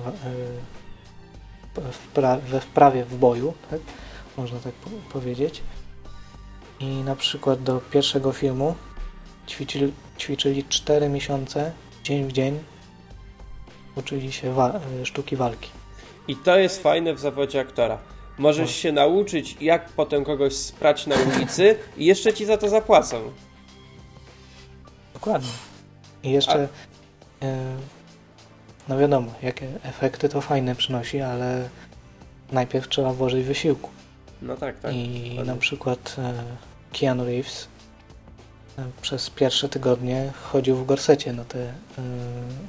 [2.47, 3.79] we wprawie w boju, tak?
[4.37, 4.73] można tak
[5.13, 5.61] powiedzieć.
[6.79, 8.75] I na przykład do pierwszego filmu
[9.47, 11.71] ćwiczyli, ćwiczyli 4 miesiące
[12.03, 12.59] dzień w dzień
[13.95, 15.69] uczyli się wa e, sztuki walki.
[16.27, 17.97] I to jest fajne w zawodzie aktora.
[18.37, 18.75] Możesz no.
[18.75, 23.31] się nauczyć, jak potem kogoś sprać na ulicy i jeszcze ci za to zapłacą.
[25.13, 25.49] Dokładnie.
[26.23, 26.67] I jeszcze,
[27.41, 27.75] e,
[28.87, 31.69] no wiadomo, jakie efekty to fajne przynosi, ale
[32.51, 33.89] najpierw trzeba włożyć wysiłku.
[34.41, 34.93] No tak, tak.
[34.93, 36.43] I na przykład e,
[36.93, 37.67] Keanu Reeves
[39.01, 41.73] przez pierwsze tygodnie chodził w gorsecie na te, e,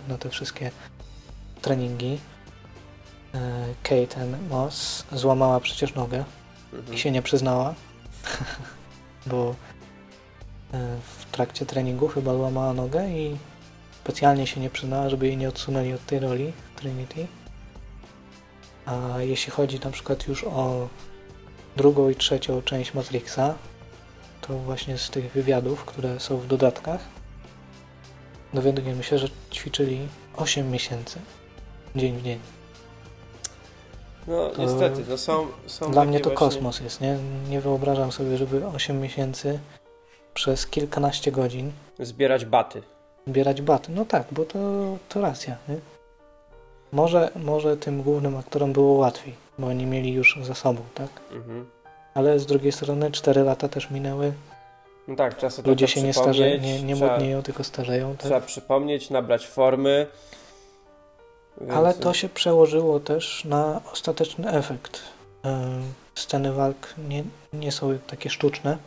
[0.08, 0.70] na te wszystkie
[1.62, 2.18] treningi.
[3.34, 6.24] E, Kate Moss złamała przecież nogę
[6.72, 6.94] Mhm.
[6.94, 7.74] i się nie przyznała,
[9.26, 9.54] bo
[10.72, 13.36] e, w trakcie treningu chyba złamała nogę i
[14.04, 17.26] specjalnie się nie przyznała, żeby jej nie odsunęli od tej roli Trinity.
[18.86, 20.88] A jeśli chodzi na przykład już o
[21.76, 23.54] drugą i trzecią część Matrixa,
[24.46, 27.00] to właśnie z tych wywiadów, które są w dodatkach,
[28.54, 31.18] dowiadujemy się, że ćwiczyli 8 miesięcy,
[31.96, 32.38] dzień w dzień.
[34.26, 36.36] No to- niestety, no są, są Dla mnie to właśnie...
[36.46, 37.18] kosmos jest, nie?
[37.48, 39.58] Nie wyobrażam sobie, żeby 8 miesięcy
[40.34, 42.82] przez kilkanaście godzin Zbierać baty.
[43.26, 43.92] zbierać baty.
[43.92, 44.58] No tak, bo to,
[45.08, 45.76] to racja, nie?
[46.92, 51.08] Może, może tym głównym aktorom było łatwiej, bo oni mieli już za sobą, tak?
[51.32, 51.66] Mhm.
[52.14, 54.32] Ale z drugiej strony 4 lata też minęły,
[55.08, 58.40] No tak, trzeba sobie ludzie się nie starzeją, nie, nie trzeba, młodnieją, tylko starzeją, Trzeba
[58.40, 58.44] tak?
[58.44, 60.06] przypomnieć, nabrać formy.
[61.60, 61.72] Więc...
[61.72, 65.00] Ale to się przełożyło też na ostateczny efekt.
[65.46, 65.82] Ym,
[66.14, 68.78] Sceny walk nie, nie są takie sztuczne.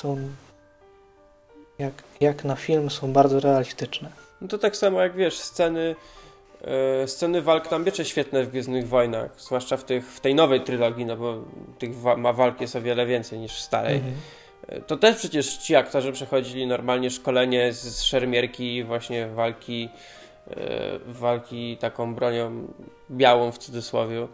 [0.00, 0.18] Są
[1.78, 4.10] jak, jak na film są bardzo realistyczne.
[4.40, 6.25] No to tak samo jak wiesz, sceny, e,
[7.06, 11.04] sceny walk na miecze świetne w Gwiezdnych Wojnach, zwłaszcza w, tych, w tej nowej trylogii,
[11.06, 11.44] no bo
[11.78, 13.94] tych wa- ma walk jest o wiele więcej niż w starej.
[13.96, 14.14] Mhm.
[14.68, 19.88] E, To też przecież ci aktorzy przechodzili normalnie szkolenie z, z szermierki, właśnie walki,
[20.50, 20.56] e,
[21.06, 22.66] walki taką bronią
[23.10, 24.26] białą w cudzysłowie.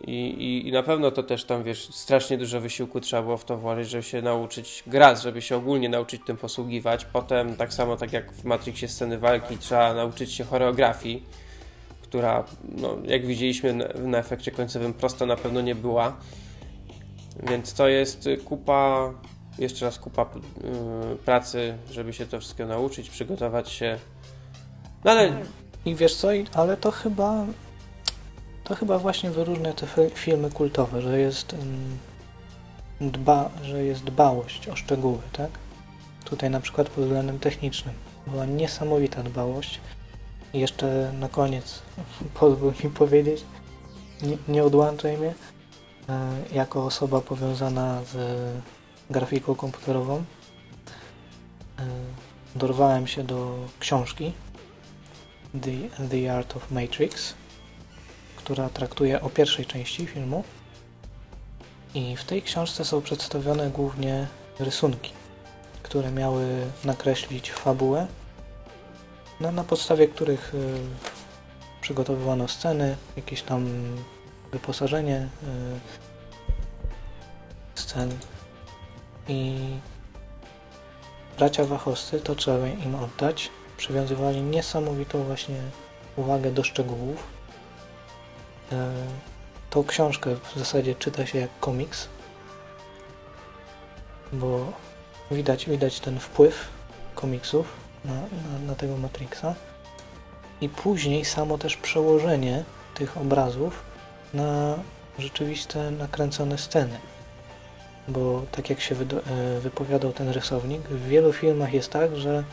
[0.00, 3.44] I, i, I na pewno to też tam, wiesz, strasznie dużo wysiłku trzeba było w
[3.44, 7.04] to włożyć, żeby się nauczyć grać, żeby się ogólnie nauczyć tym posługiwać.
[7.04, 11.24] Potem, tak samo tak jak w Matrixie sceny walki, trzeba nauczyć się choreografii,
[12.02, 16.16] która, no, jak widzieliśmy na, na efekcie końcowym, prosto na pewno nie była.
[17.48, 19.12] Więc to jest kupa,
[19.58, 23.98] jeszcze raz kupa y, pracy, żeby się to wszystko nauczyć, przygotować się.
[25.04, 25.32] No ale
[25.84, 27.46] I wiesz co, ale to chyba
[28.70, 31.98] to chyba właśnie wyróżnia te fi- filmy kultowe, że jest ym,
[33.00, 35.50] dba, że jest dbałość o szczegóły, tak?
[36.24, 37.94] Tutaj na przykład pod względem technicznym
[38.26, 39.80] była niesamowita dbałość.
[40.52, 41.82] I jeszcze na koniec
[42.40, 43.44] pozwól mi powiedzieć,
[44.22, 45.34] nie, nie odłączaj mnie,
[46.08, 48.16] e, jako osoba powiązana z
[49.10, 50.22] grafiką komputerową e,
[52.56, 54.32] dorwałem się do książki
[55.60, 57.39] The, The Art of Matrix,
[58.44, 60.44] która traktuje o pierwszej części filmu.
[61.94, 64.26] I w tej książce są przedstawione głównie
[64.58, 65.12] rysunki,
[65.82, 66.46] które miały
[66.84, 68.06] nakreślić fabułę,
[69.40, 70.78] na, na podstawie których y,
[71.80, 73.68] przygotowywano sceny, jakieś tam
[74.52, 75.28] wyposażenie y,
[77.74, 78.10] scen.
[79.28, 79.58] I
[81.38, 85.60] bracia Wachowscy, to trzeba im oddać, przywiązywali niesamowitą właśnie
[86.16, 87.39] uwagę do szczegółów.
[88.72, 88.92] E,
[89.70, 92.08] Tą książkę w zasadzie czyta się jak komiks,
[94.32, 94.72] bo
[95.30, 96.68] widać, widać ten wpływ
[97.14, 97.66] komiksów
[98.04, 99.54] na, na, na tego Matrixa
[100.60, 102.64] i później samo też przełożenie
[102.94, 103.82] tych obrazów
[104.34, 104.78] na
[105.18, 106.98] rzeczywiste nakręcone sceny.
[108.08, 112.44] Bo tak jak się e, wypowiadał ten rysownik, w wielu filmach jest tak, że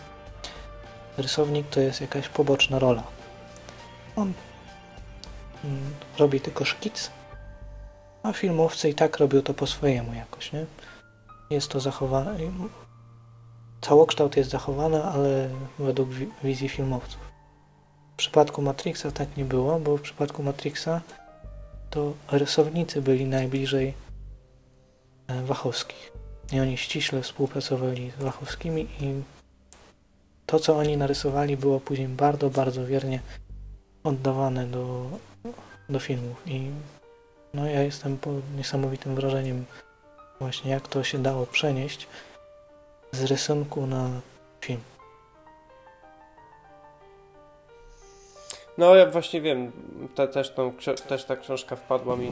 [1.17, 3.03] rysownik to jest jakaś poboczna rola.
[4.15, 4.33] On
[6.17, 7.11] robi tylko szkic,
[8.23, 10.65] a filmowcy i tak robią to po swojemu jakoś, nie?
[11.49, 12.37] Jest to zachowane.
[13.81, 15.49] Całokształt jest zachowany, ale
[15.79, 17.19] według wi- wizji filmowców.
[18.13, 21.01] W przypadku Matrixa tak nie było, bo w przypadku Matrixa
[21.89, 23.93] to rysownicy byli najbliżej
[25.27, 26.11] e, Wachowskich.
[26.51, 29.21] I oni ściśle współpracowali z Wachowskimi i
[30.45, 33.19] to, co oni narysowali, było później bardzo, bardzo wiernie
[34.03, 35.09] oddawane do,
[35.89, 36.41] do filmów.
[36.45, 36.71] I
[37.53, 39.65] no, ja jestem pod niesamowitym wrażeniem
[40.39, 42.07] właśnie, jak to się dało przenieść
[43.11, 44.09] z rysunku na
[44.61, 44.81] film.
[48.77, 49.71] No ja właśnie wiem,
[50.15, 50.73] te, też, tą,
[51.07, 52.31] też ta książka wpadła mi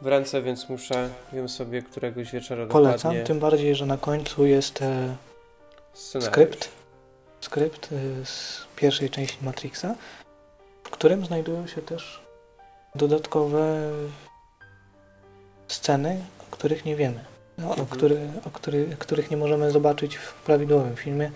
[0.00, 4.46] w ręce, więc muszę ją sobie któregoś wieczora Polecam, dokładnie tym bardziej, że na końcu
[4.46, 5.16] jest e,
[5.92, 6.32] scenariusz.
[6.32, 6.68] skrypt,
[7.40, 9.94] skrypt e, z pierwszej części Matrixa,
[10.84, 12.27] w którym znajdują się też
[12.94, 13.90] dodatkowe
[15.68, 17.24] sceny, o których nie wiemy.
[17.58, 21.30] no, o, który, o który, których nie możemy zobaczyć w prawidłowym filmie.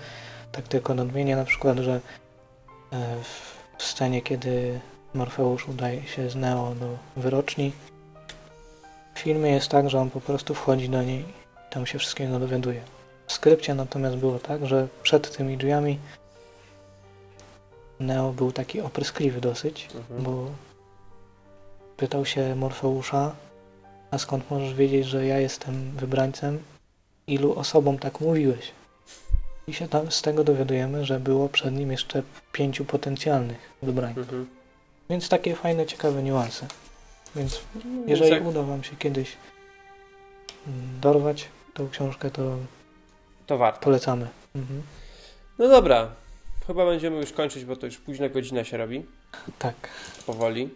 [0.53, 2.01] Tak tylko nadmienię na przykład, że
[2.93, 3.17] e,
[3.79, 4.81] w scenie, kiedy
[5.15, 7.73] Morfeusz udaje się z Neo do wyroczni,
[9.15, 11.25] w filmie jest tak, że on po prostu wchodzi do niej i
[11.71, 12.81] tam się wszystkiego dowiaduje.
[13.27, 15.99] W skrypcie natomiast było tak, że przed tymi drzwiami
[18.01, 20.23] Neo był taki opryskliwy dosyć, Mhm.
[20.23, 20.47] bo
[21.97, 23.35] pytał się Morfeusza,
[24.11, 26.59] a skąd możesz wiedzieć, że ja jestem wybrańcem?
[27.27, 28.73] Ilu osobom tak mówiłeś?
[29.67, 34.23] I się tam z tego dowiadujemy, że było przed nim jeszcze pięciu potencjalnych wybrańców.
[34.23, 34.47] Mhm.
[35.11, 36.67] Więc takie fajne, ciekawe niuanse.
[37.37, 39.37] Więc Więc jeżeli jak- uda Wam się kiedyś
[40.67, 42.57] mm, dorwać tą książkę, to
[43.47, 43.81] To warto.
[43.81, 44.29] polecamy.
[44.55, 44.83] Mhm.
[45.59, 46.09] No dobra,
[46.67, 49.07] chyba będziemy już kończyć, bo to już późna godzina się robi,
[49.59, 49.75] Tak,
[50.27, 50.69] powoli.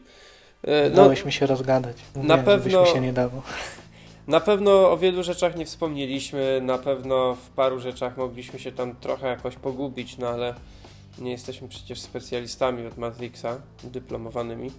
[0.66, 1.96] E, No, dałeś mi się rozgadać.
[2.14, 3.42] Mówiłem, pewno- żebyś mi się nie dało.
[4.28, 8.96] na pewno o wielu rzeczach nie wspomnieliśmy, na pewno w paru rzeczach mogliśmy się tam
[8.96, 10.54] trochę jakoś pogubić, no ale
[11.18, 14.70] nie jesteśmy przecież specjalistami od Matrixa, dyplomowanymi.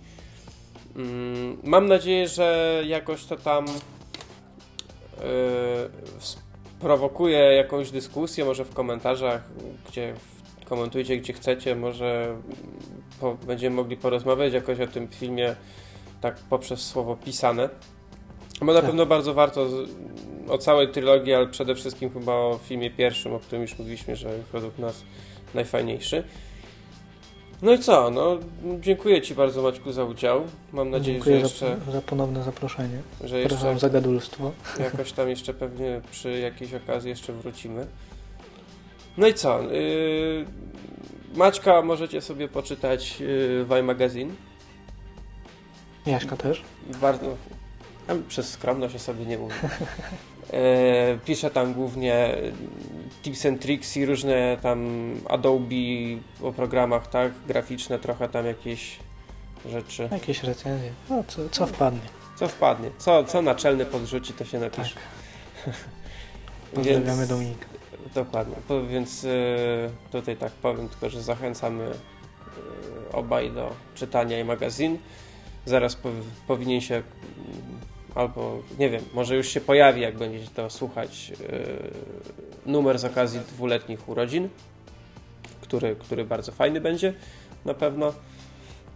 [0.95, 5.23] Mm, Mam nadzieję, że jakoś to tam yy,
[6.19, 9.43] sprowokuje jakąś dyskusję, może w komentarzach,
[9.89, 10.13] gdzie
[10.65, 12.35] komentujcie gdzie chcecie, może
[13.19, 15.55] po, będziemy mogli porozmawiać jakoś o tym filmie
[16.21, 17.69] tak poprzez słowo pisane.
[18.59, 18.85] Bo na Tak.
[18.85, 19.89] pewno bardzo warto z,
[20.49, 24.29] o całej trylogii, ale przede wszystkim chyba o filmie pierwszym, o którym już mówiliśmy, że
[24.53, 25.03] według nas
[25.53, 26.23] najfajniejszy.
[27.61, 28.09] No i co?
[28.11, 28.37] No,
[28.79, 30.41] dziękuję Ci bardzo Maćku za udział.
[30.73, 33.01] Mam nadzieję, Dziękuję że jeszcze, za, za ponowne zaproszenie.
[33.23, 34.51] że jeszcze za gadulstwo.
[34.79, 37.87] jakoś tam jeszcze pewnie przy jakiejś okazji jeszcze wrócimy.
[39.17, 39.61] No i co?
[39.61, 40.45] Yy,
[41.35, 44.33] Maćka możecie sobie poczytać yy, w iMagazine.
[46.05, 46.63] Jaśka też.
[47.01, 47.35] Bardzo.
[48.27, 49.55] Przez skromność ja sobie nie mówię.
[50.53, 52.37] E, piszę tam głównie e,
[53.23, 54.89] tips and tricks i różne tam
[55.29, 55.75] Adobe
[56.41, 57.31] o programach, tak?
[57.47, 58.99] Graficzne, trochę tam jakieś
[59.69, 60.09] rzeczy.
[60.11, 60.91] Jakieś recenzje.
[61.09, 61.99] No, co, co wpadnie.
[62.35, 62.89] Co wpadnie?
[62.97, 64.77] Co, co naczelny podrzuci, to się Tak.
[64.77, 64.95] napisze.
[66.75, 67.65] Pozdrawiamy Więc- Dominika.
[68.17, 68.55] Dokładnie.
[68.67, 69.29] Po, więc e,
[70.11, 71.91] tutaj tak powiem tylko, że zachęcamy e,
[73.13, 74.97] obaj do czytania i magazyn.
[75.65, 76.13] Zaraz pow,
[76.47, 77.05] powinien się mm,
[78.15, 83.39] albo nie wiem, może już się pojawi, jak będziecie to słuchać, e, numer z okazji
[83.39, 84.49] dwuletnich urodzin,
[85.61, 87.13] który, który bardzo fajny będzie
[87.65, 88.13] na pewno.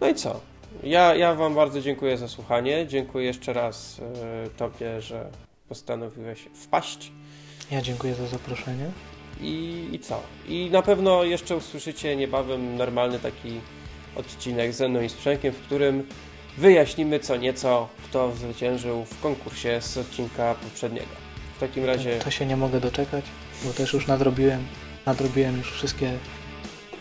[0.00, 0.40] No i co?
[0.82, 2.86] Ja, ja Wam bardzo dziękuję za słuchanie.
[2.86, 4.00] Dziękuję jeszcze raz
[4.56, 5.30] Tobie, że
[5.68, 7.12] postanowiłeś wpaść.
[7.70, 8.90] Ja dziękuję za zaproszenie.
[9.42, 10.20] I, I co?
[10.48, 13.60] I na pewno jeszcze usłyszycie niebawem normalny taki
[14.16, 16.06] odcinek ze mną i z Przemkiem, w którym
[16.58, 21.06] wyjaśnimy co nieco, kto zwyciężył w konkursie z odcinka poprzedniego.
[21.56, 23.24] W takim razie To się nie mogę doczekać,
[23.64, 24.66] bo też już nadrobiłem,
[25.06, 26.12] nadrobiłem już wszystkie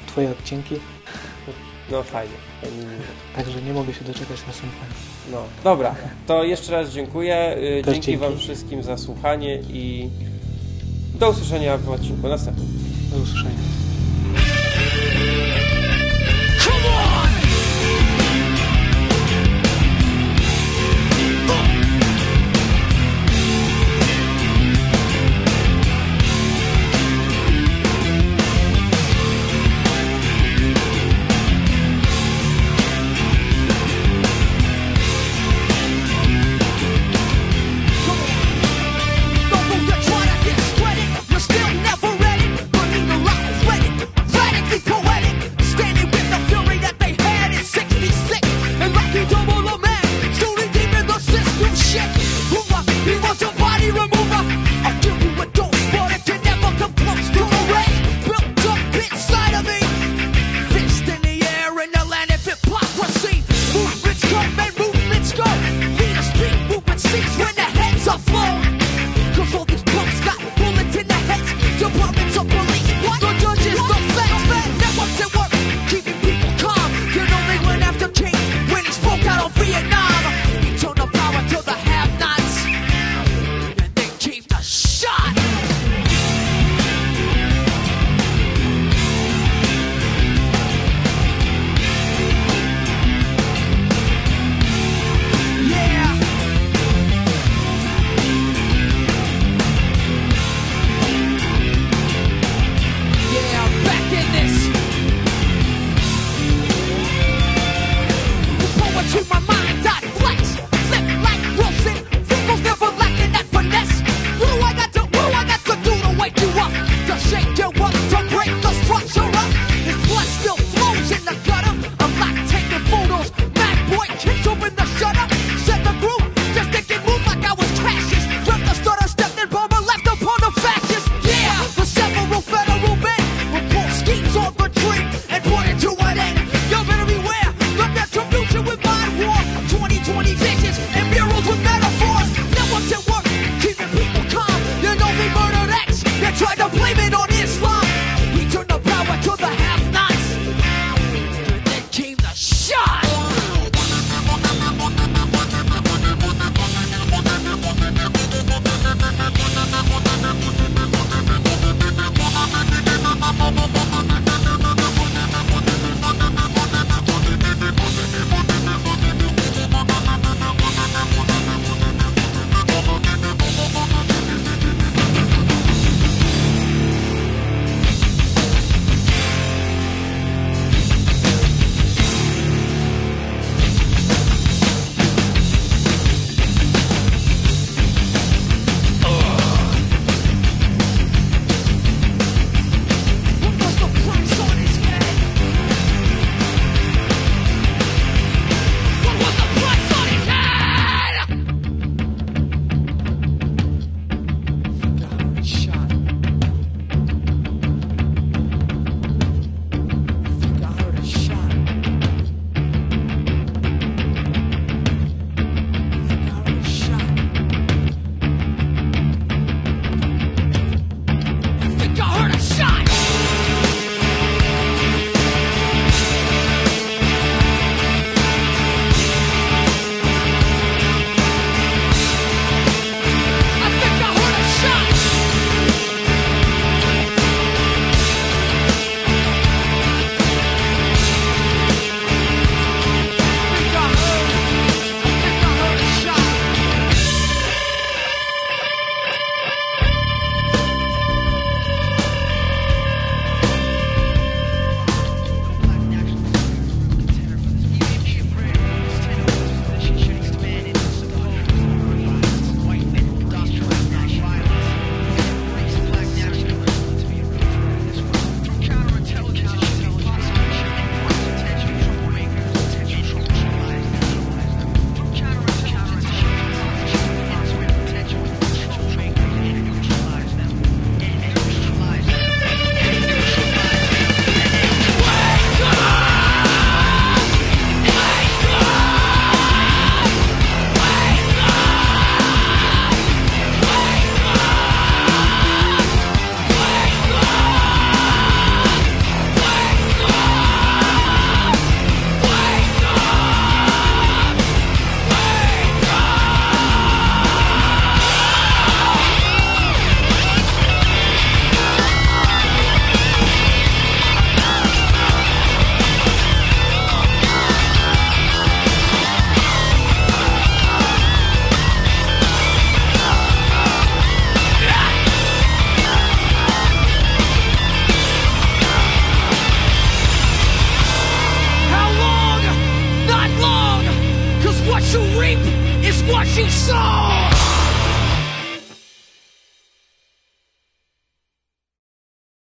[0.08, 0.76] Twoje odcinki,
[1.92, 2.34] no fajnie.
[3.36, 4.94] także nie mogę się doczekać następnego.
[5.32, 5.96] No, dobra,
[6.28, 7.58] to jeszcze raz dziękuję.
[7.58, 8.18] Y, Dzięki dzięki.
[8.18, 10.10] Wam wszystkim za słuchanie i
[11.22, 12.68] do usłyszenia w odcinku następnym.
[13.12, 13.91] Do usłyszenia.